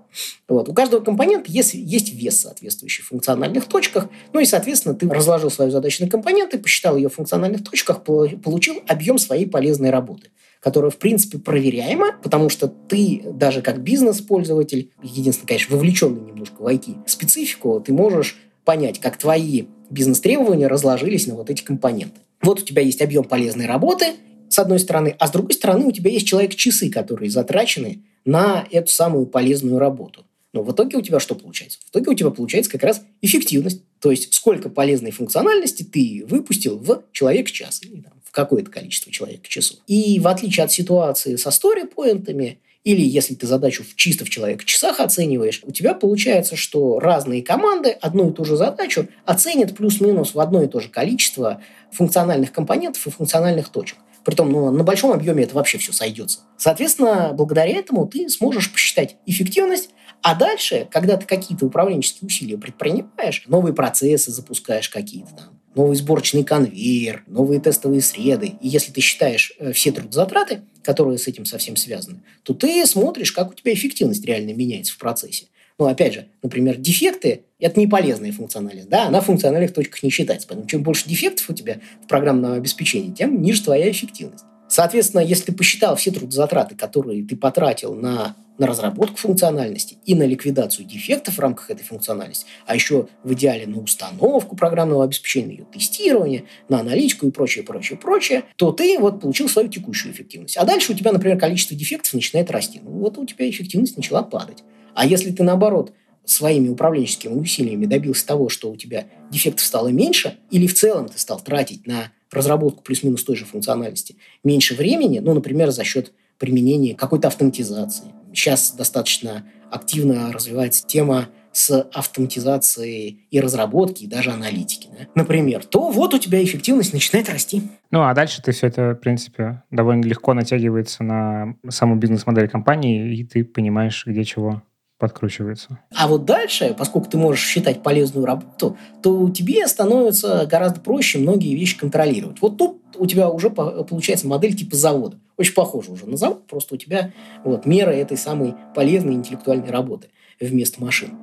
Вот. 0.47 0.69
У 0.69 0.73
каждого 0.73 1.03
компонента 1.03 1.51
есть, 1.51 1.75
есть 1.75 2.15
вес 2.15 2.41
соответствующий 2.41 3.03
в 3.03 3.09
функциональных 3.09 3.65
точках. 3.65 4.09
Ну 4.33 4.39
и, 4.39 4.45
соответственно, 4.45 4.95
ты 4.95 5.09
разложил 5.09 5.51
свою 5.51 5.73
задачу 5.73 6.05
на 6.05 6.09
компоненты, 6.09 6.59
посчитал 6.59 6.97
ее 6.97 7.09
в 7.09 7.15
функциональных 7.15 7.65
точках, 7.65 8.05
получил 8.05 8.83
объем 8.87 9.19
своей 9.19 9.47
полезной 9.47 9.91
работы 9.91 10.31
которая, 10.61 10.93
в 10.93 10.97
принципе, 10.97 11.39
проверяема, 11.39 12.13
потому 12.23 12.49
что 12.49 12.69
ты 12.69 13.21
даже 13.35 13.63
как 13.63 13.83
бизнес-пользователь, 13.83 14.93
единственное, 15.03 15.49
конечно, 15.49 15.75
вовлеченный 15.75 16.21
немножко 16.21 16.63
в 16.63 16.67
IT-специфику, 16.69 17.81
ты 17.81 17.93
можешь 17.93 18.39
понять, 18.65 19.01
как 19.01 19.17
твои 19.17 19.65
бизнес-требования 19.91 20.69
разложились 20.69 21.27
на 21.27 21.35
вот 21.35 21.51
эти 21.51 21.65
компоненты. 21.65 22.21
Вот 22.43 22.61
у 22.61 22.65
тебя 22.65 22.81
есть 22.81 23.03
объем 23.03 23.25
полезной 23.25 23.67
работы, 23.67 24.15
с 24.53 24.59
одной 24.59 24.79
стороны, 24.79 25.17
а 25.19 25.27
с 25.27 25.31
другой 25.31 25.55
стороны 25.55 25.87
у 25.87 25.93
тебя 25.93 26.11
есть 26.11 26.27
человек-часы, 26.27 26.91
которые 26.91 27.31
затрачены 27.31 28.03
на 28.25 28.67
эту 28.71 28.91
самую 28.91 29.27
полезную 29.27 29.79
работу. 29.79 30.27
Но 30.53 30.63
в 30.63 30.71
итоге 30.73 30.99
у 30.99 31.01
тебя 31.01 31.19
что 31.21 31.35
получается? 31.35 31.79
В 31.87 31.91
итоге 31.91 32.11
у 32.11 32.15
тебя 32.15 32.31
получается 32.31 32.71
как 32.71 32.83
раз 32.83 33.03
эффективность. 33.23 33.81
То 34.01 34.11
есть 34.11 34.35
сколько 34.35 34.69
полезной 34.69 35.11
функциональности 35.11 35.83
ты 35.83 36.25
выпустил 36.29 36.77
в 36.77 37.03
человек-час 37.13 37.83
или 37.83 38.03
там, 38.03 38.13
в 38.23 38.31
какое-то 38.31 38.71
количество 38.71 39.11
человек 39.11 39.43
к 39.43 39.49
часу. 39.49 39.77
И 39.87 40.21
в 40.21 40.29
отличие 40.29 40.65
от 40.65 40.73
ситуации 40.73 41.37
со 41.37 41.49
story-поинтами, 41.49 42.59
или 42.85 43.01
если 43.01 43.35
ты 43.35 43.47
задачу 43.47 43.85
чисто 43.97 44.27
в 44.27 44.31
человек-часах 44.31 45.01
оцениваешь, 45.01 45.63
у 45.65 45.71
тебя 45.71 45.95
получается, 45.95 46.57
что 46.57 46.99
разные 46.99 47.43
команды 47.43 47.91
одну 47.91 48.31
и 48.31 48.35
ту 48.35 48.45
же 48.45 48.57
задачу 48.57 49.09
оценят 49.25 49.75
плюс-минус 49.75 50.35
в 50.35 50.41
одно 50.41 50.63
и 50.63 50.67
то 50.67 50.81
же 50.81 50.91
количество 50.91 51.63
функциональных 51.93 52.53
компонентов 52.53 53.07
и 53.07 53.11
функциональных 53.11 53.71
точек. 53.71 53.97
Притом 54.25 54.51
ну, 54.51 54.71
на 54.71 54.85
большом 54.85 55.13
объеме 55.13 55.45
это 55.45 55.55
вообще 55.55 55.79
все 55.79 55.93
сойдется. 55.93 56.41
Соответственно, 56.57 57.33
благодаря 57.35 57.79
этому 57.79 58.07
ты 58.07 58.29
сможешь 58.29 58.73
посчитать 58.73 59.17
эффективность, 59.27 59.91
а 60.23 60.37
дальше, 60.37 60.87
когда 60.91 61.17
ты 61.17 61.27
какие-то 61.27 61.67
управленческие 61.67 62.27
усилия 62.27 62.57
предпринимаешь, 62.57 63.43
новые 63.47 63.75
процессы 63.75 64.31
запускаешь 64.31 64.89
какие-то 64.89 65.31
там, 65.35 65.61
новый 65.75 65.97
сборочный 65.97 66.45
конвейер, 66.45 67.25
новые 67.27 67.61
тестовые 67.61 68.03
среды. 68.03 68.53
И 68.61 68.69
если 68.69 68.93
ты 68.93 69.01
считаешь 69.01 69.53
э, 69.59 69.73
все 69.73 69.91
трудозатраты, 69.91 70.63
которые 70.83 71.19
с 71.19 71.27
этим 71.27 71.45
совсем 71.45 71.77
связаны, 71.77 72.23
то 72.45 72.55
ты 72.55 72.87
смотришь, 72.87 73.33
как 73.33 73.51
у 73.51 73.55
тебя 73.55 73.73
эффективность 73.73 74.25
реально 74.25 74.53
меняется 74.53 74.93
в 74.95 74.99
процессе. 74.99 75.47
Ну, 75.79 75.87
опять 75.87 76.15
же, 76.15 76.29
например, 76.43 76.77
дефекты– 76.77 77.45
это 77.59 77.79
не 77.81 77.87
полезная 77.87 78.33
функциональность. 78.33 78.89
Да, 78.89 79.07
она 79.07 79.21
в 79.21 79.27
функциональных 79.27 79.73
точках 79.73 80.03
не 80.03 80.11
считается. 80.11 80.47
Поэтому 80.49 80.69
чем 80.69 80.83
больше 80.83 81.09
дефектов 81.09 81.51
у 81.51 81.55
тебя 81.55 81.81
в 82.05 82.09
программном 82.09 82.53
обеспечении, 82.53 83.13
тем 83.13 83.41
ниже 83.43 83.63
твоя 83.63 83.91
эффективность. 83.91 84.45
Соответственно, 84.73 85.21
если 85.21 85.47
ты 85.47 85.53
посчитал 85.53 85.97
все 85.97 86.11
трудозатраты, 86.11 86.75
которые 86.75 87.23
ты 87.27 87.37
потратил 87.37 87.95
на, 87.95 88.35
на 88.57 88.67
разработку 88.67 89.17
функциональности 89.17 89.99
и 90.07 90.15
на 90.15 90.23
ликвидацию 90.23 90.87
дефектов 90.87 91.35
в 91.35 91.41
рамках 91.41 91.71
этой 91.71 91.83
функциональности, 91.83 92.47
а 92.65 92.75
еще 92.75 93.09
в 93.23 93.35
идеале 93.35 93.67
на 93.67 93.81
установку 93.81 94.57
программного 94.57 95.05
обеспечения, 95.05 95.57
ее 95.57 95.67
тестирование, 95.71 96.45
на 96.71 96.81
аналитику 96.81 97.27
и 97.27 97.31
прочее, 97.31 97.65
прочее, 97.65 97.99
прочее, 97.99 98.45
то 98.57 98.73
ты 98.73 98.99
вот 98.99 99.21
получил 99.21 99.47
свою 99.51 99.69
текущую 99.69 100.15
эффективность. 100.15 100.57
А 100.57 100.65
дальше 100.65 100.93
у 100.93 100.95
тебя, 100.95 101.13
например, 101.13 101.39
количество 101.39 101.77
дефектов 101.77 102.15
начинает 102.15 102.51
расти. 102.51 102.81
Ну 102.83 102.93
вот 102.93 103.19
у 103.19 103.27
тебя 103.27 103.51
эффективность 103.51 103.99
начала 103.99 104.23
падать. 104.23 104.65
А 104.95 105.07
если 105.07 105.31
ты, 105.31 105.43
наоборот, 105.43 105.93
своими 106.25 106.69
управленческими 106.69 107.33
усилиями 107.33 107.87
добился 107.87 108.27
того, 108.27 108.49
что 108.49 108.71
у 108.71 108.77
тебя 108.77 109.07
дефектов 109.31 109.65
стало 109.65 109.89
меньше, 109.89 110.39
или 110.51 110.67
в 110.67 110.75
целом 110.75 111.09
ты 111.09 111.19
стал 111.19 111.41
тратить 111.41 111.87
на 111.87 112.13
разработку 112.31 112.83
плюс-минус 112.83 113.25
той 113.25 113.37
же 113.37 113.45
функциональности 113.45 114.17
меньше 114.43 114.75
времени, 114.75 115.19
ну, 115.19 115.35
например, 115.35 115.71
за 115.71 115.85
счет 115.85 116.13
применения 116.39 116.95
какой-то 116.95 117.29
автоматизации. 117.29 118.07
Сейчас 118.33 118.73
достаточно 118.73 119.45
активно 119.71 120.33
развивается 120.33 120.87
тема 120.87 121.29
с 121.53 121.83
автоматизацией 121.93 123.27
и 123.31 123.41
разработки, 123.41 124.05
и 124.05 124.07
даже 124.07 124.31
аналитики, 124.31 124.89
да? 124.91 125.07
например, 125.15 125.63
то 125.65 125.91
вот 125.91 126.15
у 126.15 126.19
тебя 126.19 126.43
эффективность 126.43 126.95
начинает 126.95 127.29
расти. 127.29 127.63
Ну, 127.91 128.03
а 128.03 128.15
дальше 128.15 128.41
ты 128.43 128.53
все 128.53 128.69
это, 128.69 128.93
в 128.93 129.01
принципе, 129.01 129.63
довольно 129.71 130.03
легко 130.03 130.33
натягивается 130.33 131.05
на 131.05 131.55
саму 131.69 131.97
бизнес-модель 131.97 132.49
компании, 132.49 133.15
и 133.15 133.25
ты 133.25 133.45
понимаешь, 133.45 134.05
где 134.07 134.25
чего 134.25 134.63
подкручивается. 135.03 135.81
А 135.97 136.07
вот 136.07 136.27
дальше, 136.27 136.77
поскольку 136.79 137.11
ты 137.11 137.19
можешь 137.19 137.45
считать 137.45 137.83
полезную 137.83 138.25
работу, 138.25 138.77
то 139.03 139.29
тебе 139.31 139.67
становится 139.67 140.47
гораздо 140.47 140.79
проще 140.79 141.19
многие 141.19 141.57
вещи 141.57 141.77
контролировать. 141.77 142.41
Вот 142.41 142.57
тут 142.57 142.83
у 142.97 143.07
тебя 143.07 143.29
уже 143.29 143.51
получается 143.51 144.29
модель 144.29 144.55
типа 144.55 144.77
завода. 144.77 145.19
Очень 145.37 145.55
похоже 145.55 145.91
уже 145.91 146.07
на 146.07 146.17
завод, 146.17 146.47
просто 146.47 146.77
у 146.77 146.79
тебя 146.79 147.11
вот 147.43 147.67
мера 147.67 147.91
этой 147.91 148.17
самой 148.17 148.55
полезной 148.77 149.15
интеллектуальной 149.15 149.71
работы 149.73 150.07
вместо 150.39 150.81
машин. 150.81 151.19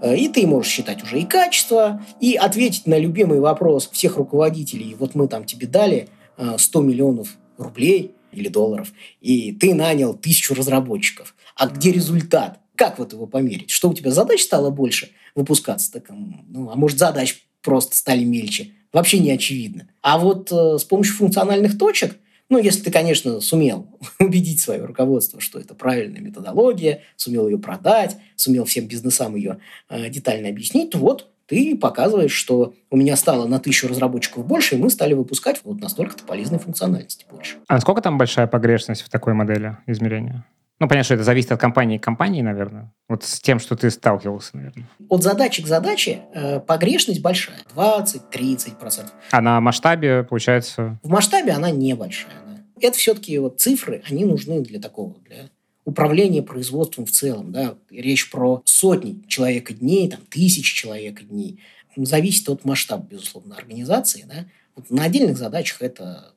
Э, 0.00 0.16
и 0.16 0.28
ты 0.28 0.46
можешь 0.46 0.70
считать 0.70 1.02
уже 1.02 1.18
и 1.18 1.24
качество, 1.24 2.00
и 2.20 2.36
ответить 2.36 2.86
на 2.86 2.96
любимый 2.96 3.40
вопрос 3.40 3.88
всех 3.90 4.16
руководителей. 4.16 4.94
Вот 4.96 5.16
мы 5.16 5.26
там 5.26 5.44
тебе 5.44 5.66
дали 5.66 6.08
100 6.56 6.80
э, 6.80 6.82
миллионов 6.84 7.36
рублей 7.58 8.14
или 8.30 8.46
долларов, 8.46 8.92
и 9.20 9.50
ты 9.50 9.74
нанял 9.74 10.14
тысячу 10.14 10.54
разработчиков. 10.54 11.34
А 11.56 11.66
где 11.66 11.90
результат? 11.90 12.60
Как 12.76 12.98
вот 12.98 13.12
его 13.12 13.26
померить? 13.26 13.70
Что 13.70 13.90
у 13.90 13.94
тебя 13.94 14.10
задач 14.10 14.42
стало 14.42 14.70
больше 14.70 15.10
выпускаться? 15.34 15.92
Так, 15.92 16.10
ну, 16.10 16.70
а 16.70 16.76
может, 16.76 16.98
задач 16.98 17.46
просто 17.62 17.96
стали 17.96 18.24
мельче? 18.24 18.70
Вообще 18.92 19.18
не 19.18 19.30
очевидно. 19.30 19.88
А 20.02 20.18
вот 20.18 20.52
э, 20.52 20.78
с 20.78 20.84
помощью 20.84 21.16
функциональных 21.16 21.78
точек, 21.78 22.16
ну, 22.48 22.58
если 22.58 22.82
ты, 22.82 22.90
конечно, 22.90 23.40
сумел 23.40 23.88
убедить 24.20 24.60
свое 24.60 24.84
руководство, 24.84 25.40
что 25.40 25.58
это 25.58 25.74
правильная 25.74 26.20
методология, 26.20 27.02
сумел 27.16 27.48
ее 27.48 27.58
продать, 27.58 28.16
сумел 28.36 28.64
всем 28.64 28.86
бизнесам 28.86 29.34
ее 29.34 29.58
э, 29.88 30.08
детально 30.10 30.48
объяснить, 30.48 30.90
то 30.90 30.98
вот 30.98 31.30
ты 31.46 31.76
показываешь, 31.76 32.32
что 32.32 32.74
у 32.90 32.96
меня 32.96 33.16
стало 33.16 33.46
на 33.46 33.58
тысячу 33.58 33.88
разработчиков 33.88 34.46
больше, 34.46 34.76
и 34.76 34.78
мы 34.78 34.90
стали 34.90 35.14
выпускать 35.14 35.60
вот 35.64 35.80
настолько-то 35.80 36.24
полезной 36.24 36.58
функциональности 36.58 37.26
больше. 37.30 37.56
А 37.68 37.74
насколько 37.74 38.00
там 38.00 38.16
большая 38.16 38.46
погрешность 38.46 39.02
в 39.02 39.10
такой 39.10 39.34
модели 39.34 39.76
измерения? 39.86 40.46
Ну, 40.80 40.88
понятно, 40.88 41.04
что 41.04 41.14
это 41.14 41.24
зависит 41.24 41.52
от 41.52 41.60
компании 41.60 41.98
к 41.98 42.02
компании, 42.02 42.42
наверное. 42.42 42.92
Вот 43.08 43.22
с 43.22 43.40
тем, 43.40 43.60
что 43.60 43.76
ты 43.76 43.90
сталкивался, 43.90 44.56
наверное. 44.56 44.88
От 45.08 45.22
задачи 45.22 45.62
к 45.62 45.66
задаче 45.66 46.22
э, 46.34 46.58
погрешность 46.60 47.20
большая. 47.22 47.58
20-30%. 47.74 49.06
А 49.30 49.40
на 49.40 49.60
масштабе, 49.60 50.24
получается... 50.24 50.98
В 51.02 51.08
масштабе 51.08 51.52
она 51.52 51.70
небольшая. 51.70 52.34
Да. 52.46 52.64
Это 52.80 52.98
все-таки 52.98 53.38
вот 53.38 53.60
цифры, 53.60 54.02
они 54.08 54.24
нужны 54.24 54.62
для 54.62 54.80
такого, 54.80 55.14
для 55.20 55.48
управления 55.84 56.42
производством 56.42 57.06
в 57.06 57.12
целом. 57.12 57.52
Да. 57.52 57.76
Речь 57.90 58.30
про 58.30 58.62
сотни 58.64 59.22
человека 59.28 59.74
дней, 59.74 60.10
там, 60.10 60.20
тысячи 60.28 60.74
человека 60.74 61.22
дней. 61.22 61.60
Зависит 61.96 62.48
от 62.48 62.64
масштаба, 62.64 63.06
безусловно, 63.08 63.54
организации. 63.54 64.26
Да. 64.28 64.46
Вот 64.74 64.90
на 64.90 65.04
отдельных 65.04 65.38
задачах 65.38 65.82
это 65.82 66.33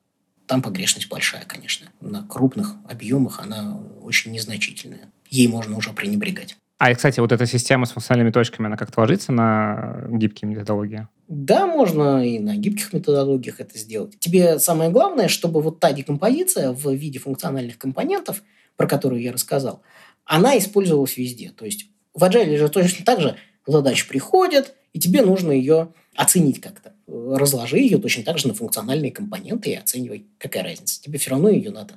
там 0.48 0.62
погрешность 0.62 1.08
большая, 1.08 1.44
конечно. 1.46 1.88
На 2.00 2.22
крупных 2.22 2.74
объемах 2.88 3.40
она 3.40 3.78
очень 4.02 4.32
незначительная. 4.32 5.12
Ей 5.30 5.46
можно 5.46 5.76
уже 5.76 5.92
пренебрегать. 5.92 6.56
А, 6.78 6.94
кстати, 6.94 7.20
вот 7.20 7.32
эта 7.32 7.44
система 7.44 7.86
с 7.86 7.90
функциональными 7.90 8.32
точками, 8.32 8.66
она 8.66 8.76
как-то 8.76 9.00
ложится 9.00 9.32
на 9.32 10.04
гибкие 10.10 10.48
методологии? 10.48 11.08
Да, 11.26 11.66
можно 11.66 12.24
и 12.24 12.38
на 12.38 12.56
гибких 12.56 12.92
методологиях 12.92 13.60
это 13.60 13.76
сделать. 13.76 14.18
Тебе 14.20 14.58
самое 14.58 14.90
главное, 14.90 15.28
чтобы 15.28 15.60
вот 15.60 15.80
та 15.80 15.92
декомпозиция 15.92 16.70
в 16.70 16.90
виде 16.92 17.18
функциональных 17.18 17.78
компонентов, 17.78 18.42
про 18.76 18.86
которую 18.86 19.20
я 19.20 19.32
рассказал, 19.32 19.82
она 20.24 20.56
использовалась 20.56 21.16
везде. 21.16 21.50
То 21.50 21.64
есть 21.64 21.90
в 22.14 22.22
Agile 22.22 22.56
же 22.56 22.68
точно 22.68 23.04
так 23.04 23.20
же 23.20 23.36
задача 23.66 24.06
приходит, 24.08 24.74
и 24.92 25.00
тебе 25.00 25.22
нужно 25.22 25.50
ее 25.50 25.92
оценить 26.14 26.60
как-то. 26.60 26.92
Разложи 27.08 27.78
ее 27.78 27.98
точно 27.98 28.22
так 28.22 28.38
же 28.38 28.48
на 28.48 28.54
функциональные 28.54 29.10
компоненты 29.10 29.70
и 29.70 29.74
оценивай. 29.74 30.26
Какая 30.38 30.62
разница? 30.62 31.00
Тебе 31.00 31.18
все 31.18 31.30
равно 31.30 31.48
ее 31.48 31.70
надо 31.70 31.94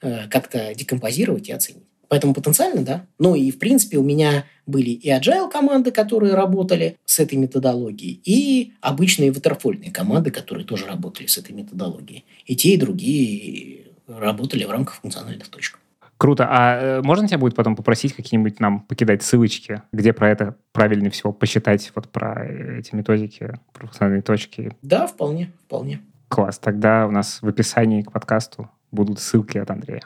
э, 0.00 0.26
как-то 0.28 0.74
декомпозировать 0.74 1.48
и 1.48 1.52
оценить. 1.52 1.84
Поэтому 2.08 2.32
потенциально, 2.32 2.82
да. 2.82 3.06
Ну 3.18 3.34
и, 3.34 3.50
в 3.50 3.58
принципе, 3.58 3.98
у 3.98 4.02
меня 4.02 4.44
были 4.66 4.90
и 4.90 5.10
agile 5.10 5.50
команды, 5.50 5.90
которые 5.90 6.34
работали 6.34 6.96
с 7.04 7.18
этой 7.18 7.36
методологией, 7.36 8.20
и 8.24 8.72
обычные 8.80 9.32
ватерфольные 9.32 9.90
команды, 9.90 10.30
которые 10.30 10.64
тоже 10.66 10.86
работали 10.86 11.26
с 11.26 11.38
этой 11.38 11.52
методологией. 11.52 12.24
И 12.46 12.56
те, 12.56 12.74
и 12.74 12.76
другие 12.76 13.86
работали 14.06 14.64
в 14.64 14.70
рамках 14.70 15.00
функциональных 15.00 15.48
точек. 15.48 15.78
Круто. 16.24 16.48
А 16.48 16.80
э, 16.80 17.02
можно 17.02 17.28
тебя 17.28 17.36
будет 17.36 17.54
потом 17.54 17.76
попросить 17.76 18.14
какие-нибудь 18.14 18.58
нам 18.58 18.80
покидать 18.80 19.22
ссылочки, 19.22 19.82
где 19.92 20.14
про 20.14 20.30
это 20.30 20.56
правильнее 20.72 21.10
всего 21.10 21.34
посчитать, 21.34 21.92
вот 21.94 22.08
про 22.08 22.46
эти 22.46 22.94
методики, 22.94 23.60
про 23.74 23.88
функциональные 23.88 24.22
точки? 24.22 24.74
Да, 24.80 25.06
вполне, 25.06 25.52
вполне. 25.66 26.00
Класс. 26.28 26.58
Тогда 26.58 27.06
у 27.06 27.10
нас 27.10 27.42
в 27.42 27.46
описании 27.46 28.00
к 28.00 28.10
подкасту 28.10 28.70
будут 28.90 29.20
ссылки 29.20 29.58
от 29.58 29.70
Андрея. 29.70 30.00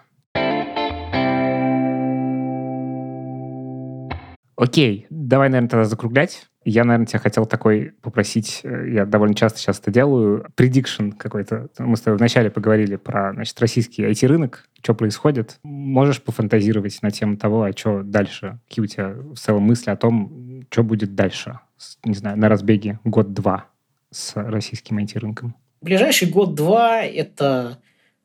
Окей, 4.57 5.07
давай, 5.11 5.51
наверное, 5.51 5.69
тогда 5.69 5.85
закруглять. 5.85 6.49
Я, 6.71 6.85
наверное, 6.85 7.07
тебя 7.07 7.19
хотел 7.19 7.47
такой 7.47 7.93
попросить, 8.03 8.61
э, 8.63 8.91
я 8.91 9.07
довольно 9.07 9.35
часто 9.35 9.59
сейчас 9.59 9.81
это 9.81 9.91
делаю, 9.91 10.47
предикшн 10.55 11.13
какой-то. 11.13 11.69
Мы 11.79 11.97
с 11.97 12.03
тобой 12.03 12.19
вначале 12.19 12.51
поговорили 12.51 12.97
про, 12.97 13.33
значит, 13.33 13.59
российский 13.59 14.03
IT-рынок, 14.03 14.69
что 14.83 14.95
происходит. 14.95 15.59
Можешь 15.63 16.21
пофантазировать 16.21 17.01
на 17.01 17.11
тему 17.11 17.39
того, 17.39 17.63
а 17.63 17.73
что 17.73 18.03
дальше? 18.03 18.59
Какие 18.69 18.83
у 18.83 18.87
тебя 18.87 19.15
в 19.15 19.37
целом 19.37 19.63
мысли 19.63 19.91
о 19.91 19.97
том, 19.97 20.67
что 20.69 20.83
будет 20.83 21.15
дальше? 21.15 21.59
Не 22.05 22.15
знаю, 22.15 22.39
на 22.39 22.51
разбеге 22.51 23.01
год-два 23.03 23.69
с 24.11 24.37
российским 24.37 24.99
IT-рынком. 24.99 25.55
Ближайший 25.81 26.29
год-два– 26.29 27.03
это 27.03 27.79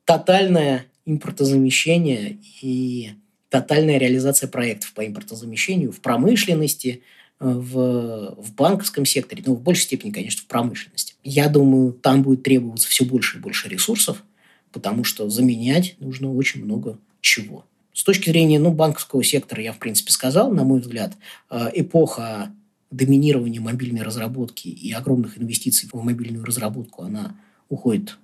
тотальное 0.04 0.84
импортозамещение 1.06 2.40
и 2.62 3.12
тотальная 3.48 4.00
реализация 4.00 4.50
проектов 4.50 4.94
по 4.94 5.08
импортозамещению 5.08 5.94
в 5.94 6.02
промышленности, 6.02 7.04
в, 7.50 8.36
в 8.42 8.56
банковском 8.56 9.06
секторе, 9.06 9.44
но 9.46 9.54
в 9.54 9.62
большей 9.62 9.84
степени, 9.84 10.12
конечно, 10.12 10.42
в 10.42 10.46
промышленности. 10.46 11.16
Я 11.24 11.50
думаю, 11.50 11.94
там 11.94 12.24
будет 12.24 12.44
требоваться 12.44 12.88
все 12.88 13.06
больше 13.06 13.38
и 13.38 13.42
больше 13.42 13.70
ресурсов, 13.70 14.24
потому 14.72 15.04
что 15.04 15.30
заменять 15.30 15.96
нужно 16.00 16.34
очень 16.34 16.64
много 16.64 16.98
чего. 17.22 17.66
С 17.94 18.04
точки 18.04 18.30
зрения 18.30 18.60
ну, 18.60 18.72
банковского 18.72 19.24
сектора, 19.24 19.62
я, 19.62 19.72
в 19.72 19.78
принципе, 19.78 20.12
сказал, 20.12 20.52
на 20.52 20.64
мой 20.64 20.82
взгляд, 20.82 21.14
э, 21.50 21.70
эпоха 21.74 22.52
доминирования 22.90 23.62
мобильной 23.62 24.02
разработки 24.02 24.68
и 24.68 24.92
огромных 24.92 25.38
инвестиций 25.38 25.90
в 25.92 26.04
мобильную 26.04 26.46
разработку, 26.46 27.04
она 27.04 27.36
уходит 27.70 28.18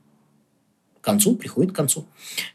к 1.02 1.04
концу, 1.04 1.36
приходит 1.36 1.72
к 1.72 1.76
концу. 1.76 2.06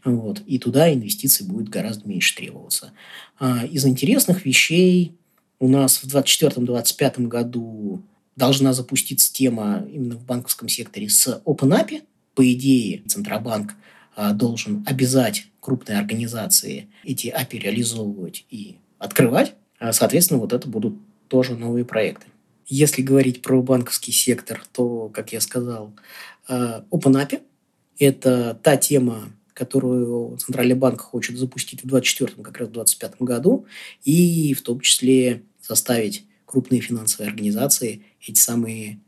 Вот. 0.04 0.42
И 0.46 0.58
туда 0.58 0.92
инвестиций 0.92 1.46
будет 1.46 1.68
гораздо 1.68 2.08
меньше 2.08 2.36
требоваться. 2.36 2.92
А, 3.38 3.64
из 3.64 3.84
интересных 3.86 4.44
вещей 4.44 5.14
у 5.58 5.68
нас 5.68 6.02
в 6.02 6.06
2024-2025 6.06 7.26
году 7.28 8.02
должна 8.36 8.72
запуститься 8.72 9.32
тема 9.32 9.86
именно 9.90 10.16
в 10.16 10.24
банковском 10.24 10.68
секторе 10.68 11.08
с 11.08 11.40
OpenAPI. 11.44 12.02
По 12.34 12.52
идее, 12.52 13.02
Центробанк 13.06 13.74
а, 14.16 14.32
должен 14.32 14.84
обязать 14.86 15.46
крупные 15.60 15.98
организации 15.98 16.88
эти 17.04 17.28
API 17.28 17.58
реализовывать 17.58 18.44
и 18.50 18.76
открывать. 18.98 19.54
А, 19.78 19.92
соответственно, 19.92 20.40
вот 20.40 20.52
это 20.52 20.68
будут 20.68 20.96
тоже 21.28 21.54
новые 21.54 21.84
проекты. 21.84 22.26
Если 22.66 23.02
говорить 23.02 23.42
про 23.42 23.62
банковский 23.62 24.12
сектор, 24.12 24.62
то, 24.72 25.08
как 25.10 25.32
я 25.32 25.40
сказал, 25.40 25.92
OpenAPI– 26.48 27.42
это 27.98 28.58
та 28.62 28.76
тема, 28.76 29.30
которую 29.54 30.36
Центральный 30.36 30.74
банк 30.74 31.00
хочет 31.00 31.38
запустить 31.38 31.82
в 31.82 31.86
2024, 31.86 32.42
как 32.42 32.58
раз 32.58 32.68
в 32.68 32.72
2025 32.72 33.22
году, 33.22 33.66
и 34.04 34.52
в 34.52 34.62
том 34.62 34.80
числе 34.80 35.42
заставить 35.62 36.26
крупные 36.44 36.80
финансовые 36.80 37.28
организации 37.28 38.04
эти 38.20 38.38
самые 38.38 39.00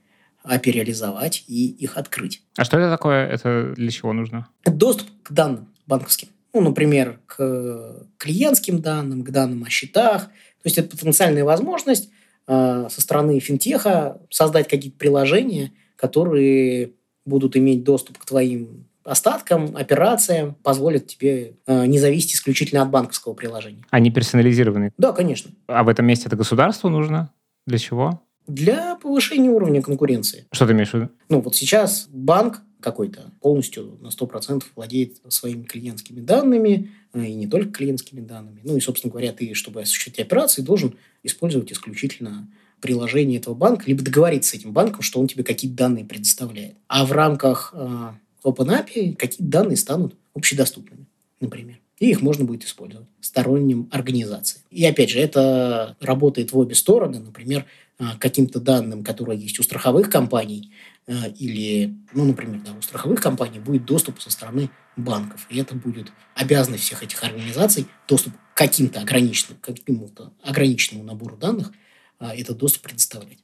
API 0.44 0.70
реализовать 0.70 1.44
и 1.48 1.66
их 1.68 1.96
открыть. 1.96 2.42
А 2.56 2.64
что 2.64 2.78
это 2.78 2.90
такое? 2.90 3.26
Это 3.26 3.74
для 3.76 3.90
чего 3.90 4.12
нужно? 4.12 4.48
Доступ 4.64 5.08
к 5.22 5.32
данным 5.32 5.68
банковским. 5.86 6.28
Ну, 6.54 6.60
например, 6.60 7.20
к 7.26 8.06
клиентским 8.16 8.80
данным, 8.80 9.22
к 9.24 9.30
данным 9.30 9.64
о 9.64 9.68
счетах. 9.68 10.26
То 10.26 10.64
есть 10.64 10.78
это 10.78 10.96
потенциальная 10.96 11.44
возможность 11.44 12.08
э, 12.46 12.88
со 12.90 13.00
стороны 13.00 13.38
финтеха 13.40 14.20
создать 14.30 14.68
какие-то 14.68 14.96
приложения, 14.96 15.72
которые 15.96 16.92
будут 17.24 17.56
иметь 17.56 17.84
доступ 17.84 18.18
к 18.18 18.24
твоим 18.24 18.86
остаткам, 19.06 19.76
операциям, 19.76 20.56
позволят 20.62 21.06
тебе 21.06 21.54
э, 21.66 21.86
не 21.86 21.98
зависеть 21.98 22.34
исключительно 22.34 22.82
от 22.82 22.90
банковского 22.90 23.34
приложения. 23.34 23.84
Они 23.90 24.10
персонализированы? 24.10 24.92
Да, 24.98 25.12
конечно. 25.12 25.52
А 25.66 25.84
в 25.84 25.88
этом 25.88 26.06
месте 26.06 26.26
это 26.26 26.36
государству 26.36 26.88
нужно? 26.88 27.32
Для 27.66 27.78
чего? 27.78 28.22
Для 28.46 28.96
повышения 28.96 29.50
уровня 29.50 29.82
конкуренции. 29.82 30.46
Что 30.52 30.66
ты 30.66 30.72
имеешь 30.72 30.90
в 30.90 30.94
виду? 30.94 31.08
Ну, 31.28 31.40
вот 31.40 31.56
сейчас 31.56 32.06
банк 32.10 32.62
какой-то 32.80 33.32
полностью 33.40 33.98
на 34.00 34.08
100% 34.08 34.62
владеет 34.76 35.16
своими 35.28 35.64
клиентскими 35.64 36.20
данными, 36.20 36.90
э, 37.14 37.24
и 37.24 37.34
не 37.34 37.46
только 37.46 37.72
клиентскими 37.72 38.20
данными. 38.20 38.60
Ну 38.64 38.76
и, 38.76 38.80
собственно 38.80 39.10
говоря, 39.10 39.32
ты, 39.32 39.54
чтобы 39.54 39.82
осуществить 39.82 40.18
операции, 40.18 40.62
должен 40.62 40.96
использовать 41.22 41.72
исключительно 41.72 42.48
приложение 42.80 43.40
этого 43.40 43.54
банка, 43.54 43.84
либо 43.86 44.02
договориться 44.02 44.50
с 44.50 44.54
этим 44.54 44.72
банком, 44.72 45.02
что 45.02 45.18
он 45.18 45.26
тебе 45.26 45.42
какие-то 45.42 45.76
данные 45.76 46.04
предоставляет. 46.04 46.76
А 46.88 47.06
в 47.06 47.12
рамках 47.12 47.72
э, 47.74 48.10
OpenAPI 48.46 49.16
какие-то 49.16 49.44
данные 49.44 49.76
станут 49.76 50.14
общедоступными, 50.34 51.06
например. 51.40 51.80
И 51.98 52.10
их 52.10 52.20
можно 52.20 52.44
будет 52.44 52.64
использовать 52.64 53.08
сторонним 53.20 53.88
организациям. 53.90 54.62
И 54.70 54.84
опять 54.84 55.10
же, 55.10 55.18
это 55.18 55.96
работает 56.00 56.52
в 56.52 56.58
обе 56.58 56.74
стороны. 56.74 57.18
Например, 57.18 57.64
а, 57.98 58.18
каким-то 58.18 58.60
данным, 58.60 59.02
которые 59.02 59.40
есть 59.40 59.58
у 59.58 59.62
страховых 59.62 60.10
компаний, 60.10 60.70
а, 61.06 61.28
или, 61.28 61.94
ну, 62.12 62.26
например, 62.26 62.60
да, 62.64 62.72
у 62.78 62.82
страховых 62.82 63.22
компаний 63.22 63.58
будет 63.58 63.86
доступ 63.86 64.20
со 64.20 64.30
стороны 64.30 64.70
банков. 64.96 65.46
И 65.48 65.58
это 65.58 65.74
будет 65.74 66.12
обязанность 66.34 66.84
всех 66.84 67.02
этих 67.02 67.22
организаций 67.24 67.86
доступ 68.06 68.34
к 68.34 68.58
каким-то 68.58 69.00
ограниченным, 69.00 69.58
какому-то 69.62 70.32
ограниченному 70.42 71.06
набору 71.06 71.36
данных 71.38 71.72
а, 72.18 72.36
этот 72.36 72.58
доступ 72.58 72.82
предоставлять. 72.82 73.38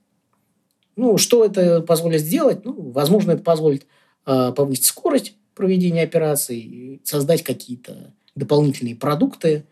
Ну, 0.97 1.17
что 1.17 1.43
это 1.45 1.81
позволит 1.81 2.21
сделать? 2.21 2.67
Ну, 2.67 2.91
возможно, 2.91 3.33
это 3.33 3.43
позволит 3.43 3.87
повысить 4.25 4.85
скорость 4.85 5.35
проведения 5.55 6.03
операций, 6.03 7.01
создать 7.05 7.43
какие-то 7.43 8.15
дополнительные 8.35 8.97
продукты, 8.97 9.65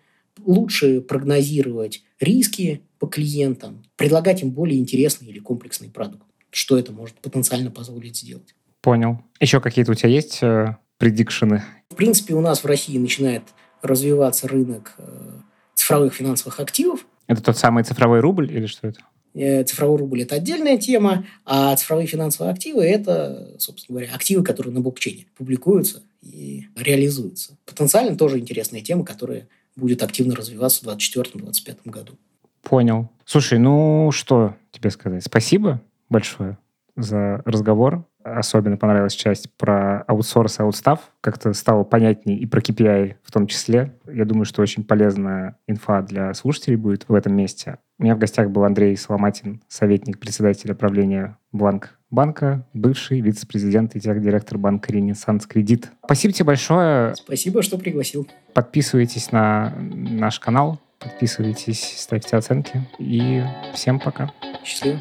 лучше 0.45 1.01
прогнозировать 1.01 2.03
риски 2.19 2.83
по 2.99 3.07
клиентам, 3.07 3.83
предлагать 3.97 4.43
им 4.43 4.51
более 4.51 4.79
интересный 4.79 5.29
или 5.29 5.39
комплексный 5.39 5.89
продукт. 5.89 6.25
Что 6.51 6.79
это 6.79 6.93
может 6.93 7.17
потенциально 7.17 7.71
позволить 7.71 8.17
сделать. 8.17 8.55
Понял. 8.81 9.23
Еще 9.41 9.61
какие-то 9.61 9.93
у 9.93 9.95
тебя 9.95 10.09
есть 10.09 10.43
э, 10.43 10.77
предикшены? 10.99 11.63
В 11.91 11.95
принципе, 11.95 12.35
у 12.35 12.41
нас 12.41 12.63
в 12.63 12.67
России 12.67 12.99
начинает 12.99 13.43
развиваться 13.83 14.49
рынок 14.49 14.95
э, 14.99 15.41
цифровых 15.75 16.15
финансовых 16.15 16.61
активов. 16.61 17.07
Это 17.27 17.43
тот 17.43 17.57
самый 17.57 17.85
цифровой 17.85 18.21
рубль 18.21 18.51
или 18.51 18.67
что 18.67 18.89
это? 18.89 19.01
Э, 19.35 19.63
цифровой 19.65 19.99
рубль– 19.99 20.23
это 20.23 20.35
отдельная 20.37 20.77
тема, 20.77 21.25
а 21.45 21.75
цифровые 21.77 22.07
финансовые 22.07 22.53
активы– 22.53 22.83
это, 22.85 23.55
собственно 23.59 23.99
говоря, 23.99 24.15
активы, 24.15 24.43
которые 24.43 24.73
на 24.75 24.81
блокчейне 24.81 25.27
публикуются 25.37 26.03
и 26.23 26.67
реализуются. 26.77 27.57
Потенциально 27.65 28.17
тоже 28.17 28.39
интересная 28.39 28.81
тема, 28.81 29.05
которая 29.05 29.49
будет 29.77 30.03
активно 30.03 30.35
развиваться 30.35 30.85
в 30.85 30.89
2024-2025 30.89 31.79
году. 31.85 32.19
Понял. 32.63 33.09
Слушай, 33.25 33.59
ну 33.59 34.11
что 34.13 34.57
тебе 34.73 34.91
сказать? 34.91 35.25
Спасибо 35.25 35.81
большое 36.09 36.59
за 36.97 37.43
разговор. 37.45 38.05
Особенно 38.23 38.77
понравилась 38.77 39.15
часть 39.15 39.53
про 39.57 40.03
аутсорс 40.03 40.59
и 40.59 40.63
аутстав. 40.63 41.11
Как-то 41.21 41.53
стало 41.53 41.85
понятнее 41.85 42.39
и 42.39 42.47
про 42.47 42.61
KPI 42.61 43.17
в 43.23 43.33
том 43.33 43.47
числе. 43.47 43.95
Я 44.13 44.25
думаю, 44.25 44.45
что 44.45 44.63
очень 44.63 44.85
полезная 44.85 45.57
инфа 45.67 46.03
для 46.03 46.35
слушателей 46.35 46.77
будет 46.77 47.09
в 47.09 47.15
этом 47.15 47.35
месте. 47.35 47.79
У 47.99 48.05
меня 48.05 48.15
в 48.15 48.19
гостях 48.19 48.51
был 48.51 48.65
Андрей 48.65 48.97
Соломатин, 48.97 49.63
советник 49.69 50.19
председателя 50.19 50.75
правления 50.75 51.39
Бланк 51.53 52.01
банка, 52.11 52.67
бывший 52.75 53.21
вице-президент 53.21 53.95
и 53.95 54.01
директор 54.01 54.59
банка 54.59 54.93
«Ренессанс 54.93 55.47
Кредит». 55.47 55.91
Спасибо 56.05 56.35
тебе 56.35 56.47
большое. 56.47 57.15
Спасибо, 57.15 57.63
что 57.63 57.79
пригласил. 57.79 58.29
Подписывайтесь 58.53 59.33
на 59.33 59.73
наш 59.79 60.41
канал, 60.41 60.81
подписывайтесь, 60.99 61.95
ставьте 61.99 62.37
оценки. 62.37 62.87
И 62.99 63.43
всем 63.75 64.01
пока. 64.01 64.33
Счастливо. 64.65 65.01